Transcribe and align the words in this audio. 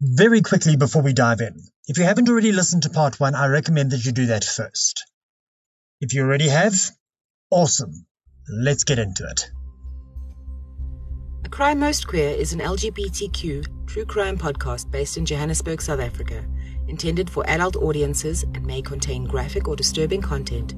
Very 0.00 0.42
quickly 0.42 0.76
before 0.76 1.02
we 1.02 1.12
dive 1.12 1.40
in, 1.40 1.60
if 1.88 1.98
you 1.98 2.04
haven't 2.04 2.28
already 2.28 2.52
listened 2.52 2.84
to 2.84 2.90
part 2.90 3.18
one, 3.18 3.34
I 3.34 3.46
recommend 3.46 3.90
that 3.90 4.04
you 4.04 4.12
do 4.12 4.26
that 4.26 4.44
first. 4.44 5.04
If 6.00 6.14
you 6.14 6.22
already 6.22 6.46
have, 6.46 6.74
awesome. 7.50 8.06
Let's 8.48 8.84
get 8.84 9.00
into 9.00 9.28
it. 9.28 9.50
A 11.44 11.48
Crime 11.48 11.80
Most 11.80 12.06
Queer 12.06 12.30
is 12.30 12.52
an 12.52 12.60
LGBTQ 12.60 13.86
true 13.88 14.04
crime 14.04 14.38
podcast 14.38 14.88
based 14.88 15.16
in 15.16 15.26
Johannesburg, 15.26 15.82
South 15.82 15.98
Africa, 15.98 16.44
intended 16.86 17.28
for 17.28 17.44
adult 17.50 17.74
audiences 17.74 18.44
and 18.44 18.64
may 18.64 18.80
contain 18.80 19.24
graphic 19.24 19.66
or 19.66 19.74
disturbing 19.74 20.22
content, 20.22 20.74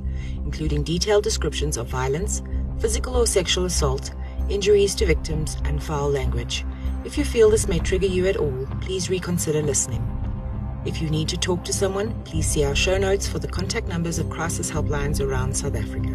including 0.47 0.83
detailed 0.83 1.25
descriptions 1.25 1.77
of 1.77 1.89
violence, 1.89 2.41
physical 2.79 3.17
or 3.17 3.27
sexual 3.27 3.67
assault, 3.67 4.15
injuries 4.49 4.95
to 4.95 5.05
victims, 5.05 5.59
and 5.65 5.83
foul 5.83 6.09
language. 6.09 6.65
If 7.03 7.17
you 7.17 7.25
feel 7.25 7.49
this 7.49 7.67
may 7.67 7.79
trigger 7.79 8.07
you 8.07 8.27
at 8.27 8.37
all, 8.37 8.67
please 8.83 9.09
reconsider 9.09 9.63
listening. 9.63 10.07
If 10.85 11.01
you 11.01 11.09
need 11.09 11.31
to 11.31 11.39
talk 11.39 11.65
to 11.65 11.73
someone, 11.73 12.13
please 12.25 12.47
see 12.47 12.63
our 12.63 12.75
show 12.75 12.99
notes 12.99 13.27
for 13.27 13.39
the 13.39 13.49
contact 13.49 13.89
numbers 13.89 14.19
of 14.19 14.29
crisis 14.29 14.71
helplines 14.71 15.19
around 15.19 15.57
South 15.57 15.77
Africa. 15.77 16.11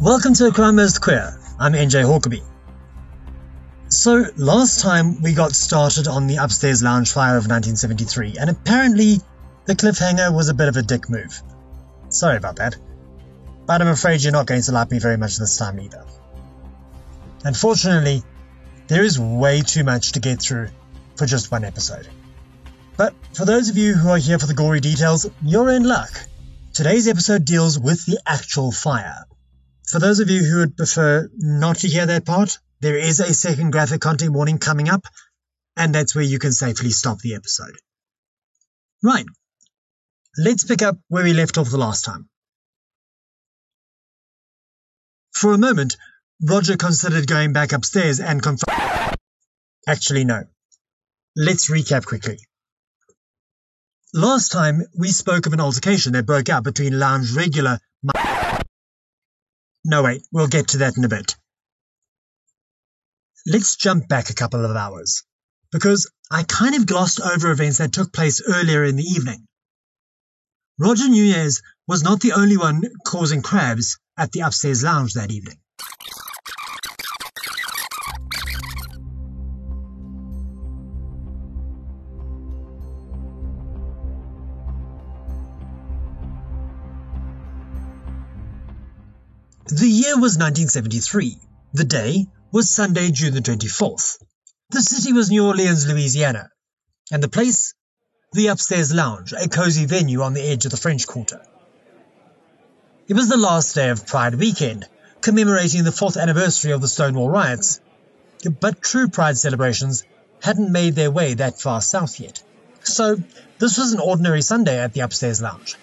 Welcome 0.00 0.34
to 0.34 0.52
Crime 0.52 0.76
Most 0.76 1.00
Queer. 1.00 1.34
I'm 1.58 1.72
NJ 1.72 2.04
Hourquebie. 2.04 2.44
So, 3.88 4.26
last 4.36 4.82
time 4.82 5.22
we 5.22 5.32
got 5.32 5.52
started 5.52 6.08
on 6.08 6.26
the 6.26 6.36
upstairs 6.36 6.82
lounge 6.82 7.10
fire 7.10 7.38
of 7.38 7.46
1973, 7.46 8.36
and 8.38 8.50
apparently 8.50 9.22
the 9.64 9.74
cliffhanger 9.74 10.30
was 10.34 10.50
a 10.50 10.54
bit 10.54 10.68
of 10.68 10.76
a 10.76 10.82
dick 10.82 11.08
move. 11.08 11.42
Sorry 12.10 12.36
about 12.36 12.56
that 12.56 12.76
but 13.66 13.80
I'm 13.80 13.88
afraid 13.88 14.22
you're 14.22 14.32
not 14.32 14.46
going 14.46 14.62
to 14.62 14.72
like 14.72 14.90
me 14.90 14.98
very 14.98 15.16
much 15.16 15.36
this 15.36 15.56
time 15.56 15.80
either. 15.80 16.04
Unfortunately, 17.44 18.22
there 18.88 19.04
is 19.04 19.18
way 19.18 19.62
too 19.62 19.84
much 19.84 20.12
to 20.12 20.20
get 20.20 20.40
through 20.40 20.68
for 21.16 21.26
just 21.26 21.50
one 21.50 21.64
episode. 21.64 22.08
But 22.96 23.14
for 23.32 23.44
those 23.44 23.70
of 23.70 23.76
you 23.76 23.94
who 23.94 24.10
are 24.10 24.18
here 24.18 24.38
for 24.38 24.46
the 24.46 24.54
gory 24.54 24.80
details, 24.80 25.26
you're 25.42 25.70
in 25.70 25.84
luck. 25.84 26.10
Today's 26.72 27.08
episode 27.08 27.44
deals 27.44 27.78
with 27.78 28.04
the 28.06 28.20
actual 28.26 28.72
fire. 28.72 29.24
For 29.86 29.98
those 29.98 30.20
of 30.20 30.30
you 30.30 30.42
who 30.44 30.58
would 30.58 30.76
prefer 30.76 31.30
not 31.36 31.76
to 31.78 31.88
hear 31.88 32.06
that 32.06 32.24
part, 32.24 32.58
there 32.80 32.96
is 32.96 33.20
a 33.20 33.34
second 33.34 33.70
graphic 33.70 34.00
content 34.00 34.32
warning 34.32 34.58
coming 34.58 34.88
up, 34.88 35.04
and 35.76 35.94
that's 35.94 36.14
where 36.14 36.24
you 36.24 36.38
can 36.38 36.52
safely 36.52 36.90
stop 36.90 37.18
the 37.20 37.34
episode. 37.34 37.74
Right. 39.02 39.26
Let's 40.36 40.64
pick 40.64 40.82
up 40.82 40.98
where 41.08 41.24
we 41.24 41.32
left 41.32 41.58
off 41.58 41.70
the 41.70 41.78
last 41.78 42.04
time. 42.04 42.28
For 45.34 45.52
a 45.52 45.58
moment, 45.58 45.96
Roger 46.40 46.76
considered 46.76 47.26
going 47.26 47.52
back 47.52 47.72
upstairs 47.72 48.20
and 48.20 48.42
confront. 48.42 49.18
Actually, 49.86 50.24
no. 50.24 50.44
Let's 51.36 51.70
recap 51.70 52.06
quickly. 52.06 52.38
Last 54.14 54.52
time, 54.52 54.82
we 54.96 55.08
spoke 55.08 55.46
of 55.46 55.52
an 55.52 55.60
altercation 55.60 56.12
that 56.12 56.24
broke 56.24 56.48
out 56.48 56.62
between 56.62 56.98
Lounge 56.98 57.32
regular. 57.32 57.80
No, 59.84 60.02
wait, 60.02 60.22
we'll 60.32 60.46
get 60.46 60.68
to 60.68 60.78
that 60.78 60.96
in 60.96 61.04
a 61.04 61.08
bit. 61.08 61.36
Let's 63.46 63.76
jump 63.76 64.08
back 64.08 64.30
a 64.30 64.34
couple 64.34 64.64
of 64.64 64.76
hours, 64.76 65.24
because 65.72 66.10
I 66.30 66.44
kind 66.44 66.76
of 66.76 66.86
glossed 66.86 67.20
over 67.20 67.50
events 67.50 67.78
that 67.78 67.92
took 67.92 68.12
place 68.12 68.40
earlier 68.46 68.84
in 68.84 68.96
the 68.96 69.02
evening. 69.02 69.46
Roger 70.76 71.08
Nunez 71.08 71.62
was 71.86 72.02
not 72.02 72.20
the 72.20 72.32
only 72.32 72.56
one 72.56 72.82
causing 73.04 73.42
crabs 73.42 73.98
at 74.18 74.32
the 74.32 74.40
upstairs 74.40 74.82
lounge 74.82 75.14
that 75.14 75.30
evening. 75.30 75.58
The 89.66 89.88
year 89.88 90.18
was 90.18 90.36
1973. 90.36 91.38
The 91.72 91.84
day 91.84 92.26
was 92.50 92.68
Sunday, 92.68 93.12
June 93.12 93.32
the 93.32 93.40
24th. 93.40 94.18
The 94.70 94.80
city 94.80 95.12
was 95.12 95.30
New 95.30 95.46
Orleans, 95.46 95.86
Louisiana, 95.86 96.48
and 97.12 97.22
the 97.22 97.28
place, 97.28 97.74
the 98.34 98.48
upstairs 98.48 98.92
lounge, 98.92 99.32
a 99.32 99.48
cozy 99.48 99.86
venue 99.86 100.22
on 100.22 100.34
the 100.34 100.42
edge 100.42 100.64
of 100.64 100.72
the 100.72 100.76
French 100.76 101.06
Quarter. 101.06 101.40
It 103.06 103.14
was 103.14 103.28
the 103.28 103.36
last 103.36 103.76
day 103.76 103.90
of 103.90 104.08
Pride 104.08 104.34
weekend, 104.34 104.88
commemorating 105.20 105.84
the 105.84 105.92
fourth 105.92 106.16
anniversary 106.16 106.72
of 106.72 106.80
the 106.80 106.88
Stonewall 106.88 107.30
riots. 107.30 107.80
But 108.60 108.82
true 108.82 109.08
Pride 109.08 109.38
celebrations 109.38 110.02
hadn't 110.42 110.72
made 110.72 110.96
their 110.96 111.12
way 111.12 111.34
that 111.34 111.60
far 111.60 111.80
south 111.80 112.18
yet. 112.18 112.42
So 112.82 113.16
this 113.58 113.78
was 113.78 113.92
an 113.92 114.00
ordinary 114.00 114.42
Sunday 114.42 114.80
at 114.80 114.92
the 114.92 115.00
upstairs 115.00 115.40
lounge. 115.40 115.76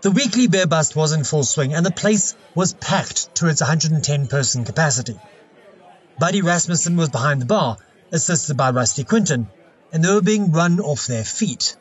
The 0.00 0.10
weekly 0.10 0.48
beer 0.48 0.66
bust 0.66 0.96
was 0.96 1.12
in 1.12 1.22
full 1.22 1.44
swing 1.44 1.74
and 1.74 1.86
the 1.86 1.92
place 1.92 2.34
was 2.56 2.72
packed 2.72 3.32
to 3.36 3.46
its 3.46 3.60
110 3.60 4.26
person 4.26 4.64
capacity. 4.64 5.18
Buddy 6.18 6.42
Rasmussen 6.42 6.96
was 6.96 7.10
behind 7.10 7.40
the 7.40 7.46
bar, 7.46 7.76
assisted 8.10 8.56
by 8.56 8.70
Rusty 8.70 9.04
Quinton, 9.04 9.48
and 9.92 10.04
they 10.04 10.12
were 10.12 10.22
being 10.22 10.52
run 10.52 10.80
off 10.80 11.06
their 11.06 11.24
feet. 11.24 11.76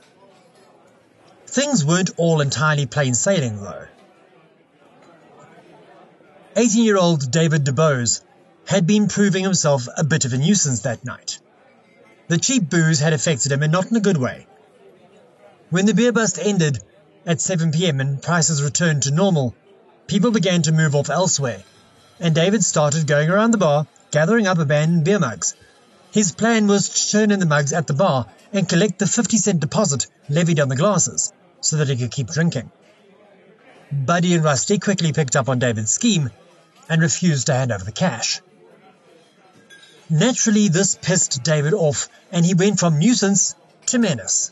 Things 1.47 1.84
weren't 1.84 2.12
all 2.18 2.42
entirely 2.42 2.86
plain 2.86 3.14
sailing, 3.14 3.62
though. 3.62 3.88
18 6.56 6.84
year 6.84 6.97
old 6.97 7.31
David 7.31 7.64
DuBose 7.64 8.22
had 8.66 8.86
been 8.86 9.08
proving 9.08 9.44
himself 9.44 9.88
a 9.97 10.03
bit 10.03 10.25
of 10.25 10.34
a 10.34 10.38
nuisance 10.38 10.81
that 10.81 11.06
night. 11.06 11.40
The 12.28 12.38
cheap 12.38 12.70
booze 12.70 13.00
had 13.00 13.14
affected 13.14 13.52
him 13.52 13.64
and 13.64 13.72
not 13.72 13.90
in 13.90 13.97
a 13.97 14.02
good 14.02 14.18
way. 14.18 14.46
When 15.70 15.86
the 15.86 15.94
beer 15.94 16.12
bust 16.12 16.38
ended 16.40 16.84
at 17.26 17.41
7 17.41 17.72
pm 17.72 18.00
and 18.00 18.22
prices 18.22 18.62
returned 18.62 19.03
to 19.03 19.12
normal, 19.12 19.56
people 20.08 20.31
began 20.31 20.62
to 20.64 20.72
move 20.72 20.96
off 20.96 21.09
elsewhere, 21.09 21.64
and 22.20 22.36
David 22.36 22.64
started 22.64 23.08
going 23.08 23.30
around 23.30 23.52
the 23.52 23.58
bar 23.58 23.88
gathering 24.12 24.47
up 24.47 24.58
abandoned 24.58 25.06
beer 25.06 25.20
mugs. 25.20 25.56
His 26.12 26.31
plan 26.31 26.68
was 26.68 26.90
to 26.90 27.12
turn 27.12 27.31
in 27.31 27.40
the 27.40 27.46
mugs 27.46 27.74
at 27.74 27.88
the 27.88 27.94
bar 27.94 28.28
and 28.52 28.68
collect 28.68 29.00
the 29.00 29.08
50 29.08 29.38
cent 29.38 29.59
deposit 29.59 30.08
levied 30.28 30.59
on 30.59 30.70
the 30.70 30.75
glasses 30.75 31.31
so 31.62 31.78
that 31.78 31.88
he 31.88 31.97
could 31.97 32.12
keep 32.12 32.28
drinking. 32.28 32.72
Buddy 33.92 34.34
and 34.34 34.44
Rusty 34.44 34.80
quickly 34.80 35.14
picked 35.14 35.36
up 35.36 35.50
on 35.50 35.59
David's 35.59 35.92
scheme 35.92 36.30
and 36.88 37.02
refused 37.02 37.47
to 37.47 37.53
hand 37.53 37.72
over 37.72 37.84
the 37.84 37.92
cash. 37.92 38.42
Naturally, 40.09 40.70
this 40.70 40.97
pissed 41.00 41.44
David 41.44 41.74
off, 41.74 42.09
and 42.31 42.44
he 42.44 42.56
went 42.56 42.80
from 42.80 42.97
nuisance 42.97 43.56
to 43.88 44.00
menace. 44.00 44.52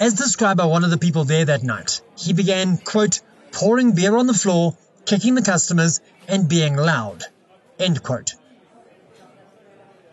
As 0.00 0.14
described 0.14 0.58
by 0.58 0.66
one 0.66 0.82
of 0.82 0.90
the 0.90 0.98
people 0.98 1.24
there 1.24 1.44
that 1.44 1.62
night, 1.62 2.00
he 2.16 2.32
began, 2.32 2.76
quote, 2.76 3.20
pouring 3.52 3.92
beer 3.92 4.16
on 4.16 4.26
the 4.26 4.34
floor, 4.34 4.76
kicking 5.04 5.36
the 5.36 5.42
customers, 5.42 6.00
and 6.26 6.48
being 6.48 6.74
loud, 6.74 7.24
end 7.78 8.02
quote. 8.02 8.34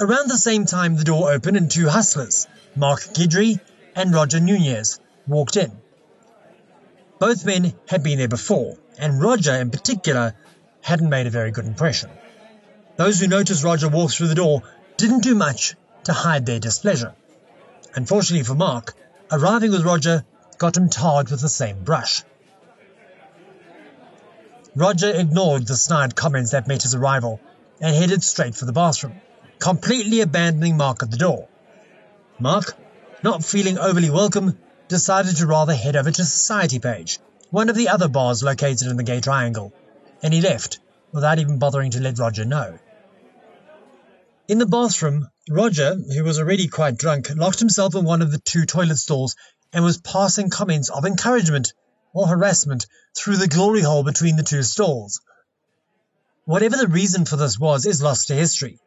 Around 0.04 0.30
the 0.30 0.38
same 0.38 0.66
time, 0.66 0.98
the 0.98 1.06
door 1.06 1.32
opened 1.32 1.56
and 1.56 1.72
two 1.72 1.88
hustlers, 1.88 2.46
Mark 2.76 3.00
Guidry 3.14 3.62
and 3.96 4.14
Roger 4.14 4.42
Nunez, 4.42 5.00
walked 5.26 5.56
in. 5.56 5.72
Both 7.20 7.46
men 7.46 7.74
had 7.88 8.04
been 8.04 8.18
there 8.18 8.28
before, 8.28 8.76
and 8.98 9.22
Roger 9.22 9.54
in 9.54 9.72
particular 9.72 10.36
hadn't 10.82 11.10
made 11.10 11.26
a 11.26 11.30
very 11.30 11.52
good 11.52 11.66
impression. 11.66 12.10
Those 12.98 13.22
who 13.22 13.28
noticed 13.28 13.64
Roger 13.64 13.88
walk 13.88 14.12
through 14.12 14.28
the 14.28 14.36
door 14.36 14.64
didn't 14.98 15.24
do 15.24 15.36
much 15.36 15.76
to 16.04 16.12
hide 16.12 16.46
their 16.46 16.60
displeasure. 16.60 17.14
Unfortunately 17.96 18.44
for 18.44 18.56
Mark, 18.56 18.96
arriving 19.32 19.72
with 19.72 19.86
Roger 19.86 20.26
got 20.58 20.76
him 20.76 20.90
tarred 20.90 21.32
with 21.32 21.40
the 21.40 21.48
same 21.48 21.82
brush. 21.86 22.24
Roger 24.76 25.12
ignored 25.12 25.66
the 25.66 25.78
snide 25.78 26.14
comments 26.14 26.52
that 26.52 26.68
met 26.68 26.82
his 26.82 26.94
arrival 26.94 27.40
and 27.80 27.96
headed 27.96 28.22
straight 28.22 28.56
for 28.56 28.66
the 28.66 28.74
bathroom, 28.74 29.22
completely 29.64 30.20
abandoning 30.20 30.76
Mark 30.76 31.02
at 31.04 31.10
the 31.10 31.16
door. 31.16 31.48
Mark, 32.38 32.76
not 33.24 33.46
feeling 33.46 33.78
overly 33.78 34.10
welcome, 34.10 34.58
decided 34.90 35.38
to 35.38 35.48
rather 35.48 35.74
head 35.74 35.96
over 35.96 36.12
to 36.12 36.26
Society 36.26 36.80
Page, 36.80 37.18
one 37.50 37.70
of 37.70 37.76
the 37.78 37.88
other 37.88 38.10
bars 38.10 38.44
located 38.44 38.90
in 38.90 38.98
the 38.98 39.04
Gay 39.04 39.22
Triangle, 39.22 39.72
and 40.22 40.34
he 40.34 40.42
left 40.42 40.80
without 41.14 41.40
even 41.40 41.60
bothering 41.60 41.92
to 41.92 42.02
let 42.02 42.20
Roger 42.20 42.44
know. 42.44 42.78
In 44.50 44.58
the 44.58 44.66
bathroom, 44.66 45.30
Roger, 45.50 45.96
who 45.96 46.26
was 46.26 46.40
already 46.40 46.68
quite 46.68 46.98
drunk, 46.98 47.30
locked 47.34 47.60
himself 47.60 47.96
in 47.96 48.04
one 48.04 48.22
of 48.22 48.34
the 48.34 48.40
two 48.40 48.66
toilet 48.66 48.98
stalls 48.98 49.38
and 49.72 49.82
was 49.82 49.98
passing 49.98 50.50
comments 50.50 50.90
of 50.90 51.06
encouragement 51.06 51.72
or 52.14 52.28
harassment 52.28 52.86
through 53.16 53.38
the 53.38 53.48
glory 53.48 53.82
hole 53.82 54.04
between 54.04 54.36
the 54.36 54.44
two 54.44 54.62
stalls. 54.62 55.22
Whatever 56.44 56.76
the 56.76 56.88
reason 56.88 57.24
for 57.24 57.38
this 57.38 57.58
was 57.58 57.86
is 57.86 58.02
lost 58.02 58.28
to 58.28 58.34
history, 58.34 58.82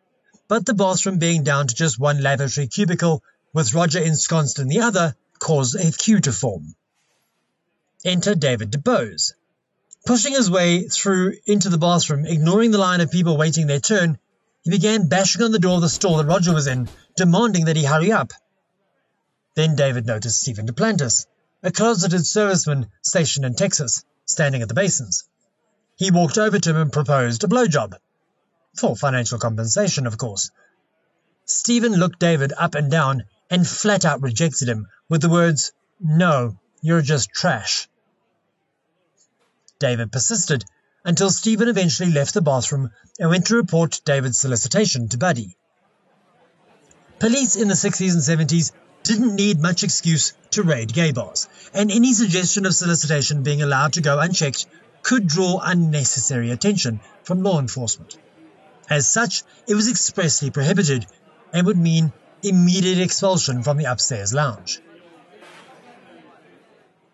but 0.48 0.64
the 0.64 0.74
bathroom 0.74 1.18
being 1.18 1.42
down 1.42 1.66
to 1.66 1.74
just 1.74 1.98
one 1.98 2.22
lavatory 2.22 2.66
cubicle, 2.66 3.22
with 3.52 3.74
Roger 3.74 3.98
ensconced 4.00 4.58
in 4.58 4.68
the 4.68 4.80
other, 4.80 5.16
caused 5.38 5.74
a 5.74 5.90
queue 5.92 6.20
to 6.20 6.32
form. 6.32 6.74
Enter 8.04 8.34
David 8.34 8.70
DuBose. 8.70 9.32
Pushing 10.06 10.34
his 10.34 10.50
way 10.50 10.88
through 10.88 11.34
into 11.46 11.68
the 11.68 11.78
bathroom, 11.78 12.26
ignoring 12.26 12.70
the 12.70 12.78
line 12.78 13.00
of 13.00 13.10
people 13.10 13.36
waiting 13.36 13.66
their 13.66 13.80
turn, 13.80 14.18
he 14.62 14.70
began 14.70 15.08
bashing 15.08 15.42
on 15.42 15.52
the 15.52 15.58
door 15.58 15.76
of 15.76 15.80
the 15.80 15.88
stall 15.88 16.18
that 16.18 16.26
Roger 16.26 16.52
was 16.52 16.66
in, 16.66 16.88
demanding 17.16 17.64
that 17.64 17.76
he 17.76 17.84
hurry 17.84 18.12
up. 18.12 18.32
Then 19.54 19.74
David 19.74 20.06
noticed 20.06 20.40
Stephen 20.40 20.66
Duplantis, 20.66 21.26
a 21.62 21.72
closeted 21.72 22.20
serviceman 22.20 22.88
stationed 23.02 23.46
in 23.46 23.54
Texas, 23.54 24.04
standing 24.26 24.62
at 24.62 24.68
the 24.68 24.74
basins. 24.74 25.24
He 25.96 26.10
walked 26.10 26.38
over 26.38 26.58
to 26.58 26.70
him 26.70 26.76
and 26.76 26.92
proposed 26.92 27.42
a 27.42 27.48
blowjob. 27.48 27.96
For 28.76 28.94
financial 28.94 29.38
compensation, 29.38 30.06
of 30.06 30.18
course. 30.18 30.50
Stephen 31.46 31.94
looked 31.94 32.18
David 32.18 32.52
up 32.56 32.74
and 32.74 32.90
down 32.90 33.24
and 33.48 33.66
flat 33.66 34.04
out 34.04 34.20
rejected 34.20 34.68
him 34.68 34.86
with 35.08 35.22
the 35.22 35.30
words, 35.30 35.72
No, 36.00 36.58
you're 36.82 37.02
just 37.02 37.30
trash. 37.30 37.88
David 39.78 40.12
persisted 40.12 40.64
until 41.04 41.30
Stephen 41.30 41.68
eventually 41.68 42.10
left 42.10 42.34
the 42.34 42.42
bathroom 42.42 42.90
and 43.18 43.30
went 43.30 43.46
to 43.46 43.56
report 43.56 44.00
David's 44.04 44.38
solicitation 44.38 45.08
to 45.08 45.18
Buddy. 45.18 45.56
Police 47.18 47.56
in 47.56 47.68
the 47.68 47.74
60s 47.74 48.12
and 48.12 48.48
70s 48.48 48.72
didn't 49.04 49.36
need 49.36 49.60
much 49.60 49.84
excuse 49.84 50.34
to 50.50 50.62
raid 50.62 50.92
gay 50.92 51.12
bars, 51.12 51.48
and 51.72 51.90
any 51.90 52.12
suggestion 52.12 52.66
of 52.66 52.74
solicitation 52.74 53.42
being 53.42 53.62
allowed 53.62 53.94
to 53.94 54.02
go 54.02 54.18
unchecked 54.18 54.66
could 55.02 55.26
draw 55.26 55.60
unnecessary 55.62 56.50
attention 56.50 57.00
from 57.22 57.42
law 57.42 57.60
enforcement. 57.60 58.18
As 58.88 59.08
such, 59.08 59.42
it 59.66 59.74
was 59.74 59.88
expressly 59.88 60.50
prohibited 60.50 61.06
and 61.52 61.66
would 61.66 61.76
mean 61.76 62.12
immediate 62.42 62.98
expulsion 62.98 63.62
from 63.62 63.76
the 63.76 63.90
upstairs 63.90 64.32
lounge. 64.32 64.80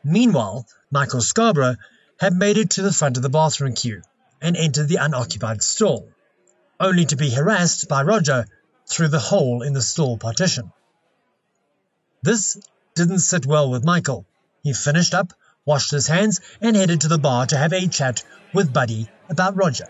Meanwhile, 0.04 0.66
Michael 0.90 1.20
Scarborough 1.20 1.76
had 2.19 2.34
made 2.34 2.58
it 2.58 2.70
to 2.70 2.82
the 2.82 2.92
front 2.92 3.16
of 3.16 3.22
the 3.22 3.28
bathroom 3.28 3.74
queue 3.74 4.02
and 4.40 4.56
entered 4.56 4.88
the 4.88 4.96
unoccupied 4.96 5.62
stall, 5.62 6.08
only 6.78 7.06
to 7.06 7.16
be 7.16 7.30
harassed 7.30 7.88
by 7.88 8.02
Roger 8.02 8.46
through 8.86 9.08
the 9.08 9.20
hole 9.20 9.62
in 9.62 9.72
the 9.72 9.82
stall 9.82 10.19
partition. 10.19 10.72
This 12.22 12.58
didn't 12.94 13.20
sit 13.20 13.46
well 13.46 13.70
with 13.70 13.84
Michael. 13.84 14.26
He 14.62 14.72
finished 14.72 15.14
up, 15.14 15.32
washed 15.64 15.92
his 15.92 16.06
hands, 16.06 16.40
and 16.60 16.76
headed 16.76 17.00
to 17.02 17.08
the 17.08 17.19
bar 17.19 17.46
to 17.46 17.56
have 17.56 17.72
a 17.72 17.86
chat 17.86 18.22
with 18.52 18.72
Buddy 18.72 19.08
about 19.28 19.56
Roger. 19.56 19.86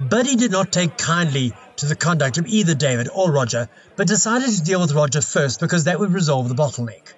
Buddy 0.00 0.34
did 0.34 0.50
not 0.50 0.72
take 0.72 0.96
kindly 0.96 1.52
to 1.76 1.86
the 1.86 1.94
conduct 1.94 2.38
of 2.38 2.46
either 2.46 2.74
David 2.74 3.10
or 3.12 3.30
Roger, 3.30 3.68
but 3.96 4.06
decided 4.06 4.48
to 4.48 4.62
deal 4.62 4.80
with 4.80 4.92
Roger 4.92 5.20
first 5.20 5.60
because 5.60 5.84
that 5.84 6.00
would 6.00 6.14
resolve 6.14 6.48
the 6.48 6.54
bottleneck. 6.54 7.12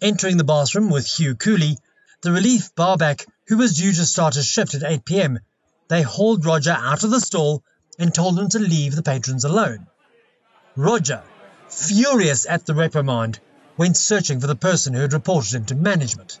Entering 0.00 0.38
the 0.38 0.44
bathroom 0.44 0.88
with 0.88 1.06
Hugh 1.06 1.34
Cooley, 1.34 1.76
the 2.22 2.32
relief 2.32 2.74
barback 2.74 3.26
who 3.48 3.58
was 3.58 3.76
due 3.76 3.92
to 3.92 4.06
start 4.06 4.34
his 4.34 4.46
shift 4.46 4.74
at 4.74 4.82
8 4.82 5.04
pm, 5.04 5.40
they 5.88 6.00
hauled 6.00 6.46
Roger 6.46 6.72
out 6.72 7.04
of 7.04 7.10
the 7.10 7.20
stall 7.20 7.62
and 7.98 8.14
told 8.14 8.38
him 8.38 8.48
to 8.48 8.58
leave 8.58 8.96
the 8.96 9.02
patrons 9.02 9.44
alone. 9.44 9.86
Roger, 10.74 11.22
furious 11.68 12.46
at 12.48 12.64
the 12.64 12.74
reprimand, 12.74 13.40
went 13.76 13.98
searching 13.98 14.40
for 14.40 14.46
the 14.46 14.56
person 14.56 14.94
who 14.94 15.00
had 15.00 15.12
reported 15.12 15.52
him 15.52 15.66
to 15.66 15.74
management 15.74 16.40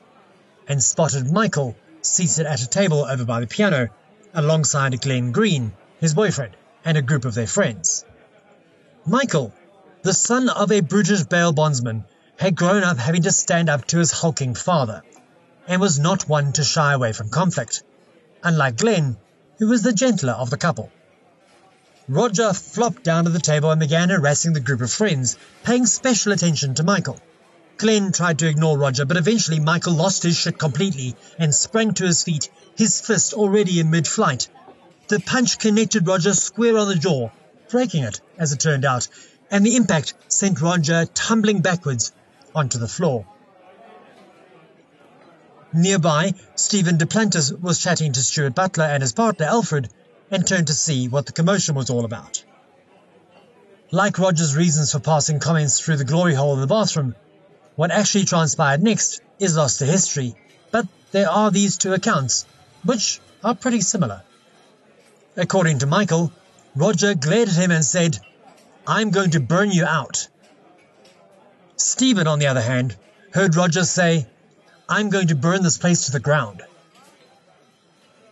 and 0.66 0.82
spotted 0.82 1.30
Michael 1.30 1.76
seated 2.00 2.46
at 2.46 2.62
a 2.62 2.66
table 2.66 3.04
over 3.04 3.26
by 3.26 3.40
the 3.40 3.46
piano 3.46 3.90
alongside 4.34 5.00
Glenn 5.00 5.32
Green, 5.32 5.72
his 6.00 6.14
boyfriend, 6.14 6.56
and 6.84 6.96
a 6.96 7.02
group 7.02 7.24
of 7.24 7.34
their 7.34 7.46
friends. 7.46 8.04
Michael, 9.06 9.52
the 10.02 10.14
son 10.14 10.48
of 10.48 10.72
a 10.72 10.80
British 10.80 11.24
bail 11.24 11.52
bondsman, 11.52 12.04
had 12.36 12.56
grown 12.56 12.84
up 12.84 12.98
having 12.98 13.22
to 13.22 13.32
stand 13.32 13.68
up 13.68 13.84
to 13.86 13.98
his 13.98 14.12
hulking 14.12 14.54
father, 14.54 15.02
and 15.66 15.80
was 15.80 15.98
not 15.98 16.28
one 16.28 16.52
to 16.52 16.64
shy 16.64 16.92
away 16.92 17.12
from 17.12 17.28
conflict, 17.28 17.82
unlike 18.42 18.76
Glenn, 18.76 19.16
who 19.58 19.68
was 19.68 19.82
the 19.82 19.92
gentler 19.92 20.32
of 20.32 20.50
the 20.50 20.56
couple. 20.56 20.90
Roger 22.08 22.52
flopped 22.52 23.04
down 23.04 23.24
to 23.24 23.30
the 23.30 23.38
table 23.38 23.70
and 23.70 23.78
began 23.78 24.08
harassing 24.08 24.52
the 24.52 24.60
group 24.60 24.80
of 24.80 24.90
friends, 24.90 25.36
paying 25.64 25.86
special 25.86 26.32
attention 26.32 26.74
to 26.74 26.82
Michael. 26.82 27.20
Glenn 27.76 28.10
tried 28.10 28.38
to 28.40 28.48
ignore 28.48 28.76
Roger, 28.76 29.04
but 29.04 29.16
eventually 29.16 29.60
Michael 29.60 29.92
lost 29.92 30.22
his 30.22 30.36
shit 30.36 30.58
completely 30.58 31.14
and 31.38 31.54
sprang 31.54 31.94
to 31.94 32.04
his 32.04 32.22
feet, 32.22 32.50
his 32.80 32.98
fist 32.98 33.34
already 33.34 33.78
in 33.78 33.90
mid 33.90 34.08
flight. 34.08 34.48
The 35.08 35.20
punch 35.20 35.58
connected 35.58 36.06
Roger 36.06 36.32
square 36.32 36.78
on 36.78 36.88
the 36.88 36.94
jaw, 36.94 37.28
breaking 37.68 38.04
it, 38.04 38.22
as 38.38 38.52
it 38.52 38.60
turned 38.60 38.86
out, 38.86 39.06
and 39.50 39.66
the 39.66 39.76
impact 39.76 40.14
sent 40.28 40.62
Roger 40.62 41.04
tumbling 41.04 41.60
backwards 41.60 42.10
onto 42.54 42.78
the 42.78 42.88
floor. 42.88 43.26
Nearby, 45.74 46.32
Stephen 46.54 46.96
Duplantis 46.96 47.52
was 47.52 47.82
chatting 47.82 48.14
to 48.14 48.22
Stuart 48.22 48.54
Butler 48.54 48.86
and 48.86 49.02
his 49.02 49.12
partner 49.12 49.44
Alfred 49.44 49.90
and 50.30 50.46
turned 50.46 50.68
to 50.68 50.74
see 50.74 51.06
what 51.06 51.26
the 51.26 51.32
commotion 51.32 51.74
was 51.74 51.90
all 51.90 52.06
about. 52.06 52.42
Like 53.90 54.18
Roger's 54.18 54.56
reasons 54.56 54.92
for 54.92 55.00
passing 55.00 55.38
comments 55.38 55.80
through 55.80 55.98
the 55.98 56.12
glory 56.12 56.32
hole 56.32 56.54
in 56.54 56.62
the 56.62 56.66
bathroom, 56.66 57.14
what 57.76 57.90
actually 57.90 58.24
transpired 58.24 58.82
next 58.82 59.20
is 59.38 59.54
lost 59.54 59.80
to 59.80 59.84
history, 59.84 60.34
but 60.70 60.86
there 61.12 61.28
are 61.28 61.50
these 61.50 61.76
two 61.76 61.92
accounts, 61.92 62.46
which 62.84 63.20
are 63.42 63.54
pretty 63.54 63.80
similar. 63.80 64.22
According 65.36 65.78
to 65.80 65.86
Michael, 65.86 66.32
Roger 66.74 67.14
glared 67.14 67.48
at 67.48 67.54
him 67.54 67.70
and 67.70 67.84
said, 67.84 68.18
I'm 68.86 69.10
going 69.10 69.30
to 69.32 69.40
burn 69.40 69.70
you 69.70 69.84
out. 69.84 70.28
Stephen, 71.76 72.26
on 72.26 72.38
the 72.38 72.48
other 72.48 72.60
hand, 72.60 72.96
heard 73.32 73.56
Roger 73.56 73.84
say, 73.84 74.26
I'm 74.88 75.10
going 75.10 75.28
to 75.28 75.34
burn 75.34 75.62
this 75.62 75.78
place 75.78 76.06
to 76.06 76.12
the 76.12 76.20
ground. 76.20 76.62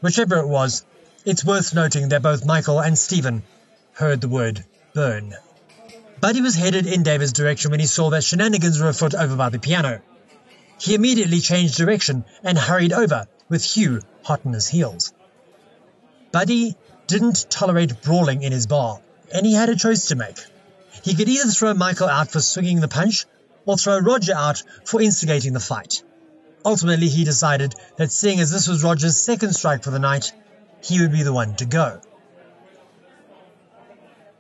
Whichever 0.01 0.37
it 0.39 0.49
was, 0.49 0.85
it's 1.25 1.45
worth 1.45 1.75
noting 1.75 2.09
that 2.11 2.23
both 2.23 2.45
Michael 2.45 2.81
and 2.81 2.99
Stephen 2.99 3.43
heard 3.93 4.21
the 4.21 4.29
word 4.29 4.65
burn. 4.95 5.35
Buddy 6.21 6.41
was 6.41 6.55
headed 6.55 6.87
in 6.87 7.03
David's 7.03 7.33
direction 7.33 7.71
when 7.71 7.81
he 7.81 7.87
saw 7.87 8.11
that 8.11 8.25
shenanigans 8.25 8.81
were 8.81 8.89
afoot 8.89 9.15
over 9.15 9.37
by 9.37 9.51
the 9.51 9.59
piano. 9.59 10.01
He 10.81 10.95
immediately 10.95 11.41
changed 11.41 11.77
direction 11.77 12.25
and 12.43 12.59
hurried 12.59 12.93
over, 12.93 13.27
with 13.49 13.65
Hugh 13.65 14.03
hot 14.23 14.41
on 14.45 14.53
his 14.53 14.69
heels. 14.69 15.13
Buddy 16.33 16.77
didn't 17.07 17.47
tolerate 17.51 18.03
brawling 18.03 18.43
in 18.43 18.53
his 18.53 18.67
bar, 18.67 19.01
and 19.33 19.47
he 19.47 19.55
had 19.55 19.69
a 19.69 19.77
choice 19.77 20.07
to 20.07 20.17
make. 20.17 20.39
He 21.03 21.15
could 21.15 21.29
either 21.29 21.51
throw 21.51 21.75
Michael 21.75 22.09
out 22.09 22.31
for 22.31 22.41
swinging 22.41 22.81
the 22.81 22.89
punch 22.89 23.27
or 23.65 23.77
throw 23.77 23.99
Roger 23.99 24.35
out 24.35 24.63
for 24.85 25.01
instigating 25.01 25.53
the 25.53 25.61
fight. 25.61 26.03
Ultimately, 26.65 27.09
he 27.09 27.25
decided 27.25 27.75
that 27.97 28.13
seeing 28.13 28.41
as 28.41 28.51
this 28.51 28.69
was 28.69 28.83
Roger's 28.83 29.17
second 29.17 29.55
strike 29.55 29.85
for 29.85 29.91
the 29.91 29.99
night, 29.99 30.33
he 30.83 31.01
would 31.01 31.13
be 31.13 31.23
the 31.23 31.33
one 31.33 31.55
to 31.57 31.65
go. 31.65 32.01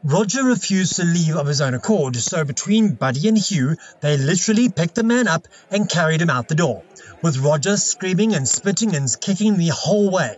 Roger 0.04 0.44
refused 0.44 0.96
to 0.96 1.04
leave 1.04 1.34
of 1.34 1.48
his 1.48 1.60
own 1.60 1.74
accord, 1.74 2.14
so 2.16 2.44
between 2.44 2.94
Buddy 2.94 3.26
and 3.26 3.36
Hugh, 3.36 3.76
they 4.00 4.16
literally 4.16 4.68
picked 4.68 4.94
the 4.94 5.02
man 5.02 5.26
up 5.26 5.48
and 5.72 5.90
carried 5.90 6.22
him 6.22 6.30
out 6.30 6.46
the 6.46 6.54
door, 6.54 6.84
with 7.20 7.38
Roger 7.38 7.76
screaming 7.76 8.32
and 8.32 8.48
spitting 8.48 8.94
and 8.94 9.08
kicking 9.20 9.56
the 9.56 9.68
whole 9.68 10.08
way. 10.10 10.36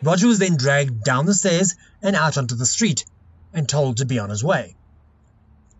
Roger 0.00 0.28
was 0.28 0.38
then 0.38 0.56
dragged 0.56 1.02
down 1.02 1.26
the 1.26 1.34
stairs 1.34 1.74
and 2.02 2.14
out 2.14 2.38
onto 2.38 2.54
the 2.54 2.66
street 2.66 3.04
and 3.52 3.68
told 3.68 3.96
to 3.96 4.04
be 4.04 4.20
on 4.20 4.30
his 4.30 4.44
way. 4.44 4.76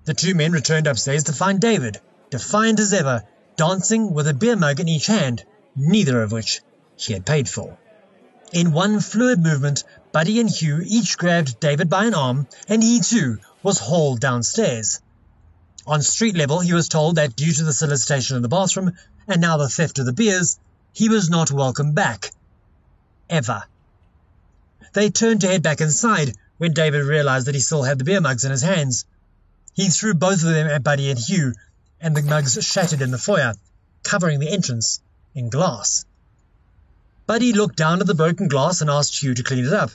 The 0.07 0.15
two 0.15 0.35
men 0.35 0.51
returned 0.51 0.89
upstairs 0.89 1.25
to 1.25 1.33
find 1.33 1.61
David, 1.61 2.01
defiant 2.31 2.81
as 2.81 2.93
ever, 2.93 3.23
dancing 3.57 4.13
with 4.13 4.27
a 4.27 4.35
beer 4.35 4.57
mug 4.57 4.81
in 4.81 4.89
each 4.89 5.07
hand, 5.07 5.45
neither 5.77 6.21
of 6.21 6.33
which 6.33 6.63
he 6.97 7.13
had 7.13 7.25
paid 7.25 7.49
for. 7.49 7.79
In 8.53 8.73
one 8.73 8.99
fluid 9.01 9.41
movement, 9.41 9.85
Buddy 10.15 10.39
and 10.39 10.49
Hugh 10.49 10.81
each 10.87 11.19
grabbed 11.19 11.59
David 11.59 11.91
by 11.91 12.05
an 12.05 12.15
arm, 12.15 12.47
and 12.69 12.85
he 12.85 13.01
too 13.01 13.41
was 13.65 13.81
hauled 13.81 14.21
downstairs. 14.21 15.01
On 15.89 16.03
street 16.03 16.37
level, 16.37 16.61
he 16.61 16.73
was 16.73 16.89
told 16.89 17.17
that 17.17 17.35
due 17.35 17.53
to 17.53 17.65
the 17.65 17.73
solicitation 17.73 18.37
in 18.37 18.43
the 18.43 18.49
bathroom 18.49 18.93
and 19.27 19.41
now 19.41 19.57
the 19.57 19.69
theft 19.69 19.99
of 19.99 20.07
the 20.07 20.13
beers, 20.13 20.57
he 20.93 21.09
was 21.09 21.29
not 21.29 21.51
welcome 21.51 21.95
back. 21.95 22.31
Ever. 23.29 23.65
They 24.93 25.11
turned 25.11 25.41
to 25.41 25.49
head 25.49 25.65
back 25.65 25.81
inside 25.81 26.37
when 26.59 26.75
David 26.75 27.03
realized 27.03 27.49
that 27.49 27.57
he 27.57 27.61
still 27.61 27.83
had 27.83 27.99
the 27.99 28.05
beer 28.05 28.21
mugs 28.21 28.45
in 28.45 28.53
his 28.53 28.63
hands. 28.63 29.07
He 29.75 29.89
threw 29.89 30.15
both 30.15 30.45
of 30.45 30.55
them 30.55 30.69
at 30.69 30.85
Buddy 30.85 31.11
and 31.11 31.19
Hugh, 31.19 31.55
and 32.01 32.17
the 32.17 32.23
mugs 32.23 32.57
shattered 32.65 33.03
in 33.03 33.11
the 33.11 33.19
foyer, 33.19 33.55
covering 34.05 34.39
the 34.39 34.53
entrance 34.53 35.01
in 35.35 35.51
glass. 35.51 36.05
Buddy 37.27 37.53
looked 37.53 37.75
down 37.75 38.01
at 38.01 38.07
the 38.07 38.15
broken 38.15 38.47
glass 38.47 38.81
and 38.81 38.89
asked 38.89 39.21
Hugh 39.21 39.35
to 39.35 39.43
clean 39.43 39.65
it 39.65 39.73
up. 39.73 39.91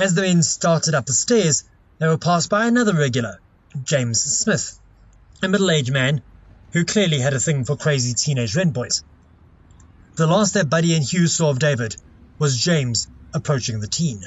As 0.00 0.14
the 0.14 0.22
men 0.22 0.42
started 0.42 0.94
up 0.94 1.04
the 1.04 1.12
stairs, 1.12 1.64
they 1.98 2.06
were 2.06 2.16
passed 2.16 2.48
by 2.48 2.66
another 2.66 2.94
regular, 2.94 3.38
James 3.84 4.22
Smith, 4.22 4.80
a 5.42 5.48
middle-aged 5.48 5.92
man 5.92 6.22
who 6.72 6.86
clearly 6.86 7.18
had 7.18 7.34
a 7.34 7.38
thing 7.38 7.66
for 7.66 7.76
crazy 7.76 8.14
teenage 8.14 8.56
rent 8.56 8.72
boys. 8.72 9.04
The 10.16 10.26
last 10.26 10.54
that 10.54 10.70
Buddy 10.70 10.94
and 10.94 11.04
Hugh 11.04 11.26
saw 11.26 11.50
of 11.50 11.58
David 11.58 11.96
was 12.38 12.56
James 12.56 13.08
approaching 13.34 13.80
the 13.80 13.86
teen. 13.86 14.24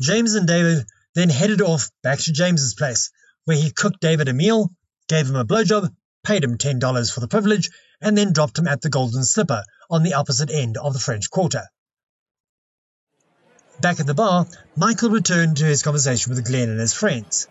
James 0.00 0.36
and 0.36 0.46
David 0.46 0.86
then 1.16 1.28
headed 1.28 1.60
off 1.60 1.90
back 2.00 2.20
to 2.20 2.32
James's 2.32 2.74
place, 2.74 3.10
where 3.46 3.56
he 3.56 3.72
cooked 3.72 4.00
David 4.00 4.28
a 4.28 4.32
meal, 4.32 4.70
gave 5.08 5.28
him 5.28 5.34
a 5.34 5.44
blowjob, 5.44 5.92
paid 6.22 6.44
him 6.44 6.56
$10 6.56 7.12
for 7.12 7.18
the 7.18 7.26
privilege, 7.26 7.68
and 8.00 8.16
then 8.16 8.32
dropped 8.32 8.60
him 8.60 8.68
at 8.68 8.80
the 8.80 8.90
Golden 8.90 9.24
Slipper 9.24 9.64
on 9.90 10.04
the 10.04 10.14
opposite 10.14 10.52
end 10.52 10.76
of 10.76 10.92
the 10.92 11.00
French 11.00 11.30
Quarter. 11.30 11.64
Back 13.80 14.00
at 14.00 14.06
the 14.06 14.14
bar, 14.14 14.46
Michael 14.76 15.10
returned 15.10 15.58
to 15.58 15.64
his 15.64 15.82
conversation 15.82 16.34
with 16.34 16.44
Glenn 16.44 16.68
and 16.68 16.80
his 16.80 16.92
friends. 16.92 17.46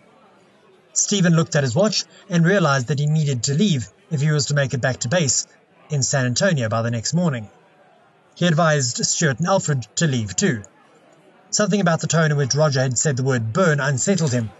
Stephen 0.92 1.34
looked 1.34 1.56
at 1.56 1.62
his 1.62 1.74
watch 1.74 2.04
and 2.28 2.44
realized 2.44 2.88
that 2.88 2.98
he 2.98 3.06
needed 3.06 3.44
to 3.44 3.54
leave 3.54 3.88
if 4.10 4.20
he 4.20 4.30
was 4.30 4.46
to 4.46 4.54
make 4.54 4.74
it 4.74 4.80
back 4.80 4.98
to 5.00 5.08
base 5.08 5.46
in 5.88 6.02
San 6.02 6.26
Antonio 6.26 6.68
by 6.68 6.82
the 6.82 6.90
next 6.90 7.14
morning. 7.14 7.48
He 8.34 8.46
advised 8.46 9.04
Stuart 9.06 9.38
and 9.38 9.48
Alfred 9.48 9.86
to 9.96 10.06
leave 10.06 10.36
too. 10.36 10.64
Something 11.50 11.80
about 11.80 12.00
the 12.00 12.06
tone 12.06 12.30
in 12.30 12.36
which 12.36 12.54
Roger 12.54 12.80
had 12.80 12.98
said 12.98 13.16
the 13.16 13.22
word 13.22 13.54
burn 13.54 13.80
unsettled 13.80 14.32
him. 14.32 14.50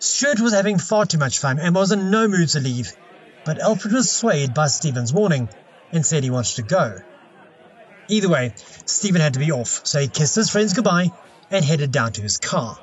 Stuart 0.00 0.40
was 0.40 0.52
having 0.52 0.78
far 0.78 1.06
too 1.06 1.18
much 1.18 1.38
fun 1.38 1.60
and 1.60 1.76
was 1.76 1.92
in 1.92 2.10
no 2.10 2.26
mood 2.26 2.48
to 2.50 2.60
leave, 2.60 2.92
but 3.44 3.60
Alfred 3.60 3.94
was 3.94 4.10
swayed 4.10 4.52
by 4.52 4.66
Stephen's 4.66 5.12
warning 5.12 5.48
and 5.92 6.04
said 6.04 6.24
he 6.24 6.30
wanted 6.30 6.56
to 6.56 6.62
go. 6.62 6.98
Either 8.12 8.28
way, 8.28 8.52
Stephen 8.84 9.22
had 9.22 9.32
to 9.32 9.38
be 9.38 9.52
off, 9.52 9.80
so 9.86 9.98
he 9.98 10.06
kissed 10.06 10.36
his 10.36 10.50
friends 10.50 10.74
goodbye 10.74 11.10
and 11.50 11.64
headed 11.64 11.90
down 11.90 12.12
to 12.12 12.20
his 12.20 12.36
car. 12.36 12.78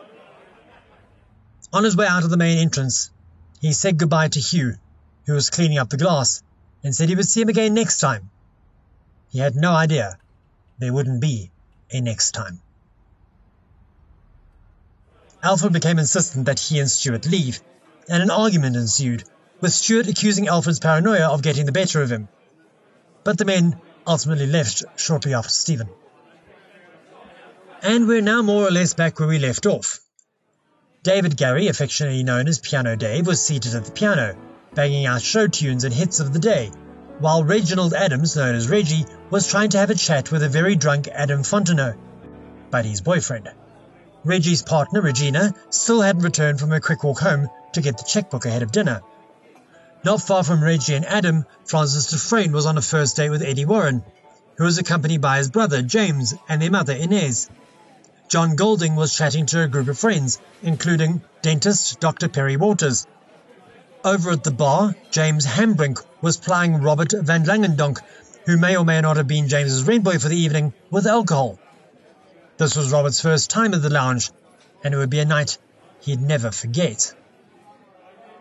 On 1.72 1.84
his 1.84 1.96
way 1.96 2.08
out 2.08 2.24
of 2.24 2.32
the 2.32 2.38
main 2.38 2.58
entrance, 2.58 3.12
he 3.62 3.72
said 3.72 4.00
goodbye 4.00 4.30
to 4.30 4.40
Hugh, 4.40 4.74
who 5.28 5.34
was 5.34 5.52
cleaning 5.52 5.78
up 5.78 5.90
the 5.90 5.98
glass, 5.98 6.42
and 6.84 6.96
said 6.96 7.10
he 7.10 7.16
would 7.16 7.28
see 7.28 7.42
him 7.42 7.50
again 7.50 7.76
next 7.76 8.00
time. 8.00 8.32
He 9.30 9.38
had 9.38 9.56
no 9.56 9.72
idea 9.72 10.18
there 10.80 10.92
wouldn't 10.92 11.22
be 11.22 11.52
a 11.92 12.02
next 12.02 12.32
time. 12.32 12.60
Alfred 15.44 15.74
became 15.74 16.00
insistent 16.00 16.48
that 16.48 16.60
he 16.60 16.80
and 16.80 16.90
Stuart 16.90 17.28
leave, 17.28 17.62
and 18.10 18.24
an 18.24 18.32
argument 18.32 18.76
ensued, 18.76 19.26
with 19.62 19.74
Stuart 19.74 20.08
accusing 20.08 20.48
Alfred's 20.48 20.80
paranoia 20.80 21.30
of 21.30 21.44
getting 21.44 21.68
the 21.68 21.72
better 21.72 22.02
of 22.02 22.12
him. 22.12 22.30
But 23.24 23.38
the 23.38 23.46
men 23.46 23.80
ultimately 24.10 24.48
left 24.48 24.84
shortly 24.96 25.36
after 25.36 25.52
Stephen. 25.52 25.88
And 27.84 28.08
we're 28.08 28.22
now 28.22 28.42
more 28.42 28.68
or 28.68 28.72
less 28.72 28.96
back 28.96 29.20
where 29.20 29.30
we 29.30 29.38
left 29.38 29.68
off. 29.68 30.00
David 31.04 31.38
Gary, 31.38 31.68
affectionately 31.68 32.24
known 32.24 32.48
as 32.48 32.60
Piano 32.60 32.96
Dave, 32.96 33.28
was 33.28 33.46
seated 33.46 33.76
at 33.76 33.86
the 33.86 33.92
piano, 33.92 34.36
banging 34.74 35.06
out 35.06 35.22
show 35.22 35.48
tunes 35.48 35.84
and 35.84 35.94
hits 35.94 36.20
of 36.20 36.34
the 36.34 36.40
day, 36.40 36.72
while 37.20 37.44
Reginald 37.44 37.94
Adams, 37.94 38.36
known 38.36 38.56
as 38.56 38.68
Reggie, 38.68 39.06
was 39.30 39.48
trying 39.48 39.70
to 39.70 39.78
have 39.78 39.92
a 39.92 39.96
chat 39.96 40.32
with 40.32 40.44
a 40.44 40.50
very 40.50 40.76
drunk 40.76 41.08
Adam 41.08 41.44
Fontenot, 41.44 41.96
Buddy's 42.72 43.02
boyfriend. 43.02 43.50
Reggie's 44.26 44.64
partner, 44.64 45.02
Regina, 45.02 45.54
still 45.70 46.02
hadn't 46.02 46.24
returned 46.24 46.60
from 46.60 46.72
her 46.72 46.80
quick 46.80 47.04
walk 47.04 47.20
home 47.20 47.48
to 47.74 47.82
get 47.82 47.98
the 47.98 48.04
checkbook 48.04 48.46
ahead 48.46 48.64
of 48.64 48.72
dinner. 48.72 49.02
Not 50.02 50.22
far 50.22 50.44
from 50.46 50.64
Reggie 50.64 50.96
and 50.96 51.06
Adam, 51.06 51.46
Francis 51.66 52.10
Dufresne 52.10 52.54
was 52.54 52.66
on 52.66 52.78
a 52.78 52.82
first 52.82 53.18
date 53.18 53.30
with 53.30 53.42
Eddie 53.42 53.66
Warren, 53.66 54.02
who 54.56 54.64
was 54.64 54.78
accompanied 54.78 55.20
by 55.20 55.38
his 55.38 55.50
brother, 55.50 55.82
James, 55.82 56.34
and 56.48 56.62
their 56.62 56.72
mother, 56.72 56.94
Inez. 56.94 57.50
John 58.30 58.56
Golding 58.56 58.96
was 58.96 59.14
chatting 59.14 59.46
to 59.48 59.64
a 59.64 59.68
group 59.68 59.90
of 59.90 60.00
friends, 60.00 60.40
including 60.62 61.22
dentist 61.42 62.00
Dr. 62.00 62.30
Perry 62.30 62.56
Waters. 62.56 63.08
Over 64.06 64.32
at 64.32 64.44
the 64.46 64.52
bar, 64.52 64.96
James 65.12 65.46
Hambrink 65.46 66.02
was 66.22 66.38
plying 66.38 66.82
Robert 66.82 67.12
Van 67.12 67.44
Langendonk, 67.44 68.00
who 68.46 68.56
may 68.56 68.78
or 68.78 68.86
may 68.86 69.02
not 69.02 69.18
have 69.18 69.28
been 69.28 69.50
James's 69.50 69.84
rent 69.84 70.06
boy 70.06 70.18
for 70.18 70.30
the 70.30 70.38
evening, 70.38 70.74
with 70.90 71.08
alcohol. 71.08 71.60
This 72.56 72.78
was 72.78 72.92
Robert's 72.92 73.20
first 73.20 73.50
time 73.50 73.74
at 73.74 73.82
the 73.82 73.90
lounge, 73.90 74.32
and 74.82 74.94
it 74.94 74.98
would 74.98 75.10
be 75.10 75.20
a 75.20 75.26
night 75.26 75.58
he'd 76.02 76.22
never 76.22 76.52
forget. 76.52 77.14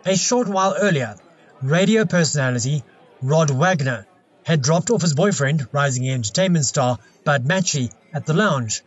A 0.04 0.16
short 0.16 0.46
while 0.46 0.76
earlier, 0.78 1.16
radio 1.62 2.04
personality 2.04 2.84
Rod 3.20 3.50
Wagner 3.50 4.06
had 4.44 4.62
dropped 4.62 4.90
off 4.90 5.02
his 5.02 5.14
boyfriend, 5.14 5.66
rising 5.72 6.08
entertainment 6.08 6.64
star 6.64 6.98
Bud 7.24 7.44
Matyi, 7.44 7.90
at 8.14 8.26
the 8.26 8.34
lounge. 8.34 8.82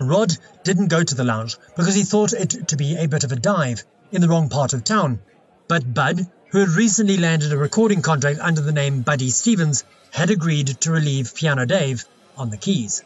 Rod 0.00 0.36
didn't 0.64 0.88
go 0.88 1.02
to 1.02 1.14
the 1.14 1.24
lounge 1.24 1.56
because 1.76 1.94
he 1.94 2.02
thought 2.02 2.32
it 2.32 2.68
to 2.68 2.76
be 2.76 2.96
a 2.96 3.06
bit 3.06 3.24
of 3.24 3.32
a 3.32 3.36
dive 3.36 3.84
in 4.10 4.20
the 4.20 4.28
wrong 4.28 4.48
part 4.48 4.72
of 4.72 4.84
town. 4.84 5.20
But 5.68 5.94
Bud, 5.94 6.26
who 6.50 6.58
had 6.58 6.70
recently 6.70 7.16
landed 7.16 7.52
a 7.52 7.56
recording 7.56 8.02
contract 8.02 8.40
under 8.40 8.60
the 8.60 8.72
name 8.72 9.02
Buddy 9.02 9.30
Stevens, 9.30 9.84
had 10.10 10.30
agreed 10.30 10.66
to 10.80 10.90
relieve 10.90 11.34
Piano 11.34 11.64
Dave 11.64 12.04
on 12.36 12.50
the 12.50 12.56
keys. 12.56 13.02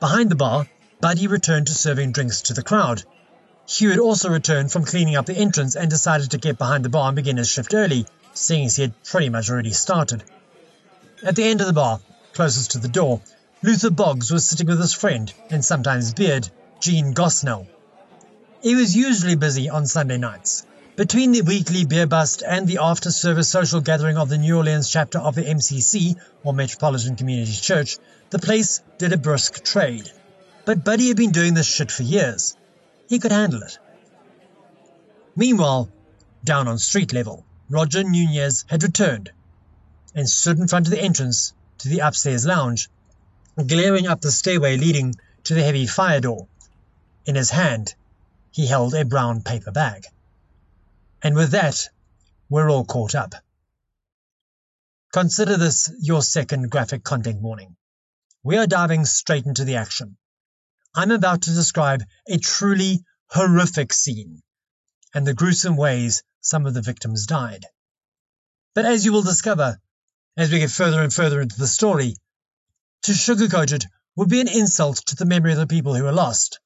Behind 0.00 0.30
the 0.30 0.36
bar, 0.36 0.66
Buddy 1.00 1.26
returned 1.26 1.66
to 1.66 1.74
serving 1.74 2.12
drinks 2.12 2.42
to 2.42 2.54
the 2.54 2.62
crowd. 2.62 3.04
Hugh 3.70 3.90
had 3.90 3.98
also 3.98 4.30
returned 4.30 4.72
from 4.72 4.86
cleaning 4.86 5.14
up 5.14 5.26
the 5.26 5.36
entrance 5.36 5.76
and 5.76 5.90
decided 5.90 6.30
to 6.30 6.38
get 6.38 6.56
behind 6.56 6.86
the 6.86 6.88
bar 6.88 7.08
and 7.08 7.16
begin 7.16 7.36
his 7.36 7.50
shift 7.50 7.74
early, 7.74 8.06
seeing 8.32 8.64
as 8.64 8.76
he 8.76 8.82
had 8.82 9.02
pretty 9.04 9.28
much 9.28 9.50
already 9.50 9.74
started. 9.74 10.24
At 11.22 11.36
the 11.36 11.44
end 11.44 11.60
of 11.60 11.66
the 11.66 11.74
bar, 11.74 12.00
closest 12.32 12.70
to 12.70 12.78
the 12.78 12.88
door, 12.88 13.20
Luther 13.62 13.90
Boggs 13.90 14.30
was 14.30 14.46
sitting 14.46 14.68
with 14.68 14.80
his 14.80 14.94
friend, 14.94 15.30
and 15.50 15.62
sometimes 15.62 16.14
beard, 16.14 16.48
Jean 16.80 17.12
Gosnell. 17.12 17.66
He 18.62 18.74
was 18.74 18.96
usually 18.96 19.36
busy 19.36 19.68
on 19.68 19.86
Sunday 19.86 20.16
nights. 20.16 20.64
Between 20.96 21.32
the 21.32 21.42
weekly 21.42 21.84
beer 21.84 22.06
bust 22.06 22.42
and 22.42 22.66
the 22.66 22.78
after 22.80 23.10
service 23.10 23.50
social 23.50 23.82
gathering 23.82 24.16
of 24.16 24.30
the 24.30 24.38
New 24.38 24.56
Orleans 24.56 24.88
chapter 24.90 25.18
of 25.18 25.34
the 25.34 25.42
MCC, 25.42 26.16
or 26.42 26.54
Metropolitan 26.54 27.16
Community 27.16 27.52
Church, 27.52 27.98
the 28.30 28.38
place 28.38 28.80
did 28.96 29.12
a 29.12 29.18
brisk 29.18 29.62
trade. 29.62 30.10
But 30.64 30.84
Buddy 30.84 31.08
had 31.08 31.18
been 31.18 31.32
doing 31.32 31.52
this 31.52 31.66
shit 31.66 31.92
for 31.92 32.02
years. 32.02 32.56
He 33.08 33.18
could 33.18 33.32
handle 33.32 33.62
it. 33.62 33.78
Meanwhile, 35.34 35.90
down 36.44 36.68
on 36.68 36.78
street 36.78 37.12
level, 37.12 37.44
Roger 37.70 38.02
Nunez 38.02 38.64
had 38.68 38.82
returned 38.82 39.32
and 40.14 40.28
stood 40.28 40.58
in 40.58 40.68
front 40.68 40.86
of 40.86 40.90
the 40.90 41.00
entrance 41.00 41.52
to 41.78 41.88
the 41.88 42.00
upstairs 42.00 42.44
lounge, 42.44 42.90
glaring 43.56 44.06
up 44.06 44.20
the 44.20 44.30
stairway 44.30 44.76
leading 44.76 45.14
to 45.44 45.54
the 45.54 45.62
heavy 45.62 45.86
fire 45.86 46.20
door. 46.20 46.48
In 47.24 47.34
his 47.34 47.50
hand, 47.50 47.94
he 48.50 48.66
held 48.66 48.94
a 48.94 49.04
brown 49.04 49.42
paper 49.42 49.70
bag. 49.70 50.04
And 51.22 51.34
with 51.34 51.52
that, 51.52 51.88
we're 52.50 52.70
all 52.70 52.84
caught 52.84 53.14
up. 53.14 53.34
Consider 55.12 55.56
this 55.56 55.90
your 56.00 56.22
second 56.22 56.70
graphic 56.70 57.04
content 57.04 57.40
warning. 57.40 57.76
We 58.42 58.58
are 58.58 58.66
diving 58.66 59.04
straight 59.06 59.46
into 59.46 59.64
the 59.64 59.76
action. 59.76 60.16
I'm 60.98 61.12
about 61.12 61.42
to 61.42 61.54
describe 61.54 62.02
a 62.26 62.38
truly 62.38 63.04
horrific 63.30 63.92
scene 63.92 64.42
and 65.14 65.24
the 65.24 65.32
gruesome 65.32 65.76
ways 65.76 66.24
some 66.40 66.66
of 66.66 66.74
the 66.74 66.82
victims 66.82 67.24
died. 67.24 67.64
But 68.74 68.84
as 68.84 69.04
you 69.04 69.12
will 69.12 69.22
discover 69.22 69.80
as 70.36 70.50
we 70.50 70.58
get 70.58 70.72
further 70.72 71.00
and 71.00 71.14
further 71.14 71.40
into 71.40 71.56
the 71.56 71.68
story, 71.68 72.16
to 73.02 73.12
sugarcoat 73.12 73.70
it 73.70 73.86
would 74.16 74.28
be 74.28 74.40
an 74.40 74.48
insult 74.48 74.96
to 75.06 75.14
the 75.14 75.24
memory 75.24 75.52
of 75.52 75.58
the 75.58 75.68
people 75.68 75.94
who 75.94 76.02
were 76.02 76.10
lost. 76.10 76.58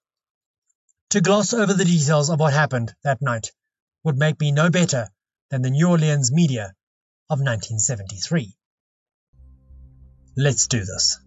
To 1.11 1.21
gloss 1.21 1.53
over 1.53 1.75
the 1.75 1.85
details 1.85 2.31
of 2.31 2.41
what 2.41 2.55
happened 2.55 2.95
that 3.05 3.21
night 3.21 3.53
would 4.03 4.17
make 4.17 4.41
me 4.41 4.51
no 4.51 4.71
better 4.71 5.11
than 5.51 5.61
the 5.61 5.69
New 5.69 5.91
Orleans 5.91 6.33
media 6.33 6.73
of 7.29 7.41
1973. 7.41 8.57
Let's 10.39 10.69
do 10.69 10.79
this. 10.79 11.19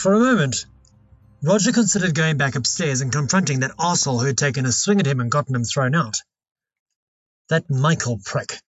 For 0.00 0.14
a 0.14 0.20
moment, 0.20 0.64
Roger 1.42 1.72
considered 1.72 2.14
going 2.14 2.36
back 2.36 2.54
upstairs 2.54 3.00
and 3.00 3.10
confronting 3.10 3.60
that 3.60 3.76
arsehole 3.80 4.20
who 4.20 4.26
had 4.26 4.38
taken 4.38 4.64
a 4.64 4.70
swing 4.70 5.00
at 5.00 5.08
him 5.08 5.18
and 5.18 5.28
gotten 5.28 5.56
him 5.56 5.64
thrown 5.64 5.96
out. 5.96 6.18
That 7.48 7.68
Michael 7.68 8.20
prick. 8.24 8.62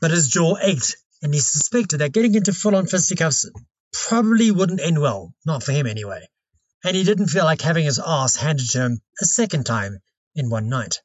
But 0.00 0.12
his 0.12 0.28
jaw 0.28 0.56
ached, 0.62 0.94
and 1.20 1.34
he 1.34 1.40
suspected 1.40 1.98
that 1.98 2.12
getting 2.12 2.36
into 2.36 2.52
full-on 2.52 2.86
fisticuffs 2.86 3.44
probably 3.92 4.52
wouldn't 4.52 4.80
end 4.80 5.00
well, 5.00 5.34
not 5.44 5.64
for 5.64 5.72
him 5.72 5.88
anyway. 5.88 6.28
And 6.84 6.96
he 6.96 7.02
didn't 7.02 7.30
feel 7.30 7.44
like 7.44 7.60
having 7.60 7.84
his 7.84 7.98
ass 7.98 8.36
handed 8.36 8.70
to 8.70 8.82
him 8.82 9.02
a 9.20 9.24
second 9.24 9.64
time 9.64 9.98
in 10.36 10.48
one 10.48 10.68
night. 10.68 11.02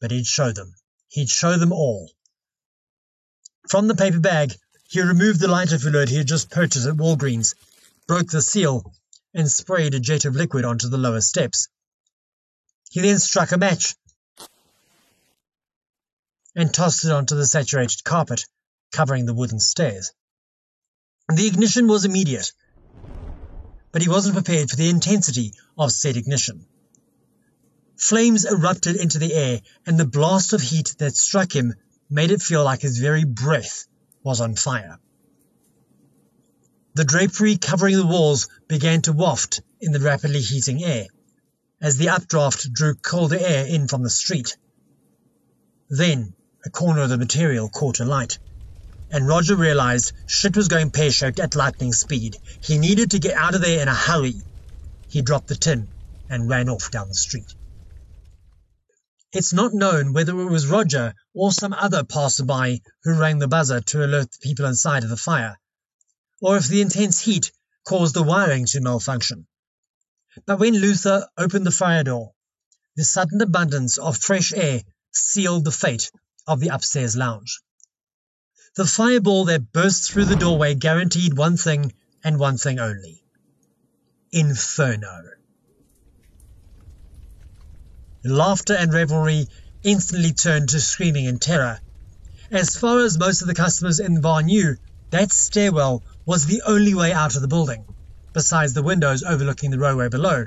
But 0.00 0.10
he'd 0.10 0.26
show 0.26 0.50
them. 0.50 0.74
He'd 1.10 1.30
show 1.30 1.56
them 1.56 1.72
all. 1.72 2.10
From 3.68 3.86
the 3.86 3.94
paper 3.94 4.18
bag, 4.18 4.52
he 4.88 5.00
removed 5.00 5.38
the 5.38 5.46
lighter 5.46 5.78
fluid 5.78 6.08
he 6.08 6.16
had 6.16 6.26
just 6.26 6.50
purchased 6.50 6.88
at 6.88 6.96
Walgreens 6.96 7.54
broke 8.06 8.30
the 8.30 8.42
seal, 8.42 8.92
and 9.32 9.50
sprayed 9.50 9.94
a 9.94 10.00
jet 10.00 10.24
of 10.24 10.36
liquid 10.36 10.64
onto 10.64 10.88
the 10.88 10.98
lower 10.98 11.20
steps. 11.20 11.68
He 12.90 13.00
then 13.00 13.18
struck 13.18 13.52
a 13.52 13.58
match 13.58 13.96
and 16.54 16.72
tossed 16.72 17.04
it 17.04 17.10
onto 17.10 17.34
the 17.34 17.46
saturated 17.46 18.04
carpet, 18.04 18.44
covering 18.92 19.26
the 19.26 19.34
wooden 19.34 19.58
stairs. 19.58 20.12
The 21.28 21.46
ignition 21.46 21.88
was 21.88 22.04
immediate, 22.04 22.52
but 23.90 24.02
he 24.02 24.08
wasn't 24.08 24.34
prepared 24.34 24.70
for 24.70 24.76
the 24.76 24.90
intensity 24.90 25.54
of 25.76 25.90
said 25.90 26.16
ignition. 26.16 26.66
Flames 27.96 28.44
erupted 28.44 28.96
into 28.96 29.18
the 29.18 29.32
air, 29.32 29.62
and 29.86 29.98
the 29.98 30.04
blast 30.04 30.52
of 30.52 30.60
heat 30.60 30.94
that 30.98 31.16
struck 31.16 31.54
him 31.54 31.74
made 32.10 32.30
it 32.30 32.42
feel 32.42 32.62
like 32.62 32.82
his 32.82 32.98
very 32.98 33.24
breath 33.24 33.86
was 34.22 34.40
on 34.40 34.56
fire. 34.56 34.98
The 36.96 37.04
drapery 37.04 37.56
covering 37.56 37.96
the 37.96 38.06
walls 38.06 38.48
began 38.68 39.02
to 39.02 39.12
waft 39.12 39.60
in 39.80 39.90
the 39.90 39.98
rapidly 39.98 40.40
heating 40.40 40.84
air, 40.84 41.06
as 41.80 41.96
the 41.96 42.10
updraft 42.10 42.72
drew 42.72 42.94
colder 42.94 43.36
air 43.36 43.66
in 43.66 43.88
from 43.88 44.04
the 44.04 44.10
street. 44.10 44.56
Then 45.90 46.34
a 46.64 46.70
corner 46.70 47.02
of 47.02 47.08
the 47.08 47.18
material 47.18 47.68
caught 47.68 47.98
alight, 47.98 48.38
and 49.10 49.26
Roger 49.26 49.56
realized 49.56 50.12
shit 50.26 50.56
was 50.56 50.68
going 50.68 50.92
pear-shaped 50.92 51.40
at 51.40 51.56
lightning 51.56 51.92
speed. 51.92 52.36
He 52.62 52.78
needed 52.78 53.10
to 53.10 53.18
get 53.18 53.36
out 53.36 53.56
of 53.56 53.60
there 53.60 53.82
in 53.82 53.88
a 53.88 53.94
hurry. 53.94 54.36
He 55.08 55.20
dropped 55.20 55.48
the 55.48 55.56
tin 55.56 55.88
and 56.28 56.48
ran 56.48 56.68
off 56.68 56.92
down 56.92 57.08
the 57.08 57.14
street. 57.14 57.52
It's 59.32 59.52
not 59.52 59.74
known 59.74 60.12
whether 60.12 60.40
it 60.40 60.50
was 60.50 60.68
Roger 60.68 61.12
or 61.34 61.50
some 61.50 61.72
other 61.72 62.04
passerby 62.04 62.82
who 63.02 63.18
rang 63.18 63.40
the 63.40 63.48
buzzer 63.48 63.80
to 63.80 64.04
alert 64.04 64.30
the 64.30 64.38
people 64.40 64.66
inside 64.66 65.02
of 65.02 65.10
the 65.10 65.16
fire, 65.16 65.58
or 66.40 66.56
if 66.56 66.68
the 66.68 66.80
intense 66.80 67.20
heat 67.20 67.52
caused 67.84 68.14
the 68.14 68.22
wiring 68.22 68.66
to 68.66 68.80
malfunction. 68.80 69.46
But 70.46 70.58
when 70.58 70.74
Luther 70.74 71.28
opened 71.36 71.66
the 71.66 71.70
fire 71.70 72.04
door, 72.04 72.32
the 72.96 73.04
sudden 73.04 73.40
abundance 73.40 73.98
of 73.98 74.18
fresh 74.18 74.52
air 74.52 74.82
sealed 75.12 75.64
the 75.64 75.72
fate 75.72 76.10
of 76.46 76.60
the 76.60 76.68
upstairs 76.68 77.16
lounge. 77.16 77.60
The 78.76 78.86
fireball 78.86 79.44
that 79.46 79.72
burst 79.72 80.10
through 80.10 80.24
the 80.24 80.36
doorway 80.36 80.74
guaranteed 80.74 81.36
one 81.36 81.56
thing 81.56 81.92
and 82.24 82.38
one 82.38 82.58
thing 82.58 82.80
only 82.80 83.22
Inferno. 84.32 85.30
Laughter 88.24 88.74
and 88.74 88.92
revelry 88.92 89.46
instantly 89.84 90.32
turned 90.32 90.70
to 90.70 90.80
screaming 90.80 91.28
and 91.28 91.40
terror. 91.40 91.80
As 92.50 92.76
far 92.76 93.00
as 93.00 93.18
most 93.18 93.42
of 93.42 93.46
the 93.46 93.54
customers 93.54 94.00
in 94.00 94.14
the 94.14 94.20
bar 94.20 94.42
knew, 94.42 94.76
that 95.10 95.30
stairwell 95.30 96.02
was 96.26 96.46
the 96.46 96.62
only 96.66 96.94
way 96.94 97.12
out 97.12 97.36
of 97.36 97.42
the 97.42 97.48
building, 97.48 97.84
besides 98.32 98.72
the 98.72 98.82
windows 98.82 99.22
overlooking 99.22 99.70
the 99.70 99.78
roadway 99.78 100.08
below. 100.08 100.44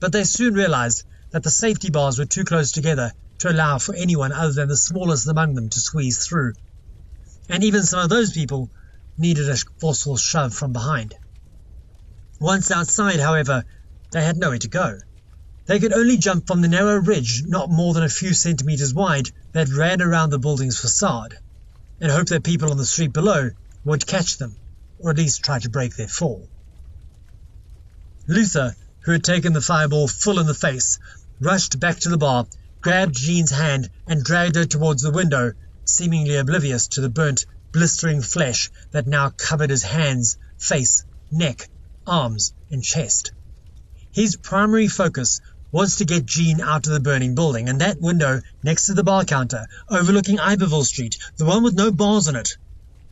But 0.00 0.12
they 0.12 0.24
soon 0.24 0.54
realized 0.54 1.04
that 1.30 1.42
the 1.42 1.50
safety 1.50 1.90
bars 1.90 2.18
were 2.18 2.24
too 2.24 2.44
close 2.44 2.72
together 2.72 3.12
to 3.38 3.50
allow 3.50 3.78
for 3.78 3.94
anyone 3.94 4.32
other 4.32 4.52
than 4.52 4.68
the 4.68 4.76
smallest 4.76 5.28
among 5.28 5.54
them 5.54 5.68
to 5.68 5.80
squeeze 5.80 6.26
through. 6.26 6.54
And 7.48 7.62
even 7.62 7.84
some 7.84 8.00
of 8.00 8.08
those 8.08 8.32
people 8.32 8.70
needed 9.18 9.48
a 9.48 9.56
forceful 9.78 10.16
shove 10.16 10.54
from 10.54 10.72
behind. 10.72 11.14
Once 12.40 12.70
outside, 12.70 13.20
however, 13.20 13.64
they 14.12 14.24
had 14.24 14.36
nowhere 14.36 14.58
to 14.58 14.68
go. 14.68 14.98
They 15.66 15.78
could 15.78 15.92
only 15.92 16.16
jump 16.16 16.46
from 16.46 16.60
the 16.60 16.68
narrow 16.68 16.96
ridge 16.96 17.42
not 17.46 17.70
more 17.70 17.94
than 17.94 18.02
a 18.02 18.08
few 18.08 18.34
centimeters 18.34 18.94
wide 18.94 19.30
that 19.52 19.68
ran 19.68 20.02
around 20.02 20.30
the 20.30 20.38
building's 20.38 20.78
facade, 20.78 21.34
and 22.00 22.10
hope 22.10 22.28
that 22.28 22.44
people 22.44 22.70
on 22.70 22.76
the 22.76 22.84
street 22.84 23.12
below 23.12 23.50
would 23.84 24.06
catch 24.06 24.38
them, 24.38 24.56
or 25.06 25.10
at 25.10 25.18
least 25.18 25.44
try 25.44 25.56
to 25.60 25.70
break 25.70 25.94
their 25.94 26.08
fall. 26.08 26.48
Luther, 28.26 28.74
who 29.04 29.12
had 29.12 29.22
taken 29.22 29.52
the 29.52 29.60
fireball 29.60 30.08
full 30.08 30.40
in 30.40 30.48
the 30.48 30.52
face, 30.52 30.98
rushed 31.40 31.78
back 31.78 32.00
to 32.00 32.08
the 32.08 32.18
bar, 32.18 32.44
grabbed 32.80 33.14
Jean's 33.14 33.52
hand, 33.52 33.88
and 34.08 34.24
dragged 34.24 34.56
her 34.56 34.64
towards 34.64 35.02
the 35.02 35.12
window, 35.12 35.52
seemingly 35.84 36.34
oblivious 36.34 36.88
to 36.88 37.00
the 37.00 37.08
burnt, 37.08 37.46
blistering 37.72 38.20
flesh 38.20 38.68
that 38.90 39.06
now 39.06 39.30
covered 39.30 39.70
his 39.70 39.84
hands, 39.84 40.38
face, 40.58 41.04
neck, 41.30 41.70
arms, 42.04 42.52
and 42.72 42.82
chest. 42.82 43.30
His 44.10 44.36
primary 44.36 44.88
focus 44.88 45.38
was 45.70 45.96
to 45.96 46.04
get 46.04 46.26
Jean 46.26 46.60
out 46.60 46.88
of 46.88 46.92
the 46.92 46.98
burning 46.98 47.36
building, 47.36 47.68
and 47.68 47.80
that 47.80 48.00
window 48.00 48.40
next 48.64 48.86
to 48.86 48.94
the 48.94 49.04
bar 49.04 49.24
counter, 49.24 49.68
overlooking 49.88 50.40
Iberville 50.40 50.84
Street, 50.84 51.16
the 51.36 51.44
one 51.44 51.62
with 51.62 51.74
no 51.74 51.92
bars 51.92 52.26
on 52.26 52.34
it, 52.34 52.56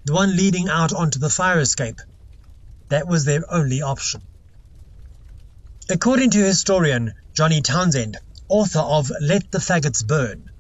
the 0.05 0.13
one 0.13 0.37
leading 0.37 0.69
out 0.69 0.93
onto 0.93 1.19
the 1.19 1.31
fire 1.31 1.59
escape. 1.61 2.01
That 2.89 3.07
was 3.07 3.25
their 3.25 3.43
only 3.53 3.83
option. 3.83 4.23
According 5.89 6.31
to 6.31 6.39
historian 6.39 7.15
Johnny 7.35 7.61
Townsend, 7.61 8.19
author 8.49 8.81
of 8.81 9.11
Let 9.21 9.51
the 9.51 9.59
Faggots 9.59 10.07
Burn, 10.07 10.51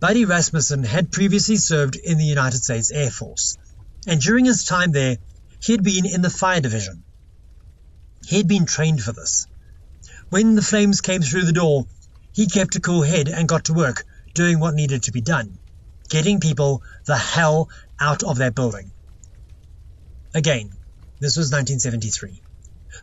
Buddy 0.00 0.24
Rasmussen 0.24 0.84
had 0.84 1.12
previously 1.12 1.56
served 1.56 1.96
in 1.96 2.18
the 2.18 2.24
United 2.24 2.62
States 2.62 2.90
Air 2.90 3.10
Force, 3.10 3.56
and 4.06 4.20
during 4.20 4.44
his 4.44 4.64
time 4.64 4.92
there, 4.92 5.18
he 5.60 5.72
had 5.72 5.82
been 5.82 6.04
in 6.04 6.20
the 6.20 6.30
fire 6.30 6.60
division. 6.60 7.04
He 8.26 8.36
had 8.36 8.48
been 8.48 8.66
trained 8.66 9.02
for 9.02 9.12
this. 9.12 9.46
When 10.30 10.54
the 10.56 10.62
flames 10.62 11.00
came 11.00 11.22
through 11.22 11.44
the 11.44 11.52
door, 11.52 11.86
he 12.32 12.46
kept 12.46 12.76
a 12.76 12.80
cool 12.80 13.02
head 13.02 13.28
and 13.28 13.48
got 13.48 13.66
to 13.66 13.72
work 13.72 14.04
doing 14.34 14.58
what 14.58 14.74
needed 14.74 15.04
to 15.04 15.12
be 15.12 15.20
done, 15.20 15.58
getting 16.08 16.40
people 16.40 16.82
the 17.06 17.16
hell 17.16 17.68
out 18.00 18.22
of 18.22 18.38
that 18.38 18.54
building. 18.54 18.90
Again, 20.34 20.70
this 21.20 21.36
was 21.36 21.52
1973. 21.52 22.42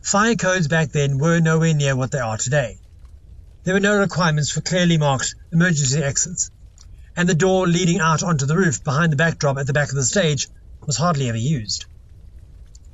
Fire 0.02 0.34
codes 0.34 0.68
back 0.68 0.92
then 0.92 1.18
were 1.18 1.40
nowhere 1.40 1.74
near 1.74 1.96
what 1.96 2.10
they 2.10 2.18
are 2.18 2.36
today. 2.36 2.78
There 3.64 3.74
were 3.74 3.80
no 3.80 3.98
requirements 3.98 4.50
for 4.50 4.60
clearly 4.60 4.98
marked 4.98 5.34
emergency 5.52 6.02
exits, 6.02 6.50
and 7.16 7.28
the 7.28 7.34
door 7.34 7.66
leading 7.66 8.00
out 8.00 8.22
onto 8.22 8.46
the 8.46 8.56
roof 8.56 8.82
behind 8.82 9.12
the 9.12 9.16
backdrop 9.16 9.58
at 9.58 9.66
the 9.66 9.72
back 9.72 9.90
of 9.90 9.94
the 9.94 10.04
stage 10.04 10.48
was 10.86 10.96
hardly 10.96 11.28
ever 11.28 11.38
used. 11.38 11.86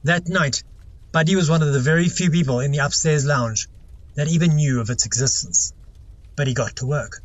That 0.04 0.28
night, 0.28 0.62
Buddy 1.10 1.36
was 1.36 1.48
one 1.48 1.62
of 1.62 1.72
the 1.72 1.80
very 1.80 2.08
few 2.08 2.30
people 2.30 2.60
in 2.60 2.70
the 2.70 2.78
upstairs 2.78 3.24
lounge 3.24 3.68
that 4.14 4.28
even 4.28 4.56
knew 4.56 4.80
of 4.80 4.90
its 4.90 5.06
existence. 5.06 5.72
But 6.36 6.46
he 6.46 6.54
got 6.54 6.76
to 6.76 6.86
work. 6.86 7.22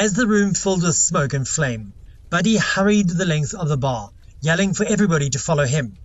As 0.00 0.14
the 0.14 0.26
room 0.26 0.54
filled 0.54 0.82
with 0.82 0.96
smoke 0.96 1.34
and 1.34 1.46
flame, 1.46 1.92
Buddy 2.30 2.56
hurried 2.56 3.10
the 3.10 3.26
length 3.26 3.52
of 3.52 3.68
the 3.68 3.76
bar, 3.76 4.10
yelling 4.40 4.72
for 4.72 4.86
everybody 4.86 5.28
to 5.28 5.38
follow 5.38 5.66
him. 5.66 5.98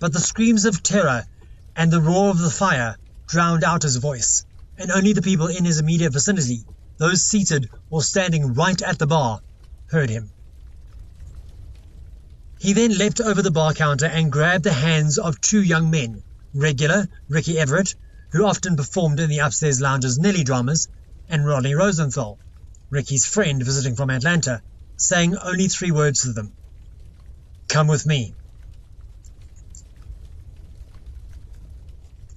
But 0.00 0.14
the 0.14 0.20
screams 0.20 0.64
of 0.64 0.82
terror 0.82 1.26
and 1.76 1.92
the 1.92 2.00
roar 2.00 2.30
of 2.30 2.38
the 2.38 2.50
fire 2.50 2.96
drowned 3.26 3.64
out 3.64 3.82
his 3.82 3.96
voice, 3.96 4.46
and 4.78 4.90
only 4.90 5.12
the 5.12 5.20
people 5.20 5.48
in 5.48 5.66
his 5.66 5.78
immediate 5.78 6.14
vicinity, 6.14 6.64
those 6.96 7.22
seated 7.22 7.68
or 7.90 8.02
standing 8.02 8.54
right 8.54 8.80
at 8.80 8.98
the 8.98 9.06
bar, 9.06 9.42
heard 9.90 10.08
him. 10.08 10.32
He 12.60 12.72
then 12.72 12.96
leapt 12.96 13.20
over 13.20 13.42
the 13.42 13.50
bar 13.50 13.74
counter 13.74 14.06
and 14.06 14.32
grabbed 14.32 14.64
the 14.64 14.72
hands 14.72 15.18
of 15.18 15.38
two 15.42 15.60
young 15.60 15.90
men, 15.90 16.22
regular 16.54 17.06
Ricky 17.28 17.58
Everett 17.58 17.94
who 18.32 18.46
often 18.46 18.74
performed 18.74 19.20
in 19.20 19.28
the 19.28 19.40
upstairs 19.40 19.82
lounge's 19.82 20.18
Nelly 20.18 20.44
dramas, 20.44 20.88
and 21.28 21.44
Rodney 21.44 21.74
Rosenthal, 21.74 22.38
Ricky's 22.90 23.26
friend 23.26 23.62
visiting 23.62 23.96
from 23.96 24.10
Atlanta, 24.10 24.62
saying 24.96 25.36
only 25.36 25.68
three 25.68 25.90
words 25.90 26.22
to 26.22 26.32
them 26.32 26.52
Come 27.68 27.86
with 27.86 28.06
me. 28.06 28.34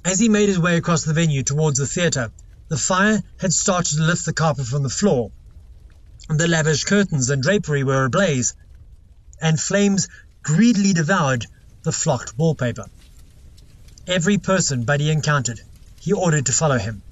As 0.04 0.20
he 0.20 0.30
made 0.30 0.50
his 0.50 0.60
way 0.60 0.78
across 0.78 1.04
the 1.04 1.14
venue 1.14 1.44
towards 1.44 1.80
the 1.80 1.88
theatre, 1.88 2.32
the 2.70 2.78
fire 2.78 3.22
had 3.40 3.54
started 3.54 3.96
to 3.98 4.04
lift 4.04 4.26
the 4.26 4.34
carpet 4.34 4.66
from 4.66 4.84
the 4.84 4.90
floor. 4.90 5.32
The 6.28 6.48
lavish 6.48 6.84
curtains 6.84 7.30
and 7.30 7.42
drapery 7.42 7.84
were 7.84 8.06
ablaze, 8.06 8.54
and 9.42 9.60
flames 9.60 10.08
greedily 10.44 10.94
devoured 10.94 11.46
the 11.84 11.92
flocked 11.92 12.38
wallpaper. 12.38 12.86
Every 14.08 14.38
person 14.38 14.84
Buddy 14.84 15.12
encountered 15.12 15.62
he 16.00 16.14
ordered 16.14 16.48
to 16.48 16.52
follow 16.52 16.78
him. 16.78 17.04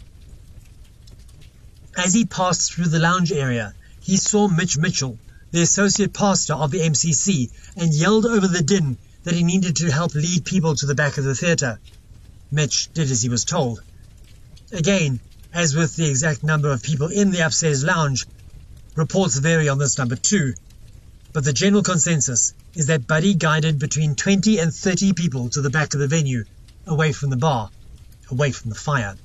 As 1.98 2.14
he 2.14 2.26
passed 2.26 2.72
through 2.72 2.90
the 2.90 3.00
lounge 3.00 3.32
area, 3.32 3.74
he 4.02 4.18
saw 4.18 4.48
Mitch 4.48 4.78
Mitchell, 4.78 5.18
the 5.52 5.62
associate 5.62 6.14
pastor 6.14 6.54
of 6.54 6.72
the 6.72 6.82
MCC, 6.82 7.50
and 7.76 7.94
yelled 7.94 8.26
over 8.26 8.48
the 8.48 8.62
din 8.62 8.98
that 9.24 9.34
he 9.34 9.44
needed 9.44 9.76
to 9.78 9.92
help 9.92 10.14
lead 10.14 10.46
people 10.46 10.76
to 10.76 10.86
the 10.86 10.96
back 10.96 11.18
of 11.18 11.24
the 11.24 11.36
theatre. 11.36 11.80
Mitch 12.52 12.90
did 12.94 13.10
as 13.10 13.22
he 13.22 13.30
was 13.30 13.44
told. 13.44 13.82
Again, 14.72 15.20
as 15.54 15.76
with 15.76 15.96
the 15.96 16.10
exact 16.10 16.44
number 16.44 16.72
of 16.72 16.84
people 16.84 17.08
in 17.08 17.32
the 17.32 17.46
upstairs 17.46 17.84
lounge, 17.84 18.26
reports 18.96 19.38
vary 19.38 19.68
on 19.68 19.80
this 19.80 19.98
number 19.98 20.16
too, 20.16 20.54
but 21.34 21.44
the 21.44 21.54
general 21.54 21.84
consensus 21.84 22.54
is 22.76 22.88
that 22.88 23.08
Buddy 23.08 23.34
guided 23.34 23.80
between 23.80 24.16
20 24.16 24.60
and 24.60 24.74
30 24.74 25.14
people 25.14 25.50
to 25.50 25.62
the 25.62 25.70
back 25.70 25.94
of 25.94 26.00
the 26.00 26.08
venue, 26.08 26.46
away 26.86 27.14
from 27.14 27.30
the 27.30 27.38
bar 27.38 27.72
away 28.32 28.52
from 28.52 28.70
the 28.70 28.76
fire. 28.76 29.16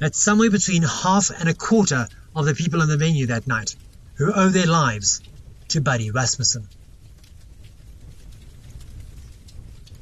That's 0.00 0.18
somewhere 0.18 0.50
between 0.50 0.82
half 0.82 1.30
and 1.30 1.46
a 1.46 1.54
quarter 1.54 2.08
of 2.34 2.46
the 2.46 2.54
people 2.54 2.80
in 2.80 2.88
the 2.88 2.96
venue 2.96 3.26
that 3.26 3.46
night 3.46 3.76
who 4.14 4.32
owe 4.32 4.48
their 4.48 4.66
lives 4.66 5.20
to 5.68 5.82
Buddy 5.82 6.10
Rasmussen. 6.10 6.66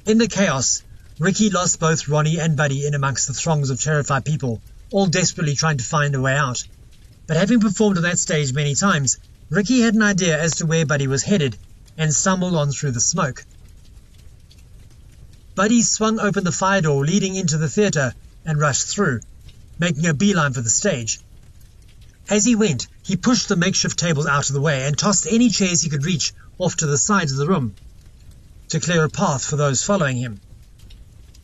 In 0.07 0.19
the 0.19 0.29
chaos, 0.29 0.85
Ricky 1.19 1.51
lost 1.51 1.81
both 1.81 2.07
Ronnie 2.07 2.39
and 2.39 2.57
Buddy 2.57 2.87
in 2.87 2.95
amongst 2.95 3.27
the 3.27 3.35
throngs 3.35 3.71
of 3.71 3.81
terrified 3.81 4.25
people, 4.25 4.63
all 4.93 5.07
desperately 5.07 5.57
trying 5.57 5.79
to 5.79 5.85
find 5.85 6.15
a 6.15 6.21
way 6.21 6.37
out. 6.37 6.63
But 7.27 7.37
having 7.37 7.59
performed 7.59 7.97
on 7.97 8.05
that 8.05 8.21
stage 8.21 8.53
many 8.53 8.77
times, 8.77 9.19
Ricky 9.51 9.81
had 9.81 9.95
an 9.95 10.03
idea 10.03 10.41
as 10.41 10.57
to 10.57 10.67
where 10.67 10.87
Buddy 10.87 11.09
was 11.09 11.25
headed 11.25 11.59
and 11.97 12.15
stumbled 12.15 12.55
on 12.55 12.71
through 12.71 12.93
the 12.93 13.01
smoke. 13.01 13.45
Buddy 15.57 15.83
swung 15.83 16.21
open 16.21 16.45
the 16.45 16.53
fire 16.53 16.83
door 16.83 17.05
leading 17.05 17.35
into 17.35 17.59
the 17.59 17.69
theatre 17.69 18.15
and 18.45 18.61
rushed 18.61 18.87
through, 18.87 19.23
making 19.79 20.07
a 20.07 20.15
beeline 20.15 20.53
for 20.53 20.61
the 20.61 20.71
stage. 20.71 21.19
As 22.29 22.45
he 22.45 22.57
went, 22.57 22.89
he 23.05 23.17
pushed 23.17 23.49
the 23.49 23.57
makeshift 23.57 23.99
tables 23.99 24.27
out 24.27 24.49
of 24.49 24.55
the 24.55 24.61
way 24.61 24.87
and 24.87 24.99
tossed 24.99 25.27
any 25.27 25.49
chairs 25.51 25.83
he 25.83 25.89
could 25.91 26.05
reach 26.05 26.33
off 26.59 26.77
to 26.77 26.87
the 26.87 26.99
sides 26.99 27.33
of 27.33 27.39
the 27.39 27.49
room. 27.49 27.75
to 28.69 28.81
clear 28.81 29.05
a 29.05 29.09
path 29.09 29.45
for 29.45 29.57
those 29.57 29.83
following 29.83 30.19
him. 30.19 30.41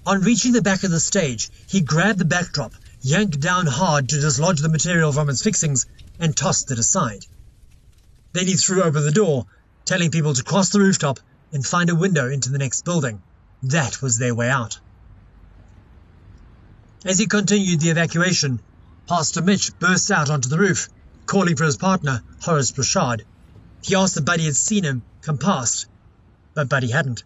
On 0.04 0.20
reaching 0.20 0.52
the 0.52 0.60
back 0.60 0.84
of 0.84 0.90
the 0.90 1.00
stage, 1.00 1.48
he 1.68 1.80
grabbed 1.80 2.18
the 2.18 2.26
backdrop, 2.26 2.74
yanked 3.00 3.40
down 3.40 3.66
hard 3.66 4.10
to 4.10 4.20
dislodge 4.20 4.60
the 4.60 4.68
material 4.68 5.10
from 5.10 5.30
its 5.30 5.42
fixings, 5.42 5.86
and 6.18 6.36
tossed 6.36 6.70
it 6.70 6.78
aside. 6.78 7.24
Then 8.34 8.46
he 8.46 8.54
threw 8.54 8.82
open 8.82 9.04
the 9.04 9.10
door, 9.10 9.46
telling 9.86 10.10
people 10.10 10.34
to 10.34 10.42
cross 10.42 10.68
the 10.68 10.80
rooftop 10.80 11.18
and 11.52 11.64
find 11.64 11.88
a 11.88 11.94
window 11.94 12.28
into 12.28 12.50
the 12.50 12.58
next 12.58 12.84
building. 12.84 13.22
That 13.62 14.02
was 14.02 14.18
their 14.18 14.34
way 14.34 14.50
out. 14.50 14.78
As 17.04 17.18
he 17.18 17.26
continued 17.26 17.80
the 17.80 17.90
evacuation, 17.90 18.60
Pastor 19.06 19.42
Mitch 19.42 19.78
burst 19.78 20.10
out 20.10 20.30
onto 20.30 20.48
the 20.48 20.58
roof, 20.58 20.88
calling 21.26 21.54
for 21.54 21.64
his 21.64 21.76
partner, 21.76 22.22
Horace 22.40 22.70
Broussard. 22.70 23.26
He 23.82 23.94
asked 23.94 24.16
if 24.16 24.24
Buddy 24.24 24.46
had 24.46 24.56
seen 24.56 24.84
him 24.84 25.02
come 25.20 25.36
past, 25.36 25.86
but 26.54 26.70
Buddy 26.70 26.90
hadn't. 26.90 27.22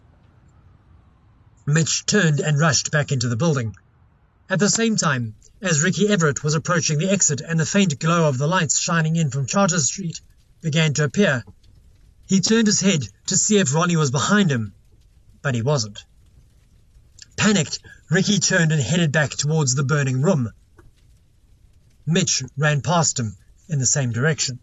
Mitch 1.65 2.05
turned 2.05 2.41
and 2.41 2.59
rushed 2.59 2.91
back 2.91 3.13
into 3.13 3.29
the 3.29 3.37
building. 3.37 3.73
At 4.49 4.59
the 4.59 4.69
same 4.69 4.97
time, 4.97 5.35
as 5.61 5.81
Ricky 5.81 6.09
Everett 6.09 6.43
was 6.43 6.55
approaching 6.55 6.97
the 6.97 7.09
exit 7.09 7.39
and 7.39 7.57
the 7.57 7.65
faint 7.65 7.99
glow 7.99 8.27
of 8.27 8.37
the 8.37 8.47
lights 8.47 8.79
shining 8.79 9.15
in 9.15 9.29
from 9.29 9.45
Chartres 9.45 9.87
Street 9.87 10.19
began 10.59 10.93
to 10.95 11.05
appear, 11.05 11.45
he 12.27 12.41
turned 12.41 12.67
his 12.67 12.81
head 12.81 13.07
to 13.27 13.37
see 13.37 13.57
if 13.57 13.73
Ronnie 13.73 13.95
was 13.95 14.11
behind 14.11 14.51
him, 14.51 14.73
but 15.41 15.55
he 15.55 15.61
wasn't. 15.61 16.03
Panicked, 17.37 17.79
Ricky 18.09 18.39
turned 18.39 18.71
and 18.71 18.81
headed 18.81 19.11
back 19.11 19.29
towards 19.29 19.75
the 19.75 19.83
burning 19.83 20.21
room. 20.21 20.51
Mitch 22.07 22.41
ran 22.57 22.81
past 22.81 23.19
him 23.19 23.37
in 23.67 23.77
the 23.77 23.85
same 23.85 24.11
direction. 24.11 24.59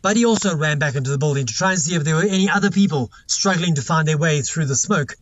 Buddy 0.00 0.24
also 0.24 0.54
ran 0.54 0.78
back 0.78 0.94
into 0.94 1.10
the 1.10 1.18
building 1.18 1.46
to 1.46 1.52
try 1.52 1.72
and 1.72 1.80
see 1.80 1.96
if 1.96 2.04
there 2.04 2.14
were 2.14 2.22
any 2.22 2.48
other 2.48 2.70
people 2.70 3.10
struggling 3.26 3.74
to 3.74 3.82
find 3.82 4.06
their 4.06 4.18
way 4.18 4.40
through 4.42 4.66
the 4.66 4.76
smoke. 4.76 5.16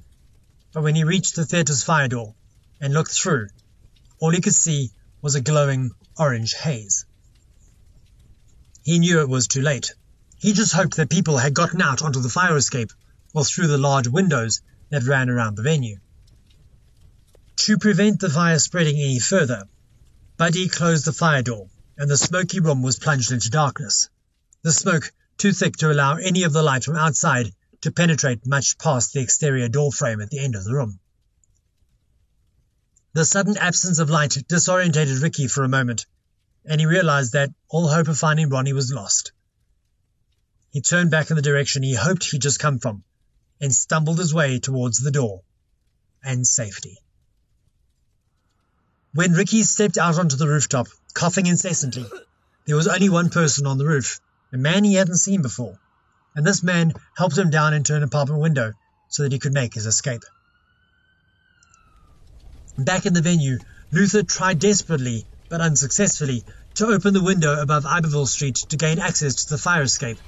But 0.72 0.82
when 0.82 0.94
he 0.94 1.04
reached 1.04 1.36
the 1.36 1.46
theatre's 1.46 1.82
fire 1.82 2.08
door 2.08 2.34
and 2.80 2.92
looked 2.92 3.12
through, 3.12 3.48
all 4.18 4.30
he 4.30 4.42
could 4.42 4.54
see 4.54 4.90
was 5.22 5.34
a 5.34 5.40
glowing 5.40 5.92
orange 6.18 6.52
haze. 6.52 7.06
He 8.82 8.98
knew 8.98 9.20
it 9.20 9.28
was 9.28 9.46
too 9.46 9.62
late. 9.62 9.94
He 10.36 10.52
just 10.52 10.72
hoped 10.72 10.96
that 10.96 11.08
people 11.08 11.38
had 11.38 11.54
gotten 11.54 11.80
out 11.80 12.02
onto 12.02 12.20
the 12.20 12.28
fire 12.28 12.56
escape 12.56 12.92
or 13.32 13.44
through 13.44 13.68
the 13.68 13.78
large 13.78 14.08
windows 14.08 14.60
that 14.90 15.04
ran 15.04 15.30
around 15.30 15.56
the 15.56 15.62
venue. 15.62 15.98
To 17.56 17.78
prevent 17.78 18.20
the 18.20 18.30
fire 18.30 18.58
spreading 18.58 18.96
any 18.96 19.18
further, 19.20 19.64
Buddy 20.36 20.68
closed 20.68 21.04
the 21.04 21.12
fire 21.12 21.42
door 21.42 21.68
and 21.96 22.10
the 22.10 22.16
smoky 22.16 22.60
room 22.60 22.82
was 22.82 22.98
plunged 22.98 23.30
into 23.30 23.50
darkness. 23.50 24.08
The 24.62 24.72
smoke 24.72 25.12
too 25.38 25.52
thick 25.52 25.76
to 25.76 25.92
allow 25.92 26.16
any 26.16 26.42
of 26.44 26.52
the 26.52 26.62
light 26.62 26.84
from 26.84 26.96
outside 26.96 27.54
to 27.82 27.92
penetrate 27.92 28.46
much 28.46 28.78
past 28.78 29.12
the 29.12 29.20
exterior 29.20 29.68
door 29.68 29.92
frame 29.92 30.20
at 30.20 30.30
the 30.30 30.38
end 30.38 30.54
of 30.54 30.64
the 30.64 30.72
room. 30.72 30.98
The 33.12 33.24
sudden 33.24 33.56
absence 33.58 33.98
of 33.98 34.08
light 34.08 34.30
disorientated 34.48 35.20
Ricky 35.20 35.48
for 35.48 35.64
a 35.64 35.68
moment, 35.68 36.06
and 36.64 36.80
he 36.80 36.86
realized 36.86 37.32
that 37.32 37.52
all 37.68 37.88
hope 37.88 38.08
of 38.08 38.18
finding 38.18 38.48
Ronnie 38.48 38.72
was 38.72 38.90
lost. 38.90 39.32
He 40.70 40.80
turned 40.80 41.10
back 41.10 41.28
in 41.30 41.36
the 41.36 41.42
direction 41.42 41.82
he 41.82 41.94
hoped 41.94 42.24
he'd 42.24 42.40
just 42.40 42.58
come 42.58 42.78
from 42.78 43.04
and 43.60 43.74
stumbled 43.74 44.18
his 44.18 44.32
way 44.32 44.58
towards 44.58 44.98
the 44.98 45.10
door 45.10 45.42
and 46.24 46.46
safety. 46.46 47.01
When 49.14 49.32
Ricky 49.32 49.62
stepped 49.62 49.98
out 49.98 50.18
onto 50.18 50.36
the 50.36 50.48
rooftop, 50.48 50.88
coughing 51.12 51.44
incessantly, 51.44 52.06
there 52.66 52.76
was 52.76 52.88
only 52.88 53.10
one 53.10 53.28
person 53.28 53.66
on 53.66 53.76
the 53.76 53.84
roof, 53.84 54.20
a 54.54 54.56
man 54.56 54.84
he 54.84 54.94
hadn't 54.94 55.18
seen 55.18 55.42
before, 55.42 55.78
and 56.34 56.46
this 56.46 56.62
man 56.62 56.94
helped 57.14 57.36
him 57.36 57.50
down 57.50 57.74
into 57.74 57.94
an 57.94 58.02
apartment 58.02 58.40
window 58.40 58.72
so 59.08 59.22
that 59.22 59.32
he 59.32 59.38
could 59.38 59.52
make 59.52 59.74
his 59.74 59.84
escape. 59.84 60.22
Back 62.78 63.04
in 63.04 63.12
the 63.12 63.20
venue, 63.20 63.58
Luther 63.90 64.22
tried 64.22 64.60
desperately, 64.60 65.26
but 65.50 65.60
unsuccessfully, 65.60 66.46
to 66.76 66.86
open 66.86 67.12
the 67.12 67.22
window 67.22 67.60
above 67.60 67.84
Iberville 67.84 68.24
Street 68.24 68.56
to 68.70 68.78
gain 68.78 68.98
access 68.98 69.44
to 69.44 69.50
the 69.50 69.58
fire 69.58 69.82
escape, 69.82 70.20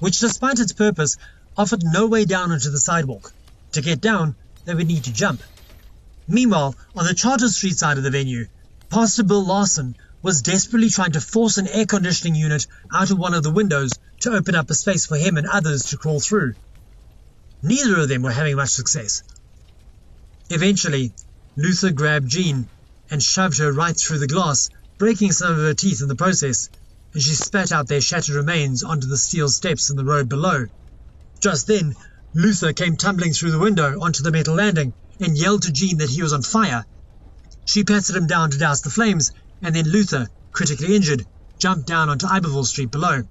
which, 0.00 0.18
despite 0.18 0.58
its 0.58 0.72
purpose, 0.72 1.16
offered 1.56 1.84
no 1.84 2.08
way 2.08 2.24
down 2.24 2.50
onto 2.50 2.70
the 2.70 2.80
sidewalk. 2.80 3.32
To 3.74 3.80
get 3.80 4.00
down, 4.00 4.34
they 4.64 4.74
would 4.74 4.88
need 4.88 5.04
to 5.04 5.12
jump. 5.12 5.40
Meanwhile, 6.26 6.74
on 6.96 7.04
the 7.04 7.14
Chartres 7.14 7.56
Street 7.56 7.76
side 7.76 7.98
of 7.98 8.04
the 8.04 8.10
venue, 8.10 8.46
Pastor 8.88 9.24
Bill 9.24 9.44
Larson 9.44 9.94
was 10.22 10.40
desperately 10.40 10.88
trying 10.88 11.12
to 11.12 11.20
force 11.20 11.58
an 11.58 11.68
air 11.68 11.84
conditioning 11.84 12.34
unit 12.34 12.66
out 12.90 13.10
of 13.10 13.18
one 13.18 13.34
of 13.34 13.42
the 13.42 13.50
windows 13.50 13.92
to 14.20 14.32
open 14.32 14.54
up 14.54 14.70
a 14.70 14.74
space 14.74 15.04
for 15.04 15.18
him 15.18 15.36
and 15.36 15.46
others 15.46 15.82
to 15.84 15.98
crawl 15.98 16.20
through. 16.20 16.54
Neither 17.62 18.00
of 18.00 18.08
them 18.08 18.22
were 18.22 18.30
having 18.30 18.56
much 18.56 18.70
success. 18.70 19.22
Eventually, 20.48 21.12
Luther 21.56 21.90
grabbed 21.90 22.30
Jean 22.30 22.70
and 23.10 23.22
shoved 23.22 23.58
her 23.58 23.70
right 23.70 23.96
through 23.96 24.20
the 24.20 24.26
glass, 24.26 24.70
breaking 24.98 25.32
some 25.32 25.52
of 25.52 25.58
her 25.58 25.74
teeth 25.74 26.00
in 26.00 26.08
the 26.08 26.16
process, 26.16 26.70
and 27.12 27.22
she 27.22 27.34
spat 27.34 27.70
out 27.70 27.86
their 27.86 28.00
shattered 28.00 28.34
remains 28.34 28.82
onto 28.82 29.08
the 29.08 29.18
steel 29.18 29.50
steps 29.50 29.90
in 29.90 29.96
the 29.96 30.04
road 30.04 30.30
below. 30.30 30.66
Just 31.40 31.66
then, 31.66 31.94
Luther 32.32 32.72
came 32.72 32.96
tumbling 32.96 33.34
through 33.34 33.50
the 33.50 33.58
window 33.58 34.00
onto 34.00 34.22
the 34.22 34.32
metal 34.32 34.54
landing 34.54 34.94
and 35.20 35.36
yelled 35.36 35.62
to 35.62 35.72
Jean 35.72 35.98
that 35.98 36.10
he 36.10 36.22
was 36.22 36.32
on 36.32 36.42
fire. 36.42 36.84
She 37.64 37.84
patted 37.84 38.16
him 38.16 38.26
down 38.26 38.50
to 38.50 38.58
douse 38.58 38.80
the 38.80 38.90
flames, 38.90 39.30
and 39.62 39.74
then 39.74 39.88
Luther, 39.88 40.28
critically 40.52 40.96
injured, 40.96 41.26
jumped 41.58 41.86
down 41.86 42.08
onto 42.08 42.26
Iberville 42.26 42.64
Street 42.64 42.90
below. 42.90 43.22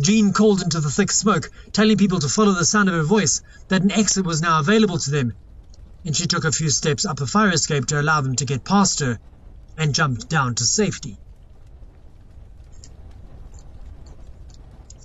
Jean 0.00 0.32
called 0.32 0.62
into 0.62 0.80
the 0.80 0.90
thick 0.90 1.12
smoke, 1.12 1.50
telling 1.72 1.96
people 1.96 2.20
to 2.20 2.28
follow 2.28 2.52
the 2.52 2.64
sound 2.64 2.88
of 2.88 2.94
her 2.94 3.02
voice, 3.02 3.40
that 3.68 3.82
an 3.82 3.90
exit 3.90 4.24
was 4.24 4.40
now 4.40 4.60
available 4.60 4.98
to 4.98 5.10
them, 5.10 5.32
and 6.04 6.16
she 6.16 6.26
took 6.26 6.44
a 6.44 6.52
few 6.52 6.70
steps 6.70 7.04
up 7.04 7.18
the 7.18 7.26
fire 7.26 7.50
escape 7.50 7.86
to 7.86 8.00
allow 8.00 8.20
them 8.20 8.36
to 8.36 8.44
get 8.44 8.64
past 8.64 9.00
her, 9.00 9.18
and 9.76 9.94
jumped 9.94 10.28
down 10.28 10.54
to 10.54 10.64
safety. 10.64 11.18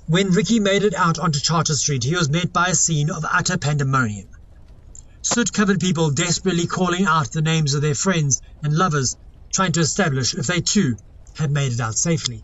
When 0.08 0.32
Ricky 0.32 0.60
made 0.60 0.84
it 0.84 0.94
out 0.94 1.18
onto 1.18 1.40
Chartres 1.40 1.82
Street, 1.82 2.04
he 2.04 2.16
was 2.16 2.30
met 2.30 2.54
by 2.54 2.68
a 2.68 2.76
scene 2.76 3.10
of 3.10 3.26
utter 3.26 3.58
pandemonium. 3.58 4.30
Soot 5.28 5.52
covered 5.52 5.80
people 5.80 6.12
desperately 6.12 6.68
calling 6.68 7.08
out 7.08 7.32
the 7.32 7.42
names 7.42 7.74
of 7.74 7.82
their 7.82 7.96
friends 7.96 8.42
and 8.62 8.72
lovers, 8.72 9.18
trying 9.52 9.72
to 9.72 9.80
establish 9.80 10.36
if 10.36 10.46
they 10.46 10.62
too 10.62 10.98
had 11.36 11.50
made 11.50 11.74
it 11.74 11.80
out 11.80 11.98
safely. 11.98 12.44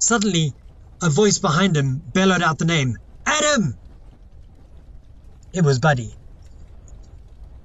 Suddenly, 0.00 0.54
a 1.02 1.10
voice 1.10 1.38
behind 1.38 1.76
him 1.76 2.02
bellowed 2.06 2.40
out 2.40 2.58
the 2.58 2.64
name 2.64 2.96
Adam! 3.26 3.78
It 5.52 5.62
was 5.62 5.78
Buddy. 5.78 6.16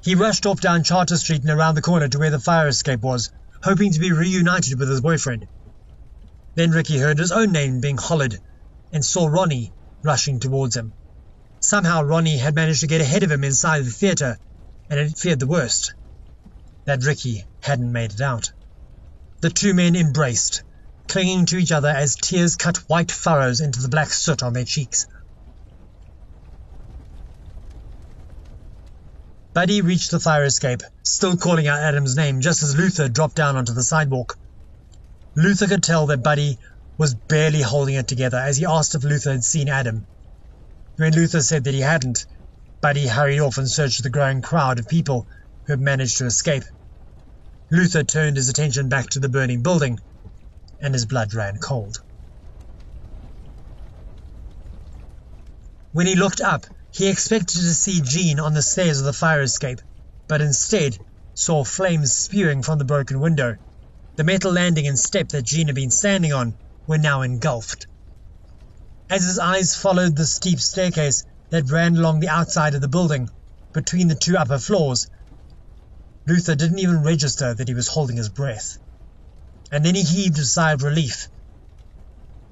He 0.01 0.15
rushed 0.15 0.45
off 0.45 0.59
down 0.59 0.83
Chartres 0.83 1.21
Street 1.21 1.43
and 1.43 1.49
around 1.49 1.75
the 1.75 1.81
corner 1.81 2.09
to 2.09 2.19
where 2.19 2.29
the 2.29 2.41
fire 2.41 2.67
escape 2.67 2.99
was, 2.99 3.31
hoping 3.63 3.93
to 3.93 4.01
be 4.01 4.11
reunited 4.11 4.77
with 4.77 4.89
his 4.89 4.99
boyfriend. 4.99 5.47
Then 6.55 6.71
Ricky 6.71 6.97
heard 6.97 7.19
his 7.19 7.31
own 7.31 7.53
name 7.53 7.79
being 7.79 7.97
hollered 7.97 8.37
and 8.91 9.03
saw 9.03 9.27
Ronnie 9.27 9.71
rushing 10.03 10.41
towards 10.41 10.75
him. 10.75 10.93
Somehow 11.65 12.01
Ronnie 12.01 12.39
had 12.39 12.55
managed 12.55 12.81
to 12.81 12.87
get 12.87 12.99
ahead 12.99 13.23
of 13.23 13.31
him 13.31 13.45
inside 13.45 13.85
the 13.85 13.89
theatre 13.89 14.37
and 14.89 14.99
had 14.99 15.17
feared 15.17 15.39
the 15.39 15.47
worst 15.47 15.95
that 16.83 17.05
Ricky 17.05 17.47
hadn't 17.61 17.89
made 17.89 18.11
it 18.11 18.19
out. 18.19 18.51
The 19.39 19.49
two 19.49 19.73
men 19.73 19.95
embraced, 19.95 20.61
clinging 21.07 21.45
to 21.47 21.57
each 21.57 21.71
other 21.71 21.87
as 21.87 22.17
tears 22.17 22.57
cut 22.57 22.77
white 22.89 23.13
furrows 23.13 23.61
into 23.61 23.81
the 23.81 23.87
black 23.87 24.11
soot 24.11 24.43
on 24.43 24.51
their 24.51 24.65
cheeks. 24.65 25.07
Buddy 29.53 29.79
reached 29.81 30.11
the 30.11 30.19
fire 30.19 30.43
escape, 30.43 30.81
still 31.05 31.37
calling 31.37 31.67
out 31.67 31.79
Adam's 31.79 32.17
name 32.17 32.41
just 32.41 32.61
as 32.61 32.75
Luther 32.75 33.07
dropped 33.07 33.35
down 33.35 33.55
onto 33.55 33.71
the 33.71 33.83
sidewalk. 33.83 34.37
Luther 35.33 35.67
could 35.67 35.83
tell 35.83 36.07
that 36.07 36.23
Buddy 36.23 36.59
was 36.97 37.15
barely 37.15 37.61
holding 37.61 37.95
it 37.95 38.09
together 38.09 38.37
as 38.37 38.57
he 38.57 38.65
asked 38.65 38.95
if 38.95 39.05
Luther 39.05 39.31
had 39.31 39.45
seen 39.45 39.69
Adam. 39.69 40.07
When 40.95 41.13
Luther 41.13 41.41
said 41.41 41.63
that 41.63 41.73
he 41.73 41.79
hadn't, 41.79 42.27
Buddy 42.79 43.07
hurried 43.07 43.39
off 43.39 43.57
in 43.57 43.67
search 43.67 43.97
of 43.97 44.03
the 44.03 44.11
growing 44.11 44.43
crowd 44.43 44.77
of 44.77 44.87
people 44.87 45.27
who 45.65 45.73
had 45.73 45.79
managed 45.79 46.17
to 46.19 46.27
escape. 46.27 46.63
Luther 47.71 48.03
turned 48.03 48.37
his 48.37 48.47
attention 48.49 48.89
back 48.89 49.09
to 49.09 49.19
the 49.19 49.27
burning 49.29 49.63
building, 49.63 49.97
and 50.79 50.93
his 50.93 51.05
blood 51.07 51.33
ran 51.33 51.57
cold. 51.57 51.97
When 55.91 56.05
he 56.05 56.15
looked 56.15 56.41
up, 56.41 56.67
he 56.91 57.07
expected 57.07 57.61
to 57.61 57.73
see 57.73 58.01
Jean 58.01 58.39
on 58.39 58.53
the 58.53 58.61
stairs 58.61 58.99
of 58.99 59.05
the 59.05 59.13
fire 59.13 59.41
escape, 59.41 59.79
but 60.27 60.41
instead 60.41 60.99
saw 61.33 61.63
flames 61.63 62.13
spewing 62.13 62.61
from 62.61 62.77
the 62.77 62.85
broken 62.85 63.19
window 63.19 63.57
the 64.15 64.23
metal 64.23 64.51
landing 64.51 64.87
and 64.87 64.99
step 64.99 65.29
that 65.29 65.41
Jean 65.41 65.67
had 65.67 65.75
been 65.75 65.89
standing 65.89 66.33
on 66.33 66.59
were 66.85 66.99
now 66.99 67.23
engulfed. 67.23 67.87
As 69.09 69.25
his 69.25 69.37
eyes 69.37 69.75
followed 69.75 70.15
the 70.15 70.25
steep 70.25 70.61
staircase 70.61 71.25
that 71.49 71.69
ran 71.69 71.97
along 71.97 72.19
the 72.19 72.29
outside 72.29 72.73
of 72.73 72.81
the 72.81 72.87
building, 72.87 73.29
between 73.73 74.07
the 74.07 74.15
two 74.15 74.37
upper 74.37 74.57
floors, 74.57 75.07
Luther 76.25 76.55
didn't 76.55 76.79
even 76.79 77.03
register 77.03 77.53
that 77.53 77.67
he 77.67 77.73
was 77.73 77.89
holding 77.89 78.15
his 78.15 78.29
breath. 78.29 78.77
And 79.71 79.85
then 79.85 79.95
he 79.95 80.03
heaved 80.03 80.39
a 80.39 80.45
sigh 80.45 80.71
of 80.71 80.83
relief. 80.83 81.27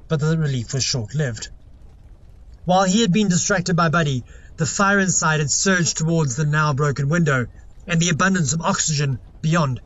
But 0.10 0.20
the 0.20 0.38
relief 0.38 0.74
was 0.74 0.84
short 0.84 1.16
lived. 1.16 1.50
While 2.66 2.84
he 2.84 3.02
had 3.02 3.14
been 3.14 3.30
distracted 3.30 3.76
by 3.78 3.88
Buddy, 3.88 4.26
the 4.58 4.66
fire 4.66 5.00
inside 5.00 5.40
had 5.40 5.50
surged 5.50 5.98
towards 5.98 6.36
the 6.36 6.46
now 6.46 6.74
broken 6.74 7.08
window 7.08 7.48
and 7.88 8.02
the 8.02 8.10
abundance 8.10 8.52
of 8.52 8.62
oxygen 8.62 9.22
beyond. 9.42 9.82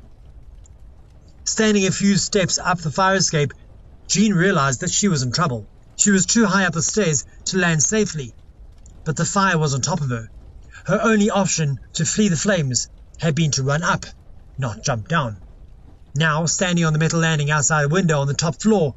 Standing 1.45 1.85
a 1.85 1.91
few 1.91 2.17
steps 2.17 2.57
up 2.57 2.79
the 2.79 2.91
fire 2.91 3.15
escape, 3.15 3.53
Jean 4.09 4.33
realized 4.33 4.79
that 4.79 4.91
she 4.91 5.07
was 5.07 5.21
in 5.21 5.31
trouble. 5.31 5.69
She 5.95 6.11
was 6.11 6.25
too 6.25 6.45
high 6.45 6.65
up 6.65 6.73
the 6.73 6.81
stairs 6.81 7.23
to 7.45 7.57
land 7.57 7.81
safely, 7.81 8.33
but 9.05 9.15
the 9.15 9.25
fire 9.25 9.57
was 9.57 9.73
on 9.73 9.81
top 9.81 10.01
of 10.01 10.09
her. 10.09 10.29
Her 10.85 11.01
only 11.01 11.29
option 11.29 11.79
to 11.93 12.05
flee 12.05 12.27
the 12.27 12.37
flames 12.37 12.89
had 13.19 13.33
been 13.35 13.51
to 13.51 13.63
run 13.63 13.81
up, 13.81 14.05
not 14.57 14.83
jump 14.83 15.07
down. 15.07 15.41
Now, 16.13 16.45
standing 16.45 16.85
on 16.85 16.93
the 16.93 16.99
metal 16.99 17.19
landing 17.19 17.49
outside 17.49 17.85
a 17.85 17.89
window 17.89 18.19
on 18.19 18.27
the 18.27 18.33
top 18.33 18.61
floor, 18.61 18.95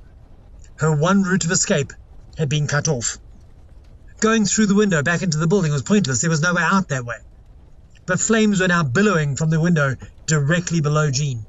her 0.79 0.95
one 0.95 1.23
route 1.23 1.45
of 1.45 1.51
escape 1.51 1.93
had 2.37 2.49
been 2.49 2.67
cut 2.67 2.89
off. 2.89 3.19
Going 4.21 4.45
through 4.47 4.67
the 4.67 4.75
window 4.75 5.03
back 5.03 5.23
into 5.23 5.39
the 5.39 5.47
building 5.47 5.73
was 5.73 5.83
pointless. 5.83 6.21
There 6.21 6.31
was 6.31 6.41
no 6.41 6.55
way 6.55 6.63
out 6.63 6.89
that 6.89 7.05
way. 7.05 7.17
But 8.07 8.21
flames 8.21 8.61
were 8.61 8.69
now 8.69 8.83
billowing 8.83 9.37
from 9.37 9.51
the 9.51 9.61
window 9.61 9.97
directly 10.27 10.81
below 10.81 11.11
Jean. 11.11 11.47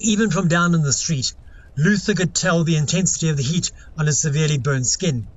Even 0.00 0.30
from 0.30 0.46
down 0.46 0.74
in 0.74 0.82
the 0.82 0.92
street, 0.92 1.34
Luther 1.78 2.14
could 2.14 2.34
tell 2.34 2.64
the 2.64 2.74
intensity 2.74 3.28
of 3.28 3.36
the 3.36 3.42
heat 3.42 3.70
on 3.96 4.06
his 4.06 4.20
severely 4.20 4.58
burned 4.58 4.86
skin. 4.86 5.28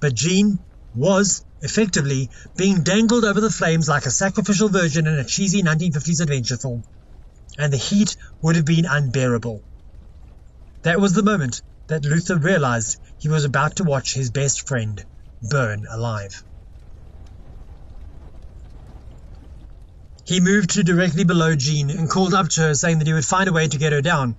But 0.00 0.14
Jean 0.14 0.64
was, 0.94 1.44
effectively, 1.60 2.30
being 2.56 2.84
dangled 2.84 3.24
over 3.24 3.40
the 3.40 3.50
flames 3.50 3.88
like 3.88 4.06
a 4.06 4.12
sacrificial 4.12 4.68
virgin 4.68 5.08
in 5.08 5.18
a 5.18 5.24
cheesy 5.24 5.62
1950s 5.62 6.20
adventure 6.20 6.56
film. 6.56 6.84
And 7.58 7.72
the 7.72 7.78
heat 7.78 8.16
would 8.40 8.54
have 8.54 8.64
been 8.64 8.86
unbearable. 8.86 9.64
That 10.84 11.00
was 11.00 11.14
the 11.14 11.24
moment 11.24 11.62
that 11.88 12.04
Luther 12.04 12.38
realized 12.38 12.98
he 13.18 13.28
was 13.28 13.44
about 13.44 13.76
to 13.76 13.84
watch 13.84 14.14
his 14.14 14.30
best 14.30 14.68
friend 14.68 15.04
burn 15.42 15.84
alive. 15.90 16.44
He 20.24 20.38
moved 20.38 20.70
to 20.70 20.84
directly 20.84 21.24
below 21.24 21.56
Jean 21.56 21.90
and 21.90 22.08
called 22.08 22.34
up 22.34 22.50
to 22.50 22.60
her 22.60 22.74
saying 22.74 22.98
that 22.98 23.08
he 23.08 23.12
would 23.12 23.24
find 23.24 23.48
a 23.48 23.52
way 23.52 23.66
to 23.66 23.78
get 23.78 23.92
her 23.92 24.00
down, 24.00 24.36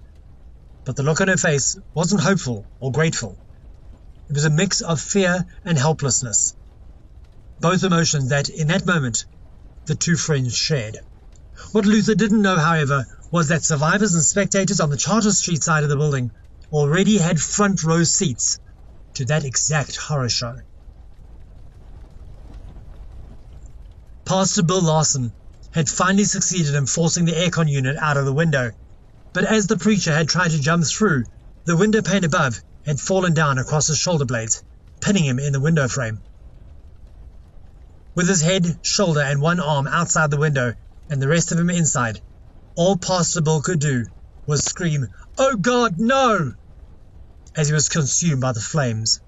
but 0.86 0.96
the 0.96 1.04
look 1.04 1.22
on 1.22 1.28
her 1.28 1.38
face 1.38 1.78
wasn't 1.94 2.22
hopeful 2.22 2.65
or 2.80 2.91
grateful. 2.91 3.38
It 4.30 4.34
was 4.34 4.46
a 4.46 4.50
mix 4.50 4.82
of 4.82 5.00
fear 5.02 5.46
and 5.63 5.78
helplessness, 5.78 6.56
both 7.60 7.84
emotions 7.84 8.30
that, 8.30 8.50
in 8.50 8.67
that 8.67 8.86
moment, 8.86 9.26
the 9.86 9.96
two 9.96 10.15
friends 10.15 10.56
shared. 10.56 10.98
What 11.72 11.86
Luther 11.86 12.15
didn't 12.15 12.41
know, 12.41 12.58
however, 12.58 13.06
was 13.32 13.50
that 13.50 13.63
survivors 13.63 14.15
and 14.15 14.24
spectators 14.24 14.80
on 14.80 14.89
the 14.89 14.98
Chartres 14.98 15.39
Street 15.39 15.63
side 15.63 15.84
of 15.84 15.89
the 15.89 15.98
building 15.98 16.32
already 16.72 17.17
had 17.17 17.39
front 17.39 17.84
row 17.84 18.04
seats 18.04 18.58
to 19.15 19.26
that 19.26 19.46
exact 19.46 19.98
horror 19.98 20.30
show. 20.30 20.56
Pastor 24.26 24.63
Bill 24.63 24.82
Larson 24.82 25.34
had 25.72 25.89
finally 25.89 26.24
succeeded 26.24 26.74
in 26.74 26.86
forcing 26.86 27.26
the 27.26 27.34
aircon 27.34 27.70
unit 27.70 27.98
out 27.98 28.17
of 28.17 28.26
the 28.26 28.34
window 28.34 28.72
but 29.34 29.46
as 29.46 29.67
the 29.67 29.78
preacher 29.78 30.12
had 30.12 30.28
tried 30.28 30.52
to 30.52 30.60
jump 30.60 30.86
through, 30.86 31.24
the 31.65 31.78
window 31.78 32.02
pane 32.02 32.24
above 32.24 32.62
had 32.86 33.00
fallen 33.00 33.34
down 33.34 33.58
across 33.58 33.88
his 33.88 33.98
shoulder 33.98 34.26
blades, 34.26 34.63
pinning 35.00 35.24
him 35.24 35.39
in 35.39 35.54
the 35.54 35.60
window 35.60 35.88
frame. 35.88 36.22
With 38.13 38.28
his 38.28 38.41
head, 38.41 38.80
shoulder, 38.84 39.22
and 39.22 39.41
one 39.41 39.62
arm 39.62 39.88
outside 39.88 40.32
the 40.32 40.38
window, 40.38 40.76
and 41.10 41.22
the 41.22 41.30
rest 41.30 41.52
of 41.52 41.60
him 41.60 41.70
inside, 41.70 42.22
all 42.76 42.98
Pastor 42.98 43.41
could 43.63 43.80
do 43.80 44.06
was 44.46 44.65
scream, 44.65 45.08
Oh 45.38 45.56
God, 45.56 45.96
no! 45.98 46.54
as 47.56 47.67
he 47.67 47.74
was 47.74 47.89
consumed 47.89 48.41
by 48.41 48.52
the 48.52 48.60
flames. 48.60 49.22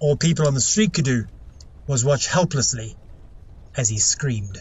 All 0.00 0.16
people 0.16 0.46
on 0.48 0.54
the 0.54 0.60
street 0.60 0.92
could 0.92 1.04
do 1.04 1.26
was 1.86 2.04
watch 2.04 2.26
helplessly 2.26 2.98
as 3.76 3.88
he 3.88 3.98
screamed. 3.98 4.58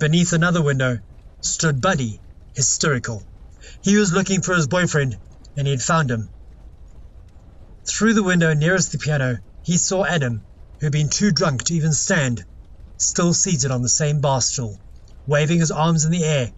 Beneath 0.00 0.32
another 0.32 0.62
window 0.62 0.98
stood 1.42 1.82
Buddy, 1.82 2.22
hysterical. 2.54 3.22
He 3.82 3.98
was 3.98 4.14
looking 4.14 4.40
for 4.40 4.54
his 4.56 4.66
boyfriend, 4.66 5.20
and 5.54 5.66
he 5.66 5.72
had 5.72 5.82
found 5.82 6.10
him. 6.10 6.32
Through 7.86 8.14
the 8.14 8.22
window 8.22 8.54
nearest 8.54 8.92
the 8.92 8.98
piano, 8.98 9.40
he 9.60 9.76
saw 9.76 10.06
Adam, 10.06 10.46
who 10.78 10.86
had 10.86 10.92
been 10.92 11.10
too 11.10 11.32
drunk 11.32 11.64
to 11.64 11.74
even 11.74 11.92
stand, 11.92 12.46
still 12.96 13.34
seated 13.34 13.70
on 13.70 13.82
the 13.82 13.90
same 13.90 14.22
bar 14.22 14.40
stool, 14.40 14.80
waving 15.26 15.60
his 15.60 15.70
arms 15.70 16.06
in 16.06 16.12
the 16.12 16.24
air 16.24 16.54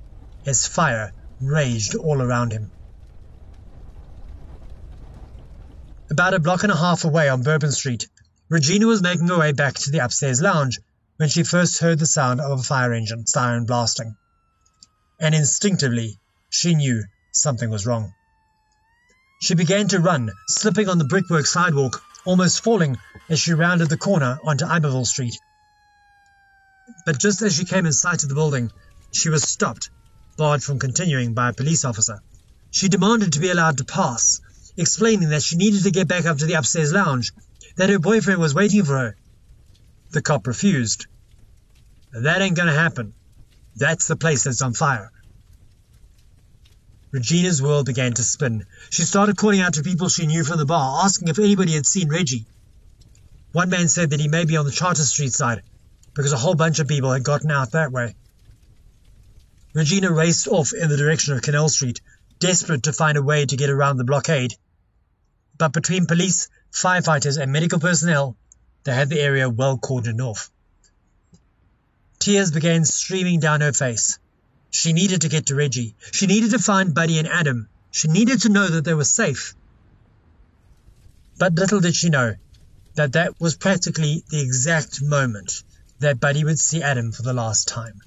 as 0.47 0.69
fire 0.69 1.13
raged 1.41 1.97
all 1.97 2.23
around 2.23 2.53
him. 2.53 2.71
About 6.09 6.35
a 6.35 6.39
block 6.39 6.63
and 6.63 6.71
a 6.71 6.77
half 6.77 7.03
away 7.05 7.29
on 7.29 7.43
Bourbon 7.43 7.73
Street, 7.73 8.09
Regina 8.49 8.87
was 8.87 9.03
making 9.03 9.27
her 9.27 9.39
way 9.41 9.51
back 9.51 9.75
to 9.75 9.91
the 9.91 9.99
upstairs 9.99 10.41
lounge 10.41 10.79
when 11.23 11.29
she 11.29 11.45
first 11.45 11.79
heard 11.79 12.01
the 12.01 12.05
sound 12.05 12.41
of 12.41 12.59
a 12.59 12.63
fire 12.65 12.93
engine 12.93 13.25
siren 13.25 13.65
blasting. 13.65 14.17
And 15.21 15.37
instinctively, 15.37 16.19
she 16.51 16.75
knew 16.75 17.05
something 17.31 17.71
was 17.71 17.87
wrong. 17.87 18.13
She 19.41 19.55
began 19.55 19.87
to 19.87 20.01
run, 20.01 20.33
slipping 20.49 20.89
on 20.89 20.99
the 20.99 21.05
brickwork 21.05 21.47
sidewalk, 21.47 22.03
almost 22.25 22.65
falling 22.65 22.99
as 23.29 23.39
she 23.39 23.53
rounded 23.53 23.89
the 23.89 23.97
corner 23.97 24.41
onto 24.43 24.65
Iberville 24.65 25.05
Street. 25.05 25.39
But 27.07 27.21
just 27.21 27.41
as 27.41 27.55
she 27.55 27.67
came 27.67 27.87
in 27.87 27.93
sight 27.93 28.25
of 28.25 28.29
the 28.29 28.35
building, 28.35 28.73
she 29.13 29.29
was 29.29 29.49
stopped, 29.49 29.91
barred 30.37 30.65
from 30.65 30.81
continuing 30.81 31.35
by 31.35 31.51
a 31.51 31.55
police 31.55 31.85
officer. 31.85 32.19
She 32.73 32.89
demanded 32.89 33.35
to 33.35 33.39
be 33.39 33.51
allowed 33.51 33.79
to 33.79 33.85
pass, 33.85 34.41
explaining 34.77 35.29
that 35.29 35.45
she 35.45 35.55
needed 35.55 35.85
to 35.85 35.93
get 35.93 36.09
back 36.09 36.27
up 36.27 36.39
to 36.39 36.47
the 36.47 36.55
upstairs 36.55 36.93
lounge, 36.93 37.33
that 37.77 37.91
her 37.91 38.01
boyfriend 38.01 38.41
was 38.41 38.55
waiting 38.55 38.85
for 38.85 38.99
her. 38.99 39.17
The 40.11 40.21
cop 40.21 40.49
refused, 40.49 41.07
that 42.12 42.42
ain't 42.42 42.57
gonna 42.57 42.72
happen. 42.72 43.14
That's 43.77 44.07
the 44.07 44.16
place 44.16 44.44
that's 44.44 44.62
on 44.62 44.75
fire. 44.75 45.11
Regina's 47.11 47.61
world 47.61 47.87
began 47.87 48.14
to 48.14 48.22
spin. 48.22 48.64
She 48.90 49.03
started 49.03 49.37
calling 49.37 49.61
out 49.61 49.75
to 49.75 49.83
people 49.83 50.09
she 50.09 50.27
knew 50.27 50.44
from 50.44 50.59
the 50.59 50.64
bar, 50.64 51.05
asking 51.05 51.29
if 51.29 51.38
anybody 51.38 51.72
had 51.72 51.87
seen 51.87 52.09
Reggie. 52.09 52.46
One 53.53 53.68
man 53.68 53.88
said 53.88 54.11
that 54.11 54.20
he 54.20 54.29
may 54.29 54.46
be 54.46 54.57
on 54.57 54.64
the 54.64 54.70
Chartres 54.70 55.11
Street 55.11 55.33
side, 55.33 55.62
because 56.14 56.33
a 56.33 56.38
whole 56.38 56.55
bunch 56.55 56.79
of 56.79 56.88
people 56.88 57.12
had 57.12 57.22
gotten 57.22 57.51
out 57.51 57.72
that 57.72 57.92
way. 57.92 58.14
Regina 59.75 60.11
raced 60.11 60.48
off 60.48 60.72
in 60.72 60.88
the 60.88 60.96
direction 60.96 61.35
of 61.35 61.42
Canal 61.42 61.68
Street, 61.68 62.01
desperate 62.38 62.85
to 62.85 62.92
find 62.92 63.18
a 63.18 63.22
way 63.22 63.44
to 63.44 63.57
get 63.57 63.70
around 63.70 63.98
the 63.98 64.05
blockade. 64.05 64.55
But 65.59 65.72
between 65.72 66.07
police, 66.07 66.48
firefighters, 66.72 67.38
and 67.38 67.53
medical 67.53 67.79
personnel, 67.79 68.37
they 68.85 68.94
had 68.94 69.11
the 69.11 69.20
area 69.20 69.48
well 69.48 69.79
cordoned 69.79 70.20
off. 70.20 70.51
Tears 72.23 72.53
began 72.53 72.85
streaming 72.85 73.41
down 73.41 73.63
her 73.63 73.73
face. 73.73 74.21
She 74.71 74.93
needed 74.93 75.23
to 75.23 75.29
get 75.29 75.47
to 75.47 75.57
Reggie. 75.57 75.97
She 76.13 76.29
needed 76.29 76.53
to 76.53 76.61
find 76.61 76.95
Buddy 76.95 77.19
and 77.19 77.27
Adam. 77.27 77.69
She 77.91 78.07
needed 78.07 78.43
to 78.43 78.49
know 78.49 78.69
that 78.69 78.85
they 78.85 78.95
were 78.95 79.03
safe. 79.03 79.57
But 81.37 81.57
little 81.57 81.81
did 81.81 81.97
she 81.97 82.11
know 82.11 82.37
that 82.95 83.15
that 83.15 83.41
was 83.41 83.57
practically 83.57 84.23
the 84.31 84.41
exact 84.41 85.03
moment 85.03 85.65
that 85.99 86.21
Buddy 86.21 86.45
would 86.45 86.61
see 86.61 86.81
Adam 86.81 87.11
for 87.11 87.23
the 87.23 87.33
last 87.33 87.67
time. 87.67 88.01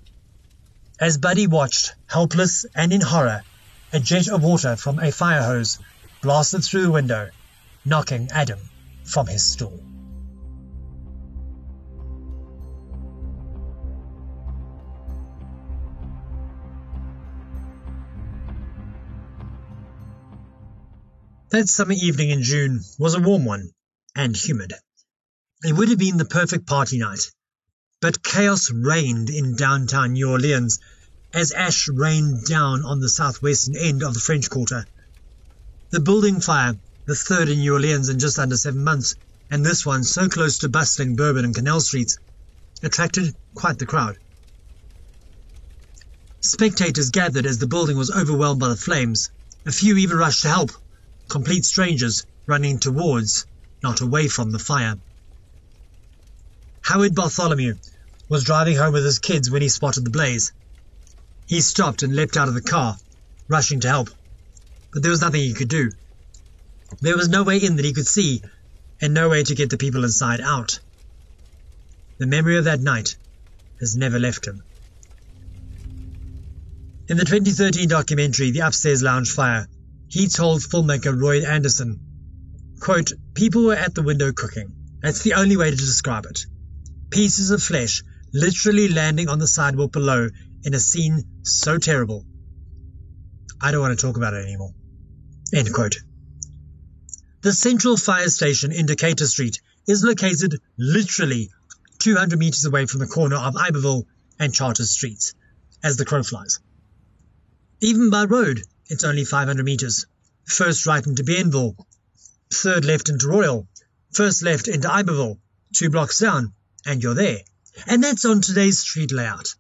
As 0.98 1.18
Buddy 1.18 1.48
watched, 1.48 1.94
helpless 2.08 2.66
and 2.74 2.94
in 2.94 3.02
horror, 3.02 3.44
a 3.92 4.00
jet 4.00 4.30
of 4.30 4.42
water 4.42 4.78
from 4.78 4.98
a 4.98 5.12
fire 5.12 5.44
hose 5.44 5.78
blasted 6.22 6.64
through 6.64 6.84
the 6.84 6.92
window, 6.92 7.32
knocking 7.84 8.30
Adam 8.32 8.60
from 9.04 9.28
his 9.28 9.44
stool. 9.44 9.85
That 21.52 21.70
summer 21.70 21.94
evening 21.94 22.32
in 22.32 22.42
June 22.42 22.84
was 22.98 23.14
a 23.14 23.20
warm 23.20 23.46
one 23.46 23.70
and 24.16 24.36
humid. 24.36 24.74
It 25.64 25.74
would 25.74 25.90
have 25.90 26.00
been 26.00 26.18
the 26.18 26.26
perfect 26.26 26.66
party 26.66 26.98
night, 26.98 27.32
but 28.02 28.24
chaos 28.24 28.72
reigned 28.72 29.30
in 29.30 29.56
downtown 29.56 30.14
New 30.14 30.32
Orleans 30.32 30.80
as 31.34 31.52
ash 31.52 31.88
rained 31.88 32.46
down 32.46 32.84
on 32.84 33.00
the 33.00 33.10
southwestern 33.10 33.78
end 33.78 34.02
of 34.02 34.16
the 34.16 34.20
French 34.20 34.50
Quarter. 34.50 34.88
The 35.92 36.00
building 36.00 36.42
fire, 36.42 36.80
the 37.06 37.16
third 37.16 37.48
in 37.50 37.60
New 37.60 37.74
Orleans 37.74 38.10
in 38.10 38.18
just 38.18 38.40
under 38.40 38.58
seven 38.58 38.84
months, 38.84 39.16
and 39.52 39.64
this 39.64 39.86
one 39.86 40.04
so 40.04 40.28
close 40.28 40.58
to 40.60 40.70
bustling 40.70 41.16
Bourbon 41.16 41.46
and 41.46 41.54
Canal 41.54 41.80
Streets, 41.80 42.18
attracted 42.82 43.36
quite 43.54 43.78
the 43.78 43.86
crowd. 43.86 44.18
Spectators 46.42 47.12
gathered 47.12 47.46
as 47.46 47.60
the 47.60 47.68
building 47.68 47.98
was 47.98 48.10
overwhelmed 48.10 48.60
by 48.60 48.70
the 48.70 48.76
flames. 48.76 49.30
A 49.68 49.72
few 49.72 49.96
even 49.98 50.18
rushed 50.18 50.42
to 50.42 50.50
help, 50.50 50.72
complete 51.30 51.66
strangers 51.66 52.26
running 52.46 52.80
towards, 52.80 53.46
not 53.82 54.02
away 54.02 54.28
from 54.28 54.52
the 54.52 54.60
fire. 54.60 54.98
Howard 56.82 57.16
Bartholomew 57.16 57.76
was 58.30 58.44
driving 58.44 58.76
home 58.76 58.94
with 58.94 59.06
his 59.06 59.20
kids 59.20 59.50
when 59.50 59.62
he 59.62 59.70
spotted 59.70 60.06
the 60.06 60.12
blaze. 60.12 60.52
He 61.48 61.62
stopped 61.62 62.04
and 62.04 62.16
leapt 62.16 62.38
out 62.38 62.48
of 62.48 62.54
the 62.54 62.62
car, 62.62 62.98
rushing 63.48 63.80
to 63.82 63.88
help. 63.88 64.10
But 64.92 65.02
there 65.02 65.12
was 65.12 65.22
nothing 65.22 65.42
he 65.42 65.54
could 65.54 65.70
do. 65.70 65.92
There 67.02 67.18
was 67.18 67.30
no 67.30 67.44
way 67.44 67.58
in 67.58 67.76
that 67.76 67.86
he 67.86 67.94
could 67.94 68.08
see, 68.08 68.42
and 69.02 69.14
no 69.14 69.30
way 69.30 69.44
to 69.44 69.56
get 69.56 69.70
the 69.70 69.78
people 69.78 70.04
inside 70.04 70.42
out. 70.42 70.80
The 72.18 72.28
memory 72.28 72.58
of 72.58 72.66
that 72.66 72.80
night 72.80 73.18
has 73.80 73.96
never 73.96 74.20
left 74.20 74.48
him. 74.48 74.64
In 77.08 77.18
the 77.18 77.26
2013 77.26 77.90
documentary, 77.90 78.52
The 78.52 78.62
Upstairs 78.62 79.04
Lounge 79.04 79.30
Fire, 79.30 79.68
he 80.08 80.28
told 80.28 80.62
filmmaker 80.62 81.20
Roy 81.20 81.44
Anderson, 81.44 82.00
quote, 82.80 83.12
People 83.34 83.66
were 83.66 83.76
at 83.76 83.96
the 83.96 84.04
window 84.04 84.32
cooking. 84.32 84.72
That's 85.02 85.24
the 85.24 85.34
only 85.34 85.58
way 85.58 85.70
to 85.70 85.76
describe 85.76 86.26
it. 86.26 86.46
Pieces 87.10 87.52
of 87.52 87.62
flesh 87.62 88.04
literally 88.34 88.88
landing 88.88 89.30
on 89.30 89.40
the 89.40 89.48
sidewalk 89.48 89.92
below 89.92 90.30
in 90.64 90.74
a 90.74 90.80
scene 90.80 91.24
so 91.44 91.78
terrible. 91.78 92.26
I 93.62 93.72
don't 93.72 93.82
want 93.82 93.98
to 93.98 94.06
talk 94.06 94.18
about 94.18 94.34
it 94.34 94.44
anymore. 94.46 94.74
End 95.54 95.74
quote. 95.74 95.98
The 97.42 97.54
central 97.54 97.96
fire 97.96 98.30
station 98.30 98.72
in 98.72 98.88
Decatur 98.88 99.28
Street 99.28 99.62
is 99.88 100.04
located 100.04 100.60
literally 100.78 101.52
200 102.00 102.38
meters 102.40 102.66
away 102.66 102.86
from 102.88 103.00
the 103.00 103.08
corner 103.08 103.38
of 103.38 103.56
Iberville 103.56 104.08
and 104.40 104.54
Chartres 104.54 104.92
Streets, 104.92 105.34
as 105.84 105.98
the 105.98 106.06
crow 106.06 106.24
flies. 106.24 106.60
Even 107.82 108.10
by 108.10 108.26
road, 108.26 108.62
it's 108.88 109.04
only 109.04 109.26
500 109.26 109.64
meters. 109.64 110.06
First 110.46 110.86
right 110.86 111.06
into 111.06 111.24
Bienville, 111.24 111.76
third 112.54 112.86
left 112.86 113.10
into 113.10 113.28
Royal, 113.28 113.68
first 114.12 114.44
left 114.44 114.68
into 114.68 114.92
Iberville, 114.92 115.40
two 115.74 115.90
blocks 115.90 116.20
down, 116.20 116.54
and 116.86 117.02
you're 117.02 117.16
there. 117.16 117.40
And 117.88 118.04
that's 118.04 118.26
on 118.26 118.42
today's 118.42 118.80
street 118.80 119.12
layout. 119.12 119.56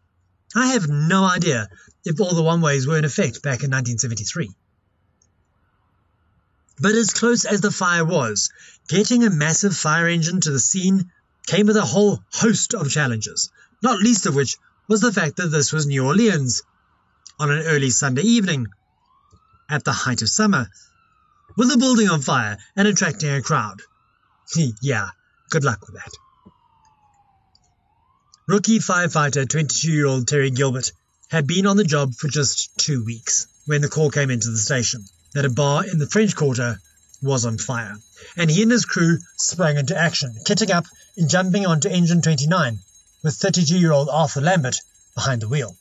I 0.55 0.73
have 0.73 0.87
no 0.87 1.23
idea 1.23 1.67
if 2.05 2.21
all 2.21 2.33
the 2.33 2.43
one-ways 2.43 2.87
were 2.87 2.97
in 2.97 3.05
effect 3.05 3.41
back 3.41 3.63
in 3.63 3.71
1973. 3.71 4.51
But 6.79 6.93
as 6.93 7.09
close 7.09 7.45
as 7.45 7.61
the 7.61 7.71
fire 7.71 8.05
was, 8.05 8.51
getting 8.87 9.23
a 9.23 9.29
massive 9.29 9.75
fire 9.75 10.07
engine 10.07 10.41
to 10.41 10.51
the 10.51 10.59
scene 10.59 11.11
came 11.47 11.67
with 11.67 11.77
a 11.77 11.85
whole 11.85 12.23
host 12.31 12.73
of 12.73 12.89
challenges, 12.89 13.49
not 13.81 13.99
least 13.99 14.25
of 14.25 14.35
which 14.35 14.57
was 14.87 15.01
the 15.01 15.11
fact 15.11 15.37
that 15.37 15.47
this 15.47 15.73
was 15.73 15.87
New 15.87 16.05
Orleans 16.05 16.63
on 17.39 17.51
an 17.51 17.65
early 17.65 17.89
Sunday 17.89 18.21
evening, 18.21 18.67
at 19.69 19.83
the 19.83 19.91
height 19.91 20.21
of 20.21 20.29
summer, 20.29 20.69
with 21.57 21.71
a 21.71 21.77
building 21.77 22.09
on 22.09 22.21
fire 22.21 22.57
and 22.75 22.87
attracting 22.87 23.29
a 23.29 23.41
crowd. 23.41 23.81
yeah, 24.81 25.09
good 25.49 25.63
luck 25.63 25.81
with 25.85 25.95
that. 25.95 26.11
Rookie 28.47 28.79
firefighter 28.79 29.49
22 29.49 29.91
year 29.91 30.05
old 30.05 30.27
Terry 30.27 30.51
Gilbert 30.51 30.91
had 31.29 31.47
been 31.47 31.65
on 31.65 31.77
the 31.77 31.83
job 31.83 32.13
for 32.13 32.27
just 32.27 32.77
two 32.77 33.03
weeks 33.03 33.47
when 33.65 33.81
the 33.81 33.89
call 33.89 34.11
came 34.11 34.29
into 34.29 34.51
the 34.51 34.57
station 34.57 35.03
that 35.33 35.45
a 35.45 35.49
bar 35.49 35.83
in 35.85 35.97
the 35.97 36.07
French 36.07 36.35
Quarter 36.35 36.79
was 37.21 37.45
on 37.45 37.57
fire, 37.57 37.97
and 38.37 38.51
he 38.51 38.61
and 38.61 38.71
his 38.71 38.85
crew 38.85 39.17
sprang 39.37 39.77
into 39.77 39.97
action, 39.97 40.35
kitting 40.45 40.71
up 40.71 40.85
and 41.17 41.29
jumping 41.29 41.65
onto 41.65 41.89
Engine 41.89 42.21
29 42.21 42.79
with 43.23 43.39
32-year-old 43.39 44.09
Arthur 44.09 44.41
Lambert 44.41 44.77
behind 45.15 45.41
the 45.41 45.49
wheel. 45.49 45.75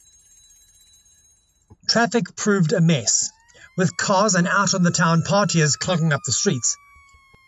Traffic 1.87 2.35
proved 2.35 2.73
a 2.73 2.81
mess, 2.81 3.31
with 3.77 3.97
cars 3.97 4.35
and 4.35 4.47
out 4.47 4.75
on 4.75 4.83
the 4.83 4.91
town 4.91 5.23
partiers 5.23 5.79
clogging 5.79 6.13
up 6.13 6.23
the 6.23 6.33
streets. 6.33 6.77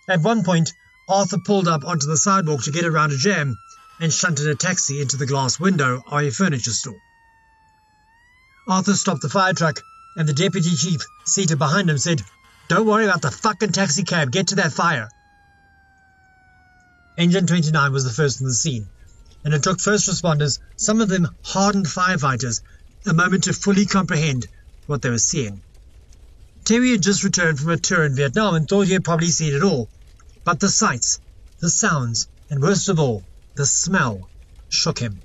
At 0.09 0.23
one 0.23 0.45
point, 0.45 0.73
Arthur 1.09 1.39
pulled 1.39 1.69
up 1.69 1.85
onto 1.85 2.07
the 2.07 2.17
sidewalk 2.17 2.65
to 2.65 2.73
get 2.73 2.85
around 2.85 3.12
a 3.12 3.17
jam 3.17 3.57
and 4.01 4.12
shunted 4.12 4.49
a 4.49 4.55
taxi 4.55 5.01
into 5.01 5.17
the 5.17 5.27
glass 5.27 5.61
window 5.61 6.03
of 6.07 6.23
a 6.23 6.31
furniture 6.31 6.73
store. 6.73 7.01
Arthur 8.69 8.95
stopped 8.95 9.23
the 9.23 9.29
fire 9.29 9.53
truck 9.53 9.83
and 10.17 10.29
the 10.29 10.33
deputy 10.33 10.75
chief, 10.75 11.01
seated 11.25 11.59
behind 11.59 11.89
him, 11.89 11.99
said, 11.99 12.23
Don't 12.69 12.87
worry 12.87 13.05
about 13.05 13.23
the 13.23 13.31
fucking 13.31 13.73
taxi 13.73 14.03
cab, 14.03 14.33
get 14.33 14.49
to 14.49 14.57
that 14.57 14.73
fire. 14.73 15.09
Engine 17.17 17.47
29 17.47 17.93
was 17.93 18.05
the 18.05 18.11
first 18.11 18.41
on 18.41 18.49
the 18.49 18.55
scene, 18.55 18.89
and 19.45 19.55
it 19.55 19.62
took 19.62 19.81
first 19.81 20.09
responders, 20.09 20.59
some 20.77 21.01
of 21.01 21.09
them 21.09 21.29
hardened 21.43 21.87
firefighters, 21.87 22.62
a 23.07 23.15
moment 23.15 23.45
to 23.45 23.53
fully 23.53 23.87
comprehend 23.87 24.47
what 24.87 25.01
they 25.03 25.11
were 25.11 25.19
seeing. 25.19 25.62
Terry 26.66 26.90
had 26.90 27.02
just 27.02 27.22
returned 27.22 27.61
from 27.61 27.70
a 27.70 27.76
tour 27.76 28.05
in 28.05 28.16
Vietnam 28.16 28.57
and 28.57 28.68
thought 28.68 28.88
he 28.88 28.92
had 28.92 29.05
probably 29.05 29.29
seen 29.29 29.55
it 29.55 29.62
all. 29.62 29.88
But 30.44 30.59
the 30.59 30.68
sights, 30.68 31.20
the 31.61 31.70
sounds, 31.70 32.26
and 32.50 32.61
worst 32.61 32.88
of 32.88 32.98
all, 32.98 33.24
the 33.55 33.64
smell, 33.64 34.29
shook 34.68 34.98
him. 34.98 35.22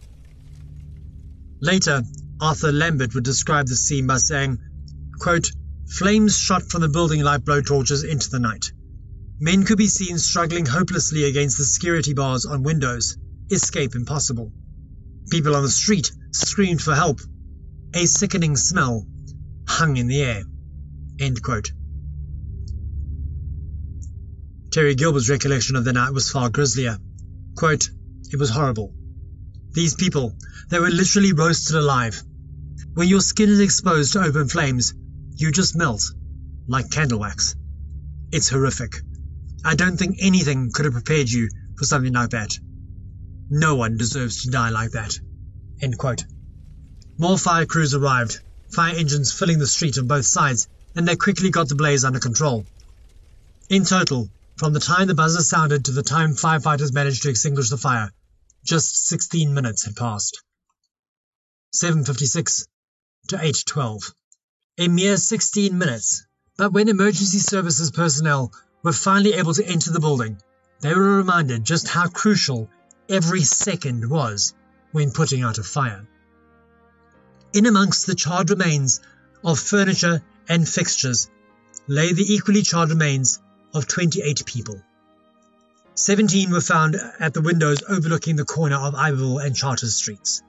Later, 1.59 2.03
Arthur 2.39 2.71
Lambert 2.71 3.15
would 3.15 3.23
describe 3.23 3.67
the 3.67 3.75
scene 3.75 4.05
by 4.05 4.17
saying, 4.17 4.59
Quote, 5.19 5.51
Flames 5.97 6.37
shot 6.37 6.61
from 6.69 6.81
the 6.81 6.89
building 6.89 7.23
like 7.23 7.43
blowtorches 7.43 8.07
into 8.07 8.29
the 8.29 8.39
night. 8.39 8.71
Men 9.39 9.65
could 9.65 9.79
be 9.79 9.87
seen 9.87 10.19
struggling 10.19 10.67
hopelessly 10.67 11.23
against 11.23 11.57
the 11.57 11.65
security 11.65 12.13
bars 12.13 12.45
on 12.45 12.61
windows. 12.61 13.17
Escape 13.49 13.95
impossible. 13.95 14.53
People 15.31 15.55
on 15.55 15.63
the 15.63 15.71
street 15.71 16.11
screamed 16.33 16.83
for 16.83 16.93
help. 16.93 17.19
A 17.95 18.05
sickening 18.05 18.55
smell 18.55 19.07
hung 19.67 19.97
in 19.97 20.05
the 20.05 20.21
air. 20.21 20.43
End 21.21 21.39
quote. 21.43 21.71
Terry 24.71 24.95
Gilbert's 24.95 25.29
recollection 25.29 25.75
of 25.75 25.85
the 25.85 25.93
night 25.93 26.13
was 26.13 26.31
far 26.31 26.49
grislier. 26.49 26.97
Quote, 27.55 27.91
it 28.31 28.39
was 28.39 28.49
horrible. 28.49 28.91
These 29.73 29.93
people, 29.93 30.35
they 30.69 30.79
were 30.79 30.89
literally 30.89 31.33
roasted 31.33 31.75
alive. 31.75 32.23
When 32.95 33.07
your 33.07 33.21
skin 33.21 33.49
is 33.49 33.59
exposed 33.59 34.13
to 34.13 34.23
open 34.23 34.47
flames, 34.47 34.95
you 35.35 35.51
just 35.51 35.75
melt, 35.75 36.01
like 36.67 36.89
candle 36.89 37.19
wax. 37.19 37.55
It's 38.31 38.49
horrific. 38.49 38.95
I 39.63 39.75
don't 39.75 39.97
think 39.97 40.17
anything 40.21 40.71
could 40.73 40.85
have 40.85 40.95
prepared 40.95 41.29
you 41.29 41.49
for 41.77 41.85
something 41.85 42.13
like 42.13 42.31
that. 42.31 42.57
No 43.47 43.75
one 43.75 43.97
deserves 43.97 44.41
to 44.41 44.49
die 44.49 44.69
like 44.69 44.91
that. 44.91 45.19
End 45.81 45.99
quote. 45.99 46.25
More 47.19 47.37
fire 47.37 47.67
crews 47.67 47.93
arrived, 47.93 48.39
fire 48.71 48.95
engines 48.95 49.31
filling 49.31 49.59
the 49.59 49.67
street 49.67 49.99
on 49.99 50.07
both 50.07 50.25
sides, 50.25 50.67
and 50.95 51.07
they 51.07 51.15
quickly 51.15 51.49
got 51.49 51.69
the 51.69 51.75
blaze 51.75 52.03
under 52.03 52.19
control. 52.19 52.65
In 53.69 53.85
total, 53.85 54.29
from 54.57 54.73
the 54.73 54.79
time 54.79 55.07
the 55.07 55.15
buzzer 55.15 55.41
sounded 55.41 55.85
to 55.85 55.91
the 55.91 56.03
time 56.03 56.35
firefighters 56.35 56.93
managed 56.93 57.23
to 57.23 57.29
extinguish 57.29 57.69
the 57.69 57.77
fire, 57.77 58.11
just 58.63 59.07
16 59.07 59.53
minutes 59.53 59.85
had 59.85 59.95
passed. 59.95 60.41
7.56 61.73 62.65
to 63.29 63.37
8.12 63.37 64.13
a 64.77 64.87
mere 64.87 65.17
16 65.17 65.77
minutes. 65.77 66.25
But 66.57 66.71
when 66.71 66.87
emergency 66.87 67.39
services 67.39 67.91
personnel 67.91 68.51
were 68.81 68.93
finally 68.93 69.33
able 69.33 69.53
to 69.53 69.65
enter 69.65 69.91
the 69.91 69.99
building, 69.99 70.41
they 70.79 70.93
were 70.95 71.17
reminded 71.17 71.65
just 71.65 71.87
how 71.87 72.07
crucial 72.07 72.69
every 73.09 73.43
second 73.43 74.09
was 74.09 74.53
when 74.91 75.11
putting 75.11 75.43
out 75.43 75.59
a 75.59 75.63
fire. 75.63 76.07
In 77.53 77.65
amongst 77.65 78.07
the 78.07 78.15
charred 78.15 78.49
remains 78.49 79.01
of 79.43 79.59
furniture 79.59 80.23
and 80.51 80.67
fixtures 80.67 81.29
lay 81.87 82.11
the 82.11 82.33
equally 82.33 82.61
charred 82.61 82.89
remains 82.89 83.39
of 83.73 83.87
28 83.87 84.45
people. 84.45 84.81
17 85.95 86.51
were 86.51 86.59
found 86.59 86.97
at 87.19 87.33
the 87.33 87.41
windows 87.41 87.81
overlooking 87.87 88.35
the 88.35 88.43
corner 88.43 88.75
of 88.75 88.93
Iberville 88.93 89.39
and 89.39 89.55
Chartres 89.55 89.95
streets, 89.95 90.41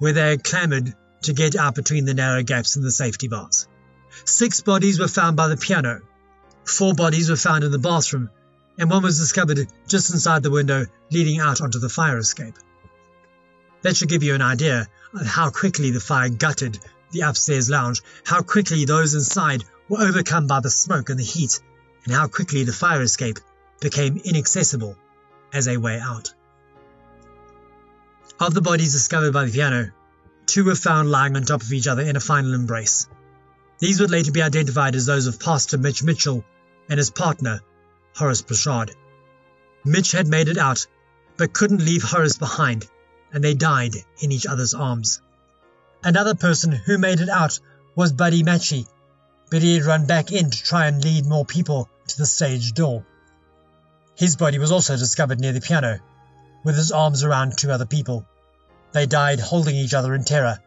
where 0.00 0.12
they 0.12 0.28
had 0.28 0.44
clambered 0.44 0.94
to 1.22 1.32
get 1.32 1.56
out 1.56 1.74
between 1.74 2.04
the 2.04 2.12
narrow 2.12 2.42
gaps 2.42 2.76
in 2.76 2.82
the 2.82 2.92
safety 2.92 3.26
bars. 3.26 3.66
Six 4.26 4.60
bodies 4.60 5.00
were 5.00 5.08
found 5.08 5.38
by 5.38 5.48
the 5.48 5.56
piano. 5.56 6.02
Four 6.66 6.92
bodies 6.92 7.30
were 7.30 7.36
found 7.36 7.64
in 7.64 7.72
the 7.72 7.78
bathroom, 7.78 8.28
and 8.78 8.90
one 8.90 9.02
was 9.02 9.18
discovered 9.18 9.66
just 9.86 10.12
inside 10.12 10.42
the 10.42 10.50
window 10.50 10.84
leading 11.10 11.40
out 11.40 11.62
onto 11.62 11.78
the 11.78 11.88
fire 11.88 12.18
escape. 12.18 12.58
That 13.80 13.96
should 13.96 14.10
give 14.10 14.22
you 14.22 14.34
an 14.34 14.42
idea 14.42 14.88
of 15.14 15.26
how 15.26 15.48
quickly 15.48 15.90
the 15.90 16.00
fire 16.00 16.28
gutted 16.28 16.78
the 17.10 17.20
upstairs 17.20 17.70
lounge, 17.70 18.02
how 18.24 18.42
quickly 18.42 18.84
those 18.84 19.14
inside 19.14 19.64
were 19.88 20.00
overcome 20.00 20.46
by 20.46 20.60
the 20.60 20.70
smoke 20.70 21.10
and 21.10 21.18
the 21.18 21.24
heat, 21.24 21.60
and 22.04 22.12
how 22.12 22.28
quickly 22.28 22.64
the 22.64 22.72
fire 22.72 23.02
escape 23.02 23.38
became 23.80 24.20
inaccessible 24.24 24.96
as 25.52 25.68
a 25.68 25.76
way 25.76 25.98
out. 25.98 26.32
Of 28.40 28.54
the 28.54 28.60
bodies 28.60 28.92
discovered 28.92 29.32
by 29.32 29.46
the 29.46 29.52
piano, 29.52 29.90
Two 30.48 30.64
were 30.64 30.74
found 30.74 31.10
lying 31.10 31.36
on 31.36 31.42
top 31.42 31.60
of 31.60 31.72
each 31.74 31.86
other 31.86 32.00
in 32.00 32.16
a 32.16 32.20
final 32.20 32.54
embrace. 32.54 33.06
These 33.80 34.00
would 34.00 34.10
later 34.10 34.32
be 34.32 34.40
identified 34.40 34.94
as 34.94 35.04
those 35.04 35.26
of 35.26 35.38
Pastor 35.38 35.76
Mitch 35.76 36.02
Mitchell 36.02 36.42
and 36.88 36.96
his 36.96 37.10
partner, 37.10 37.60
Horace 38.16 38.40
Broussard. 38.40 38.96
Mitch 39.84 40.12
had 40.12 40.26
made 40.26 40.48
it 40.48 40.56
out, 40.56 40.86
but 41.36 41.52
couldn't 41.52 41.84
leave 41.84 42.02
Horace 42.02 42.38
behind, 42.38 42.88
and 43.30 43.44
they 43.44 43.52
died 43.52 43.94
in 44.20 44.32
each 44.32 44.46
other's 44.46 44.72
arms. 44.72 45.20
Another 46.02 46.34
person 46.34 46.72
who 46.72 46.98
made 46.98 47.20
it 47.20 47.28
out 47.28 47.58
was 47.94 48.12
Buddy 48.12 48.42
Matyi, 48.42 48.86
but 49.50 49.62
he 49.62 49.74
had 49.74 49.84
run 49.84 50.06
back 50.06 50.30
in 50.30 50.50
to 50.50 50.62
try 50.62 50.86
and 50.86 51.02
lead 51.02 51.26
more 51.26 51.44
people 51.44 51.88
to 52.06 52.18
the 52.18 52.26
stage 52.26 52.72
door. 52.72 53.04
His 54.14 54.36
body 54.36 54.58
was 54.58 54.70
also 54.70 54.96
discovered 54.96 55.40
near 55.40 55.52
the 55.52 55.60
piano, 55.60 55.98
with 56.64 56.76
his 56.76 56.92
arms 56.92 57.24
around 57.24 57.56
two 57.56 57.70
other 57.70 57.86
people. 57.86 58.26
They 58.92 59.06
died 59.06 59.40
holding 59.40 59.76
each 59.76 59.94
other 59.94 60.14
in 60.14 60.24
terror, 60.24 60.58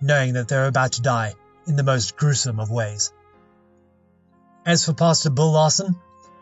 knowing 0.00 0.34
that 0.34 0.48
they 0.48 0.56
were 0.56 0.66
about 0.66 0.92
to 0.92 1.02
die 1.02 1.34
in 1.66 1.76
the 1.76 1.82
most 1.82 2.16
gruesome 2.16 2.58
of 2.58 2.70
ways. 2.70 3.12
As 4.66 4.84
for 4.84 4.94
Pastor 4.94 5.30
Bill 5.30 5.52
Larson, 5.52 5.96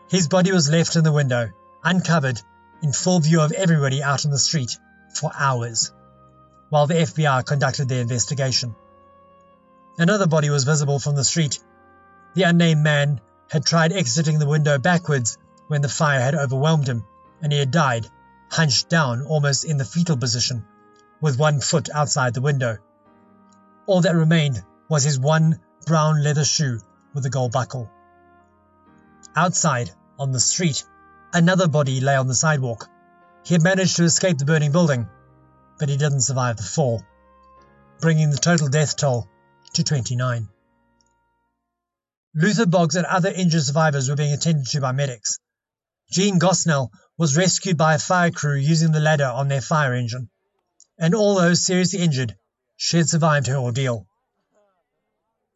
His 0.09 0.27
body 0.27 0.51
was 0.51 0.69
left 0.69 0.97
in 0.97 1.05
the 1.05 1.11
window, 1.11 1.51
uncovered, 1.83 2.41
in 2.83 2.91
full 2.91 3.21
view 3.21 3.39
of 3.39 3.53
everybody 3.53 4.03
out 4.03 4.25
on 4.25 4.31
the 4.31 4.37
street, 4.37 4.77
for 5.13 5.31
hours, 5.33 5.93
while 6.71 6.87
the 6.87 6.93
FBI 6.93 7.45
conducted 7.45 7.89
their 7.89 7.99
investigation. 7.99 8.73
Another 9.97 10.25
body 10.25 10.49
was 10.49 10.63
visible 10.63 10.99
from 10.99 11.15
the 11.15 11.23
street. 11.23 11.59
The 12.33 12.43
unnamed 12.43 12.81
man 12.81 13.19
had 13.49 13.65
tried 13.65 13.91
exiting 13.91 14.39
the 14.39 14.47
window 14.47 14.77
backwards 14.79 15.37
when 15.67 15.81
the 15.81 15.89
fire 15.89 16.21
had 16.21 16.33
overwhelmed 16.33 16.87
him, 16.87 17.03
and 17.41 17.51
he 17.51 17.59
had 17.59 17.71
died, 17.71 18.07
hunched 18.49 18.87
down 18.87 19.23
almost 19.23 19.65
in 19.65 19.75
the 19.75 19.83
fetal 19.83 20.15
position, 20.15 20.65
with 21.19 21.37
one 21.37 21.59
foot 21.59 21.89
outside 21.93 22.33
the 22.33 22.41
window. 22.41 22.77
All 23.85 23.99
that 23.99 24.15
remained 24.15 24.63
was 24.87 25.03
his 25.03 25.19
one 25.19 25.59
brown 25.85 26.23
leather 26.23 26.45
shoe 26.45 26.79
with 27.13 27.25
a 27.25 27.29
gold 27.29 27.51
buckle. 27.51 27.89
Outside, 29.35 29.91
on 30.17 30.31
the 30.31 30.39
street, 30.39 30.85
another 31.33 31.67
body 31.67 31.99
lay 31.99 32.15
on 32.15 32.27
the 32.27 32.33
sidewalk. 32.33 32.89
He 33.43 33.55
had 33.55 33.61
managed 33.61 33.97
to 33.97 34.05
escape 34.05 34.37
the 34.37 34.45
burning 34.45 34.71
building, 34.71 35.09
but 35.81 35.89
he 35.89 35.97
didn't 35.97 36.21
survive 36.21 36.57
the 36.57 36.63
fall, 36.63 37.03
bringing 38.01 38.29
the 38.29 38.37
total 38.37 38.67
death 38.67 38.95
toll 38.95 39.27
to 39.73 39.83
29. 39.83 40.47
Luther 42.35 42.67
Boggs 42.67 42.95
and 42.95 43.07
other 43.07 43.31
injured 43.31 43.63
survivors 43.63 44.07
were 44.07 44.15
being 44.15 44.31
attended 44.31 44.67
to 44.67 44.79
by 44.79 44.91
medics. 44.91 45.39
Jean 46.11 46.39
Gosnell 46.39 46.91
was 47.17 47.35
rescued 47.35 47.77
by 47.77 47.95
a 47.95 47.99
fire 47.99 48.29
crew 48.29 48.57
using 48.57 48.91
the 48.91 48.99
ladder 48.99 49.25
on 49.25 49.47
their 49.47 49.59
fire 49.59 49.95
engine, 49.95 50.29
and 50.99 51.15
although 51.15 51.55
seriously 51.55 51.99
injured, 51.99 52.37
she 52.77 52.97
had 52.97 53.09
survived 53.09 53.47
her 53.47 53.57
ordeal. 53.57 54.05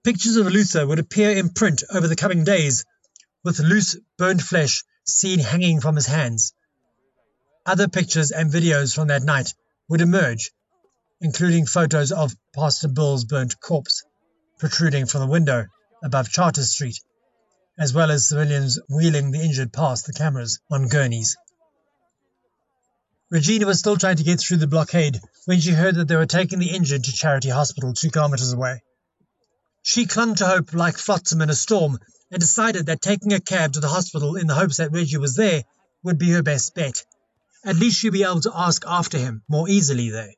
Pictures 0.04 0.38
of 0.38 0.48
Luther 0.48 0.88
would 0.88 0.98
appear 0.98 1.34
in 1.34 1.50
print 1.50 1.84
over 1.92 2.08
the 2.08 2.16
coming 2.16 2.44
days, 2.44 2.84
with 3.44 3.60
loose, 3.60 3.96
burnt 4.18 4.42
flesh 4.42 4.84
seen 5.06 5.38
hanging 5.38 5.82
from 5.82 5.96
his 5.96 6.08
hands. 6.08 6.52
Other 7.64 7.88
pictures 7.88 8.32
and 8.32 8.52
videos 8.52 8.96
from 8.96 9.10
that 9.10 9.22
night 9.22 9.54
would 9.90 10.02
emerge, 10.02 10.52
including 11.22 11.66
photos 11.66 12.12
of 12.12 12.36
Pastor 12.54 12.88
Bill's 12.88 13.26
burnt 13.26 13.60
corpse 13.60 14.04
protruding 14.60 15.06
from 15.06 15.22
the 15.22 15.28
window 15.28 15.66
above 16.04 16.30
Chartres 16.30 16.72
Street, 16.72 17.00
as 17.78 17.94
well 17.94 18.12
as 18.12 18.28
civilians 18.28 18.80
wheeling 18.90 19.32
the 19.32 19.42
injured 19.42 19.74
past 19.74 20.06
the 20.06 20.14
cameras 20.14 20.60
on 20.72 20.88
gurneys. 20.88 21.36
Regina 23.32 23.66
was 23.66 23.80
still 23.80 23.98
trying 23.98 24.18
to 24.18 24.24
get 24.24 24.40
through 24.40 24.58
the 24.58 24.68
blockade 24.68 25.20
when 25.46 25.60
she 25.60 25.72
heard 25.72 25.96
that 25.96 26.08
they 26.08 26.16
were 26.16 26.26
taking 26.26 26.60
the 26.60 26.70
injured 26.70 27.04
to 27.04 27.12
Charity 27.12 27.50
Hospital 27.50 27.94
two 27.94 28.12
kilometres 28.12 28.54
away. 28.54 28.84
She 29.82 30.06
clung 30.06 30.36
to 30.36 30.46
hope 30.46 30.74
like 30.74 30.98
flotsam 30.98 31.42
in 31.42 31.50
a 31.50 31.56
storm 31.56 32.00
and 32.32 32.40
decided 32.40 32.86
that 32.86 33.02
taking 33.02 33.34
a 33.34 33.40
cab 33.40 33.74
to 33.74 33.80
the 33.80 33.88
hospital 33.88 34.36
in 34.36 34.48
the 34.48 34.56
hopes 34.56 34.78
that 34.78 34.92
Reggie 34.92 35.18
was 35.18 35.36
there 35.36 35.64
would 36.04 36.18
be 36.18 36.32
her 36.32 36.44
best 36.44 36.76
bet. 36.76 37.04
At 37.66 37.78
least 37.78 38.00
she'd 38.00 38.12
be 38.12 38.24
able 38.24 38.42
to 38.42 38.52
ask 38.56 38.84
after 38.86 39.18
him 39.18 39.42
more 39.48 39.68
easily 39.68 40.12
there. 40.12 40.34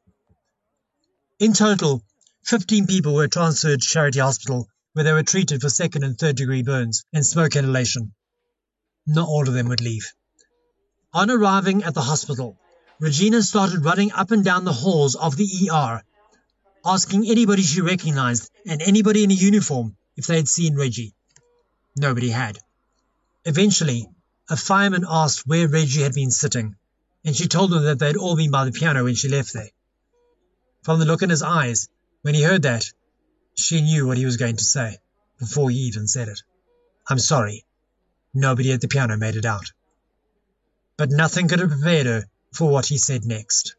In 1.40 1.52
total, 1.52 2.02
15 2.44 2.88
people 2.88 3.14
were 3.14 3.28
transferred 3.28 3.82
to 3.82 3.88
Charity 3.88 4.20
Hospital 4.20 4.70
where 4.94 5.04
they 5.04 5.12
were 5.12 5.24
treated 5.24 5.62
for 5.62 5.70
second 5.70 6.04
and 6.04 6.18
third 6.18 6.38
degree 6.38 6.64
burns 6.64 7.04
and 7.14 7.26
smoke 7.26 7.56
inhalation. 7.56 8.14
Not 9.06 9.28
all 9.28 9.48
of 9.48 9.54
them 9.54 9.68
would 9.68 9.82
leave. 9.82 10.14
On 11.14 11.30
arriving 11.30 11.84
at 11.84 11.94
the 11.94 12.02
hospital, 12.02 12.58
Regina 13.00 13.44
started 13.44 13.84
running 13.84 14.12
up 14.14 14.32
and 14.32 14.44
down 14.44 14.64
the 14.64 14.74
halls 14.74 15.16
of 15.16 15.36
the 15.36 15.70
ER, 15.70 16.02
asking 16.86 17.30
anybody 17.30 17.62
she 17.62 17.82
recognized 17.82 18.50
and 18.66 18.82
anybody 18.82 19.24
in 19.24 19.32
a 19.32 19.36
uniform 19.36 19.98
if 20.16 20.26
they 20.28 20.38
had 20.38 20.48
seen 20.48 20.76
Reggie. 20.76 21.14
Nobody 21.96 22.30
had. 22.30 22.58
Eventually, 23.46 24.08
a 24.50 24.56
fireman 24.56 25.06
asked 25.08 25.46
where 25.46 25.68
Reggie 25.68 26.02
had 26.02 26.14
been 26.14 26.32
sitting, 26.32 26.76
and 27.28 27.36
she 27.36 27.50
told 27.50 27.74
him 27.74 27.84
that 27.84 28.00
they 28.00 28.08
had 28.08 28.16
all 28.16 28.38
been 28.38 28.52
by 28.52 28.64
the 28.64 28.72
piano 28.72 29.04
when 29.04 29.14
she 29.14 29.28
left 29.28 29.52
there. 29.52 29.70
From 30.84 30.98
the 30.98 31.06
look 31.06 31.22
in 31.22 31.30
his 31.30 31.44
eyes, 31.44 31.90
when 32.22 32.34
he 32.34 32.42
heard 32.42 32.62
that, 32.62 32.86
she 33.54 33.82
knew 33.82 34.08
what 34.08 34.18
he 34.18 34.24
was 34.24 34.38
going 34.38 34.56
to 34.56 34.64
say 34.64 34.98
before 35.38 35.70
he 35.70 35.76
even 35.80 36.08
said 36.08 36.30
it. 36.30 36.42
I'm 37.06 37.20
sorry. 37.20 37.66
Nobody 38.34 38.72
at 38.72 38.80
the 38.80 38.88
piano 38.88 39.18
made 39.18 39.36
it 39.36 39.44
out. 39.44 39.74
But 40.96 41.10
nothing 41.10 41.50
could 41.50 41.60
have 41.60 41.72
prepared 41.72 42.06
her 42.06 42.30
for 42.54 42.70
what 42.70 42.86
he 42.86 42.98
said 42.98 43.26
next. 43.26 43.76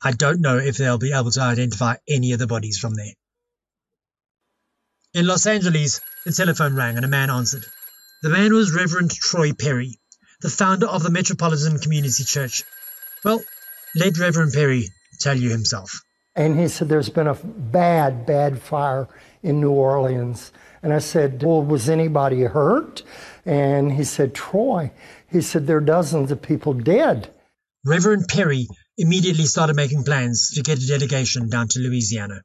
I 0.00 0.12
don't 0.12 0.40
know 0.40 0.58
if 0.58 0.76
they'll 0.76 0.96
be 0.96 1.12
able 1.12 1.32
to 1.32 1.40
identify 1.40 1.96
any 2.06 2.34
of 2.34 2.38
the 2.38 2.46
bodies 2.46 2.78
from 2.78 2.94
there. 2.94 3.14
In 5.12 5.26
Los 5.26 5.44
Angeles, 5.46 6.00
the 6.24 6.30
telephone 6.30 6.76
rang 6.76 6.94
and 6.94 7.04
a 7.04 7.08
man 7.08 7.30
answered. 7.30 7.66
The 8.22 8.30
man 8.30 8.54
was 8.54 8.70
Reverend 8.70 9.10
Troy 9.10 9.54
Perry, 9.54 9.98
the 10.40 10.50
founder 10.50 10.86
of 10.86 11.02
the 11.02 11.10
Metropolitan 11.10 11.80
Community 11.80 12.22
Church. 12.22 12.62
Well, 13.26 13.42
let 13.96 14.18
Reverend 14.18 14.52
Perry 14.52 14.86
tell 15.18 15.36
you 15.36 15.50
himself. 15.50 15.90
And 16.36 16.60
he 16.60 16.68
said, 16.68 16.88
There's 16.88 17.08
been 17.08 17.26
a 17.26 17.34
bad, 17.34 18.24
bad 18.24 18.62
fire 18.62 19.08
in 19.42 19.60
New 19.60 19.72
Orleans. 19.72 20.52
And 20.80 20.92
I 20.92 21.00
said, 21.00 21.42
Well, 21.42 21.60
was 21.60 21.88
anybody 21.88 22.44
hurt? 22.44 23.02
And 23.44 23.90
he 23.90 24.04
said, 24.04 24.32
Troy. 24.32 24.92
He 25.28 25.40
said, 25.40 25.66
There 25.66 25.78
are 25.78 25.80
dozens 25.80 26.30
of 26.30 26.40
people 26.40 26.72
dead. 26.72 27.28
Reverend 27.84 28.28
Perry 28.28 28.68
immediately 28.96 29.46
started 29.46 29.74
making 29.74 30.04
plans 30.04 30.52
to 30.52 30.62
get 30.62 30.78
a 30.78 30.86
delegation 30.86 31.48
down 31.48 31.66
to 31.70 31.80
Louisiana. 31.80 32.42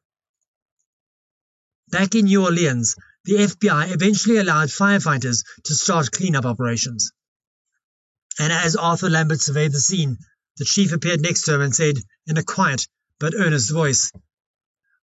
Back 1.89 2.15
in 2.15 2.25
New 2.25 2.43
Orleans, 2.43 2.95
the 3.25 3.33
FBI 3.33 3.93
eventually 3.93 4.37
allowed 4.37 4.69
firefighters 4.69 5.43
to 5.65 5.75
start 5.75 6.09
cleanup 6.11 6.45
operations. 6.45 7.11
And 8.39 8.51
as 8.51 8.75
Arthur 8.75 9.11
Lambert 9.11 9.41
surveyed 9.41 9.73
the 9.73 9.79
scene, 9.79 10.17
the 10.61 10.65
chief 10.65 10.91
appeared 10.91 11.21
next 11.21 11.41
to 11.45 11.55
him 11.55 11.61
and 11.61 11.73
said, 11.75 11.95
in 12.27 12.37
a 12.37 12.43
quiet 12.43 12.87
but 13.19 13.33
earnest 13.35 13.71
voice, 13.71 14.11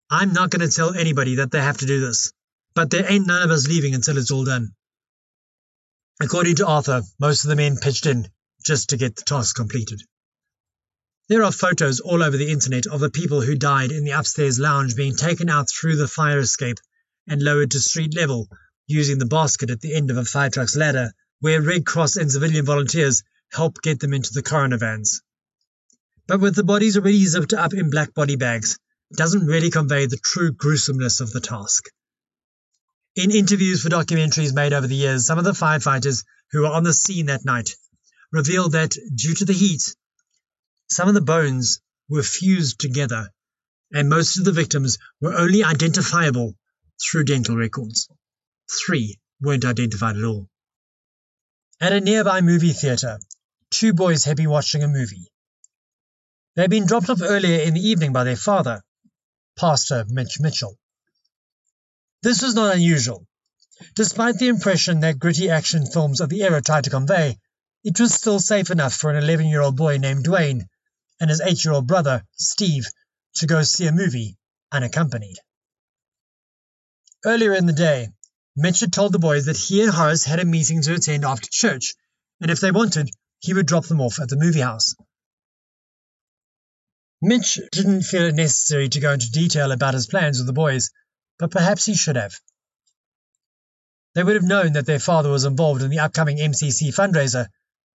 I'm 0.08 0.32
not 0.32 0.50
going 0.50 0.60
to 0.60 0.72
tell 0.72 0.94
anybody 0.94 1.34
that 1.34 1.50
they 1.50 1.60
have 1.60 1.78
to 1.78 1.86
do 1.86 1.98
this, 1.98 2.32
but 2.76 2.90
there 2.90 3.10
ain't 3.10 3.26
none 3.26 3.42
of 3.42 3.50
us 3.50 3.66
leaving 3.66 3.92
until 3.92 4.18
it's 4.18 4.30
all 4.30 4.44
done. 4.44 4.76
According 6.20 6.54
to 6.56 6.66
Arthur, 6.68 7.02
most 7.18 7.42
of 7.42 7.48
the 7.48 7.56
men 7.56 7.76
pitched 7.76 8.06
in 8.06 8.28
just 8.64 8.90
to 8.90 8.96
get 8.96 9.16
the 9.16 9.24
task 9.24 9.56
completed. 9.56 10.00
There 11.28 11.42
are 11.42 11.50
photos 11.50 11.98
all 11.98 12.22
over 12.22 12.36
the 12.36 12.52
internet 12.52 12.86
of 12.86 13.00
the 13.00 13.10
people 13.10 13.40
who 13.40 13.56
died 13.56 13.90
in 13.90 14.04
the 14.04 14.12
upstairs 14.12 14.60
lounge 14.60 14.94
being 14.94 15.16
taken 15.16 15.50
out 15.50 15.68
through 15.68 15.96
the 15.96 16.06
fire 16.06 16.38
escape 16.38 16.78
and 17.26 17.42
lowered 17.42 17.72
to 17.72 17.80
street 17.80 18.14
level 18.14 18.48
using 18.86 19.18
the 19.18 19.26
basket 19.26 19.70
at 19.70 19.80
the 19.80 19.96
end 19.96 20.12
of 20.12 20.18
a 20.18 20.24
fire 20.24 20.50
truck's 20.50 20.76
ladder, 20.76 21.10
where 21.40 21.60
Red 21.60 21.84
Cross 21.84 22.14
and 22.14 22.30
civilian 22.30 22.64
volunteers 22.64 23.24
help 23.50 23.82
get 23.82 23.98
them 23.98 24.14
into 24.14 24.32
the 24.32 24.44
coroner 24.44 24.78
vans. 24.78 25.20
But 26.28 26.40
with 26.40 26.54
the 26.54 26.62
bodies 26.62 26.98
already 26.98 27.24
zipped 27.24 27.54
up 27.54 27.72
in 27.72 27.88
black 27.88 28.12
body 28.12 28.36
bags, 28.36 28.78
it 29.10 29.16
doesn't 29.16 29.46
really 29.46 29.70
convey 29.70 30.04
the 30.04 30.18
true 30.18 30.52
gruesomeness 30.52 31.20
of 31.20 31.32
the 31.32 31.40
task. 31.40 31.88
In 33.16 33.30
interviews 33.30 33.82
for 33.82 33.88
documentaries 33.88 34.52
made 34.52 34.74
over 34.74 34.86
the 34.86 34.94
years, 34.94 35.24
some 35.24 35.38
of 35.38 35.44
the 35.44 35.52
firefighters 35.52 36.24
who 36.50 36.60
were 36.60 36.66
on 36.66 36.84
the 36.84 36.92
scene 36.92 37.26
that 37.26 37.46
night 37.46 37.74
revealed 38.30 38.72
that, 38.72 38.94
due 39.14 39.34
to 39.36 39.46
the 39.46 39.54
heat, 39.54 39.82
some 40.90 41.08
of 41.08 41.14
the 41.14 41.22
bones 41.22 41.80
were 42.10 42.22
fused 42.22 42.78
together, 42.78 43.30
and 43.90 44.10
most 44.10 44.38
of 44.38 44.44
the 44.44 44.52
victims 44.52 44.98
were 45.22 45.34
only 45.34 45.64
identifiable 45.64 46.54
through 47.00 47.24
dental 47.24 47.56
records. 47.56 48.06
Three 48.70 49.18
weren't 49.40 49.64
identified 49.64 50.16
at 50.16 50.24
all. 50.24 50.50
At 51.80 51.94
a 51.94 52.00
nearby 52.00 52.42
movie 52.42 52.74
theatre, 52.74 53.18
two 53.70 53.94
boys 53.94 54.24
had 54.24 54.36
been 54.36 54.50
watching 54.50 54.82
a 54.82 54.88
movie. 54.88 55.32
They 56.58 56.64
had 56.64 56.70
been 56.70 56.86
dropped 56.86 57.08
off 57.08 57.22
earlier 57.22 57.60
in 57.60 57.74
the 57.74 57.88
evening 57.88 58.12
by 58.12 58.24
their 58.24 58.34
father, 58.34 58.82
Pastor 59.56 60.04
Mitch 60.08 60.40
Mitchell. 60.40 60.76
This 62.22 62.42
was 62.42 62.56
not 62.56 62.74
unusual. 62.74 63.28
Despite 63.94 64.38
the 64.38 64.48
impression 64.48 64.98
that 64.98 65.20
gritty 65.20 65.50
action 65.50 65.86
films 65.86 66.20
of 66.20 66.30
the 66.30 66.42
era 66.42 66.60
tried 66.60 66.82
to 66.82 66.90
convey, 66.90 67.38
it 67.84 68.00
was 68.00 68.12
still 68.12 68.40
safe 68.40 68.72
enough 68.72 68.92
for 68.92 69.08
an 69.08 69.22
11 69.22 69.46
year 69.46 69.60
old 69.60 69.76
boy 69.76 69.98
named 69.98 70.24
Dwayne 70.24 70.66
and 71.20 71.30
his 71.30 71.40
eight 71.40 71.64
year 71.64 71.74
old 71.74 71.86
brother, 71.86 72.26
Steve, 72.32 72.88
to 73.36 73.46
go 73.46 73.62
see 73.62 73.86
a 73.86 73.92
movie 73.92 74.36
unaccompanied. 74.72 75.38
Earlier 77.24 77.54
in 77.54 77.66
the 77.66 77.72
day, 77.72 78.08
Mitch 78.56 78.80
had 78.80 78.92
told 78.92 79.12
the 79.12 79.20
boys 79.20 79.44
that 79.44 79.56
he 79.56 79.84
and 79.84 79.92
Horace 79.92 80.24
had 80.24 80.40
a 80.40 80.44
meeting 80.44 80.82
to 80.82 80.94
attend 80.94 81.24
after 81.24 81.46
church, 81.48 81.94
and 82.40 82.50
if 82.50 82.58
they 82.58 82.72
wanted, 82.72 83.10
he 83.38 83.54
would 83.54 83.66
drop 83.66 83.86
them 83.86 84.00
off 84.00 84.18
at 84.18 84.28
the 84.28 84.36
movie 84.36 84.62
house. 84.62 84.96
Mitch 87.20 87.58
didn't 87.72 88.02
feel 88.02 88.22
it 88.22 88.34
necessary 88.34 88.88
to 88.88 89.00
go 89.00 89.12
into 89.12 89.30
detail 89.30 89.72
about 89.72 89.94
his 89.94 90.06
plans 90.06 90.38
with 90.38 90.46
the 90.46 90.52
boys, 90.52 90.90
but 91.38 91.50
perhaps 91.50 91.84
he 91.84 91.94
should 91.94 92.16
have. 92.16 92.34
They 94.14 94.22
would 94.22 94.36
have 94.36 94.44
known 94.44 94.74
that 94.74 94.86
their 94.86 94.98
father 94.98 95.30
was 95.30 95.44
involved 95.44 95.82
in 95.82 95.90
the 95.90 95.98
upcoming 95.98 96.38
MCC 96.38 96.94
fundraiser 96.94 97.48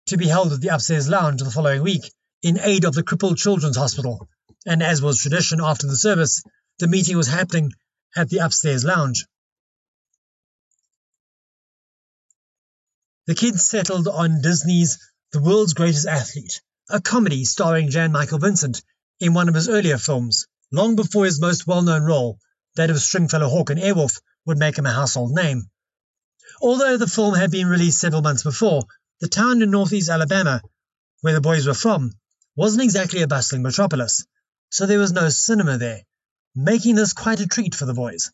to 0.06 0.16
be 0.16 0.26
held 0.26 0.52
at 0.52 0.60
the 0.60 0.68
upstairs 0.68 1.08
lounge 1.08 1.42
the 1.42 1.50
following 1.50 1.82
week 1.82 2.12
in 2.42 2.58
aid 2.58 2.84
of 2.84 2.94
the 2.94 3.02
Crippled 3.02 3.38
Children's 3.38 3.76
Hospital, 3.76 4.28
and 4.66 4.82
as 4.82 5.02
was 5.02 5.20
tradition 5.20 5.60
after 5.60 5.86
the 5.86 5.96
service, 5.96 6.42
the 6.78 6.88
meeting 6.88 7.16
was 7.16 7.28
happening 7.28 7.72
at 8.16 8.28
the 8.28 8.38
upstairs 8.38 8.84
lounge. 8.84 9.26
the 13.30 13.34
kids 13.36 13.64
settled 13.64 14.08
on 14.08 14.40
Disney's 14.40 14.98
The 15.30 15.40
World's 15.40 15.74
Greatest 15.74 16.04
Athlete, 16.04 16.60
a 16.88 17.00
comedy 17.00 17.44
starring 17.44 17.88
Jan 17.88 18.10
Michael 18.10 18.40
Vincent 18.40 18.82
in 19.20 19.34
one 19.34 19.48
of 19.48 19.54
his 19.54 19.68
earlier 19.68 19.98
films, 19.98 20.46
long 20.72 20.96
before 20.96 21.26
his 21.26 21.40
most 21.40 21.66
well 21.66 21.82
known 21.82 22.02
role, 22.02 22.38
that 22.76 22.90
of 22.90 23.00
Stringfellow 23.00 23.48
Hawk 23.48 23.70
and 23.70 23.78
Airwolf, 23.78 24.20
would 24.46 24.58
make 24.58 24.78
him 24.78 24.86
a 24.86 24.92
household 24.92 25.32
name. 25.32 25.70
Although 26.62 26.96
the 26.96 27.06
film 27.06 27.34
had 27.34 27.50
been 27.50 27.68
released 27.68 28.00
several 28.00 28.22
months 28.22 28.42
before, 28.42 28.84
the 29.20 29.28
town 29.28 29.62
in 29.62 29.70
northeast 29.70 30.08
Alabama, 30.08 30.62
where 31.20 31.34
the 31.34 31.40
boys 31.40 31.66
were 31.66 31.74
from, 31.74 32.12
wasn't 32.56 32.82
exactly 32.82 33.22
a 33.22 33.26
bustling 33.26 33.62
metropolis, 33.62 34.24
so 34.70 34.86
there 34.86 34.98
was 34.98 35.12
no 35.12 35.28
cinema 35.28 35.76
there, 35.78 36.02
making 36.54 36.94
this 36.94 37.12
quite 37.12 37.40
a 37.40 37.46
treat 37.46 37.74
for 37.74 37.84
the 37.84 37.94
boys. 37.94 38.30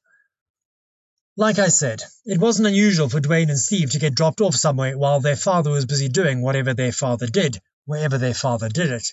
Like 1.36 1.58
I 1.58 1.68
said, 1.68 2.02
it 2.24 2.38
wasn't 2.40 2.68
unusual 2.68 3.08
for 3.08 3.20
Dwayne 3.20 3.50
and 3.50 3.58
Steve 3.58 3.90
to 3.90 3.98
get 3.98 4.14
dropped 4.14 4.40
off 4.40 4.54
somewhere 4.54 4.96
while 4.96 5.20
their 5.20 5.36
father 5.36 5.70
was 5.70 5.84
busy 5.84 6.08
doing 6.08 6.40
whatever 6.40 6.72
their 6.72 6.92
father 6.92 7.26
did, 7.26 7.60
wherever 7.84 8.16
their 8.16 8.34
father 8.34 8.68
did 8.68 8.90
it. 8.90 9.12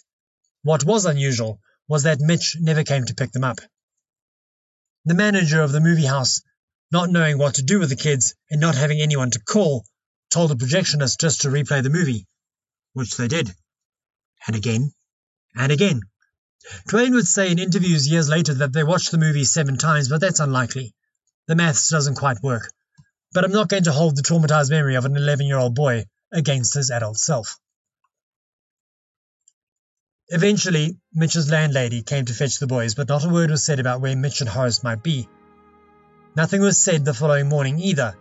What 0.63 0.83
was 0.85 1.05
unusual 1.05 1.61
was 1.87 2.03
that 2.03 2.21
Mitch 2.21 2.55
never 2.59 2.83
came 2.83 3.05
to 3.05 3.13
pick 3.13 3.31
them 3.31 3.43
up. 3.43 3.59
The 5.05 5.13
manager 5.13 5.61
of 5.61 5.73
the 5.73 5.81
movie 5.81 6.05
house, 6.05 6.41
not 6.89 7.09
knowing 7.09 7.37
what 7.37 7.55
to 7.55 7.63
do 7.63 7.79
with 7.79 7.89
the 7.89 7.97
kids 7.97 8.33
and 8.49 8.61
not 8.61 8.75
having 8.75 9.01
anyone 9.01 9.29
to 9.31 9.39
call, 9.39 9.85
told 10.29 10.49
the 10.49 10.55
projectionist 10.55 11.19
just 11.19 11.41
to 11.41 11.49
replay 11.49 11.83
the 11.83 11.89
movie, 11.89 12.27
which 12.93 13.17
they 13.17 13.27
did. 13.27 13.53
And 14.47 14.55
again, 14.55 14.93
and 15.53 15.71
again. 15.71 16.01
Dwayne 16.87 17.11
would 17.11 17.27
say 17.27 17.51
in 17.51 17.59
interviews 17.59 18.07
years 18.07 18.29
later 18.29 18.53
that 18.53 18.71
they 18.71 18.85
watched 18.85 19.11
the 19.11 19.17
movie 19.17 19.43
seven 19.43 19.77
times, 19.77 20.07
but 20.07 20.21
that's 20.21 20.39
unlikely. 20.39 20.95
The 21.47 21.55
maths 21.55 21.89
doesn't 21.89 22.15
quite 22.15 22.41
work. 22.41 22.71
But 23.33 23.43
I'm 23.43 23.51
not 23.51 23.67
going 23.67 23.83
to 23.83 23.91
hold 23.91 24.15
the 24.15 24.21
traumatized 24.21 24.69
memory 24.69 24.95
of 24.95 25.03
an 25.03 25.17
11 25.17 25.45
year 25.45 25.57
old 25.57 25.75
boy 25.75 26.05
against 26.31 26.75
his 26.75 26.89
adult 26.89 27.17
self. 27.17 27.57
Eventually, 30.29 30.97
Mitch's 31.13 31.49
landlady 31.49 32.01
came 32.01 32.25
to 32.25 32.33
fetch 32.33 32.59
the 32.59 32.67
boys, 32.67 32.95
but 32.95 33.09
not 33.09 33.25
a 33.25 33.29
word 33.29 33.51
was 33.51 33.63
said 33.63 33.79
about 33.79 34.01
where 34.01 34.15
Mitch 34.15 34.41
and 34.41 34.49
Horace 34.49 34.83
might 34.83 35.03
be. 35.03 35.27
Nothing 36.35 36.61
was 36.61 36.77
said 36.77 37.05
the 37.05 37.13
following 37.13 37.49
morning 37.49 37.79
either. 37.79 38.15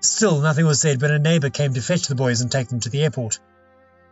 Still, 0.00 0.40
nothing 0.40 0.66
was 0.66 0.80
said 0.80 1.00
when 1.00 1.10
a 1.10 1.18
neighbour 1.18 1.50
came 1.50 1.74
to 1.74 1.80
fetch 1.80 2.06
the 2.06 2.14
boys 2.14 2.40
and 2.40 2.50
take 2.50 2.68
them 2.68 2.80
to 2.80 2.90
the 2.90 3.02
airport. 3.02 3.40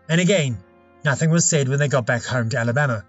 And 0.08 0.20
again, 0.20 0.58
nothing 1.04 1.30
was 1.30 1.48
said 1.48 1.68
when 1.68 1.78
they 1.78 1.88
got 1.88 2.06
back 2.06 2.24
home 2.24 2.48
to 2.50 2.58
Alabama. 2.58 3.04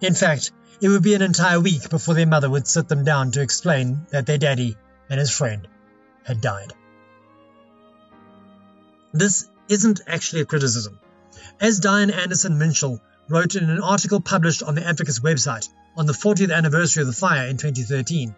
In 0.00 0.14
fact, 0.14 0.50
it 0.80 0.88
would 0.88 1.02
be 1.02 1.14
an 1.14 1.22
entire 1.22 1.60
week 1.60 1.90
before 1.90 2.14
their 2.14 2.26
mother 2.26 2.48
would 2.48 2.66
sit 2.66 2.88
them 2.88 3.04
down 3.04 3.32
to 3.32 3.42
explain 3.42 4.06
that 4.10 4.26
their 4.26 4.38
daddy 4.38 4.76
and 5.10 5.20
his 5.20 5.30
friend 5.30 5.68
had 6.24 6.40
died. 6.40 6.72
This 9.12 9.48
isn't 9.68 10.00
actually 10.06 10.42
a 10.42 10.46
criticism. 10.46 10.98
As 11.60 11.78
Diane 11.78 12.10
Anderson 12.10 12.58
Minshall 12.58 13.00
wrote 13.28 13.54
in 13.54 13.68
an 13.68 13.82
article 13.82 14.18
published 14.18 14.62
on 14.62 14.74
the 14.74 14.86
Advocate's 14.86 15.20
website 15.20 15.68
on 15.94 16.06
the 16.06 16.14
40th 16.14 16.50
anniversary 16.50 17.02
of 17.02 17.06
the 17.06 17.12
fire 17.12 17.46
in 17.48 17.58
2013, 17.58 18.34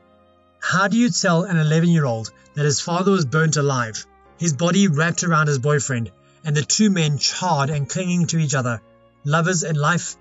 how 0.60 0.88
do 0.88 0.98
you 0.98 1.08
tell 1.08 1.44
an 1.44 1.56
11 1.56 1.88
year 1.88 2.04
old 2.04 2.32
that 2.54 2.64
his 2.64 2.80
father 2.80 3.12
was 3.12 3.24
burnt 3.24 3.56
alive, 3.56 4.04
his 4.38 4.54
body 4.54 4.88
wrapped 4.88 5.22
around 5.22 5.46
his 5.46 5.60
boyfriend, 5.60 6.10
and 6.44 6.56
the 6.56 6.62
two 6.62 6.90
men 6.90 7.16
charred 7.18 7.70
and 7.70 7.88
clinging 7.88 8.26
to 8.26 8.38
each 8.38 8.56
other, 8.56 8.82
lovers 9.24 9.62
in 9.62 9.76
life 9.76 10.16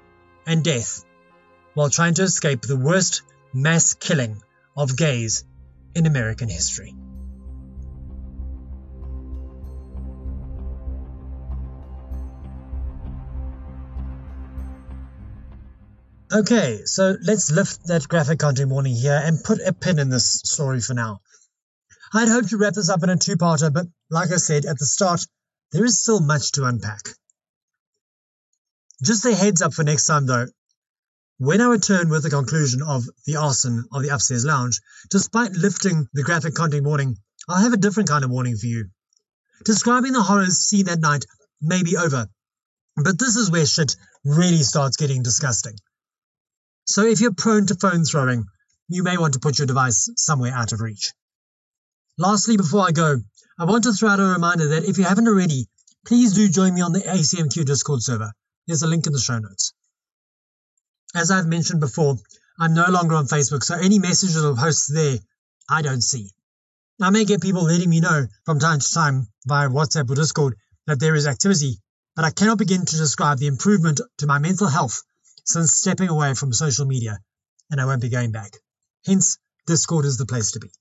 and 0.45 0.63
death, 0.63 1.03
while 1.73 1.89
trying 1.89 2.13
to 2.13 2.23
escape 2.23 2.61
the 2.61 2.77
worst 2.77 3.23
mass 3.51 3.95
killing 3.95 4.43
of 4.77 4.95
gays 4.95 5.43
in 5.95 6.05
American 6.05 6.49
history. 6.49 6.95
Okay, 16.33 16.85
so 16.85 17.17
let's 17.23 17.51
lift 17.51 17.87
that 17.87 18.07
graphic 18.07 18.39
content 18.39 18.71
warning 18.71 18.95
here 18.95 19.19
and 19.21 19.43
put 19.43 19.59
a 19.59 19.73
pin 19.73 19.99
in 19.99 20.07
this 20.07 20.39
story 20.45 20.79
for 20.79 20.93
now. 20.93 21.19
I'd 22.13 22.29
hoped 22.29 22.49
to 22.49 22.57
wrap 22.57 22.73
this 22.73 22.89
up 22.89 23.03
in 23.03 23.09
a 23.09 23.17
two-parter, 23.17 23.73
but 23.73 23.87
like 24.09 24.31
I 24.31 24.37
said 24.37 24.65
at 24.65 24.79
the 24.79 24.85
start, 24.85 25.25
there 25.73 25.83
is 25.83 26.01
still 26.01 26.21
much 26.21 26.53
to 26.53 26.63
unpack. 26.63 27.01
Just 29.03 29.25
a 29.25 29.35
heads 29.35 29.61
up 29.61 29.73
for 29.73 29.83
next 29.83 30.05
time 30.05 30.25
though, 30.25 30.47
when 31.37 31.59
I 31.59 31.65
return 31.65 32.07
with 32.07 32.23
the 32.23 32.29
conclusion 32.29 32.81
of 32.81 33.03
The 33.25 33.35
Arson 33.35 33.83
of 33.91 34.01
the 34.01 34.15
Upstairs 34.15 34.45
Lounge, 34.45 34.79
despite 35.09 35.51
lifting 35.51 36.07
the 36.13 36.23
graphic 36.23 36.53
content 36.53 36.85
warning, 36.85 37.17
I'll 37.49 37.61
have 37.63 37.73
a 37.73 37.77
different 37.77 38.07
kind 38.07 38.23
of 38.23 38.31
warning 38.31 38.55
for 38.55 38.67
you. 38.67 38.89
Describing 39.65 40.13
the 40.13 40.21
horrors 40.21 40.59
seen 40.59 40.85
that 40.85 41.01
night 41.01 41.25
may 41.61 41.83
be 41.83 41.97
over, 41.97 42.27
but 42.95 43.19
this 43.19 43.35
is 43.35 43.51
where 43.51 43.65
shit 43.65 43.97
really 44.23 44.63
starts 44.63 44.95
getting 44.95 45.23
disgusting. 45.23 45.75
So 46.91 47.05
if 47.05 47.21
you're 47.21 47.31
prone 47.31 47.67
to 47.67 47.75
phone 47.75 48.03
throwing, 48.03 48.47
you 48.89 49.03
may 49.03 49.17
want 49.17 49.35
to 49.35 49.39
put 49.39 49.57
your 49.57 49.65
device 49.65 50.09
somewhere 50.17 50.51
out 50.51 50.73
of 50.73 50.81
reach. 50.81 51.13
Lastly, 52.17 52.57
before 52.57 52.81
I 52.85 52.91
go, 52.91 53.21
I 53.57 53.63
want 53.63 53.85
to 53.85 53.93
throw 53.93 54.09
out 54.09 54.19
a 54.19 54.23
reminder 54.23 54.67
that 54.67 54.83
if 54.83 54.97
you 54.97 55.05
haven't 55.05 55.29
already, 55.29 55.69
please 56.05 56.33
do 56.33 56.49
join 56.49 56.73
me 56.73 56.81
on 56.81 56.91
the 56.91 56.99
ACMQ 56.99 57.65
Discord 57.65 58.03
server. 58.03 58.33
There's 58.67 58.81
a 58.81 58.87
link 58.87 59.07
in 59.07 59.13
the 59.13 59.21
show 59.21 59.39
notes. 59.39 59.71
As 61.15 61.31
I've 61.31 61.47
mentioned 61.47 61.79
before, 61.79 62.17
I'm 62.59 62.73
no 62.73 62.89
longer 62.89 63.15
on 63.15 63.25
Facebook, 63.25 63.63
so 63.63 63.75
any 63.75 63.97
messages 63.97 64.43
or 64.43 64.57
posts 64.57 64.87
there, 64.93 65.17
I 65.69 65.83
don't 65.83 66.01
see. 66.01 66.29
I 67.01 67.09
may 67.09 67.23
get 67.23 67.41
people 67.41 67.63
letting 67.63 67.89
me 67.89 68.01
know 68.01 68.27
from 68.45 68.59
time 68.59 68.81
to 68.81 68.93
time 68.93 69.29
via 69.47 69.69
WhatsApp 69.69 70.09
or 70.09 70.15
Discord 70.15 70.57
that 70.87 70.99
there 70.99 71.15
is 71.15 71.25
activity, 71.25 71.77
but 72.17 72.25
I 72.25 72.31
cannot 72.31 72.57
begin 72.57 72.85
to 72.85 72.97
describe 72.97 73.37
the 73.37 73.47
improvement 73.47 74.01
to 74.17 74.27
my 74.27 74.39
mental 74.39 74.67
health 74.67 75.01
since 75.45 75.73
stepping 75.73 76.09
away 76.09 76.33
from 76.33 76.53
social 76.53 76.85
media, 76.85 77.19
and 77.69 77.79
I 77.79 77.85
won't 77.85 78.01
be 78.01 78.09
going 78.09 78.31
back. 78.31 78.51
Hence, 79.05 79.37
Discord 79.67 80.05
is 80.05 80.17
the 80.17 80.25
place 80.25 80.51
to 80.51 80.59
be. 80.59 80.71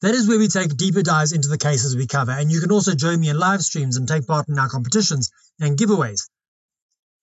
That 0.00 0.14
is 0.14 0.28
where 0.28 0.38
we 0.38 0.48
take 0.48 0.76
deeper 0.76 1.02
dives 1.02 1.32
into 1.32 1.48
the 1.48 1.58
cases 1.58 1.96
we 1.96 2.06
cover, 2.06 2.30
and 2.30 2.52
you 2.52 2.60
can 2.60 2.70
also 2.70 2.94
join 2.94 3.18
me 3.20 3.30
in 3.30 3.38
live 3.38 3.62
streams 3.62 3.96
and 3.96 4.06
take 4.06 4.26
part 4.26 4.48
in 4.48 4.58
our 4.58 4.68
competitions 4.68 5.30
and 5.58 5.76
giveaways. 5.76 6.28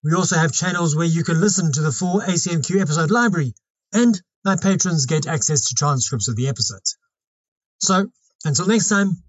We 0.04 0.14
also 0.14 0.36
have 0.36 0.52
channels 0.52 0.96
where 0.96 1.06
you 1.06 1.24
can 1.24 1.40
listen 1.40 1.72
to 1.72 1.82
the 1.82 1.92
full 1.92 2.20
ACMQ 2.20 2.82
episode 2.82 3.12
library, 3.12 3.56
and 3.94 4.22
my 4.44 4.56
patrons 4.56 5.06
get 5.06 5.26
access 5.26 5.70
to 5.70 5.76
transcripts 5.76 6.28
of 6.28 6.36
the 6.36 6.48
episodes. 6.48 6.98
So, 7.80 8.12
until 8.44 8.68
next 8.68 8.90
time, 8.90 9.24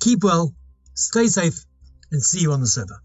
keep 0.00 0.22
well, 0.22 0.54
stay 0.94 1.26
safe, 1.26 1.64
and 2.10 2.22
see 2.22 2.40
you 2.40 2.52
on 2.52 2.60
the 2.60 2.66
server. 2.66 3.02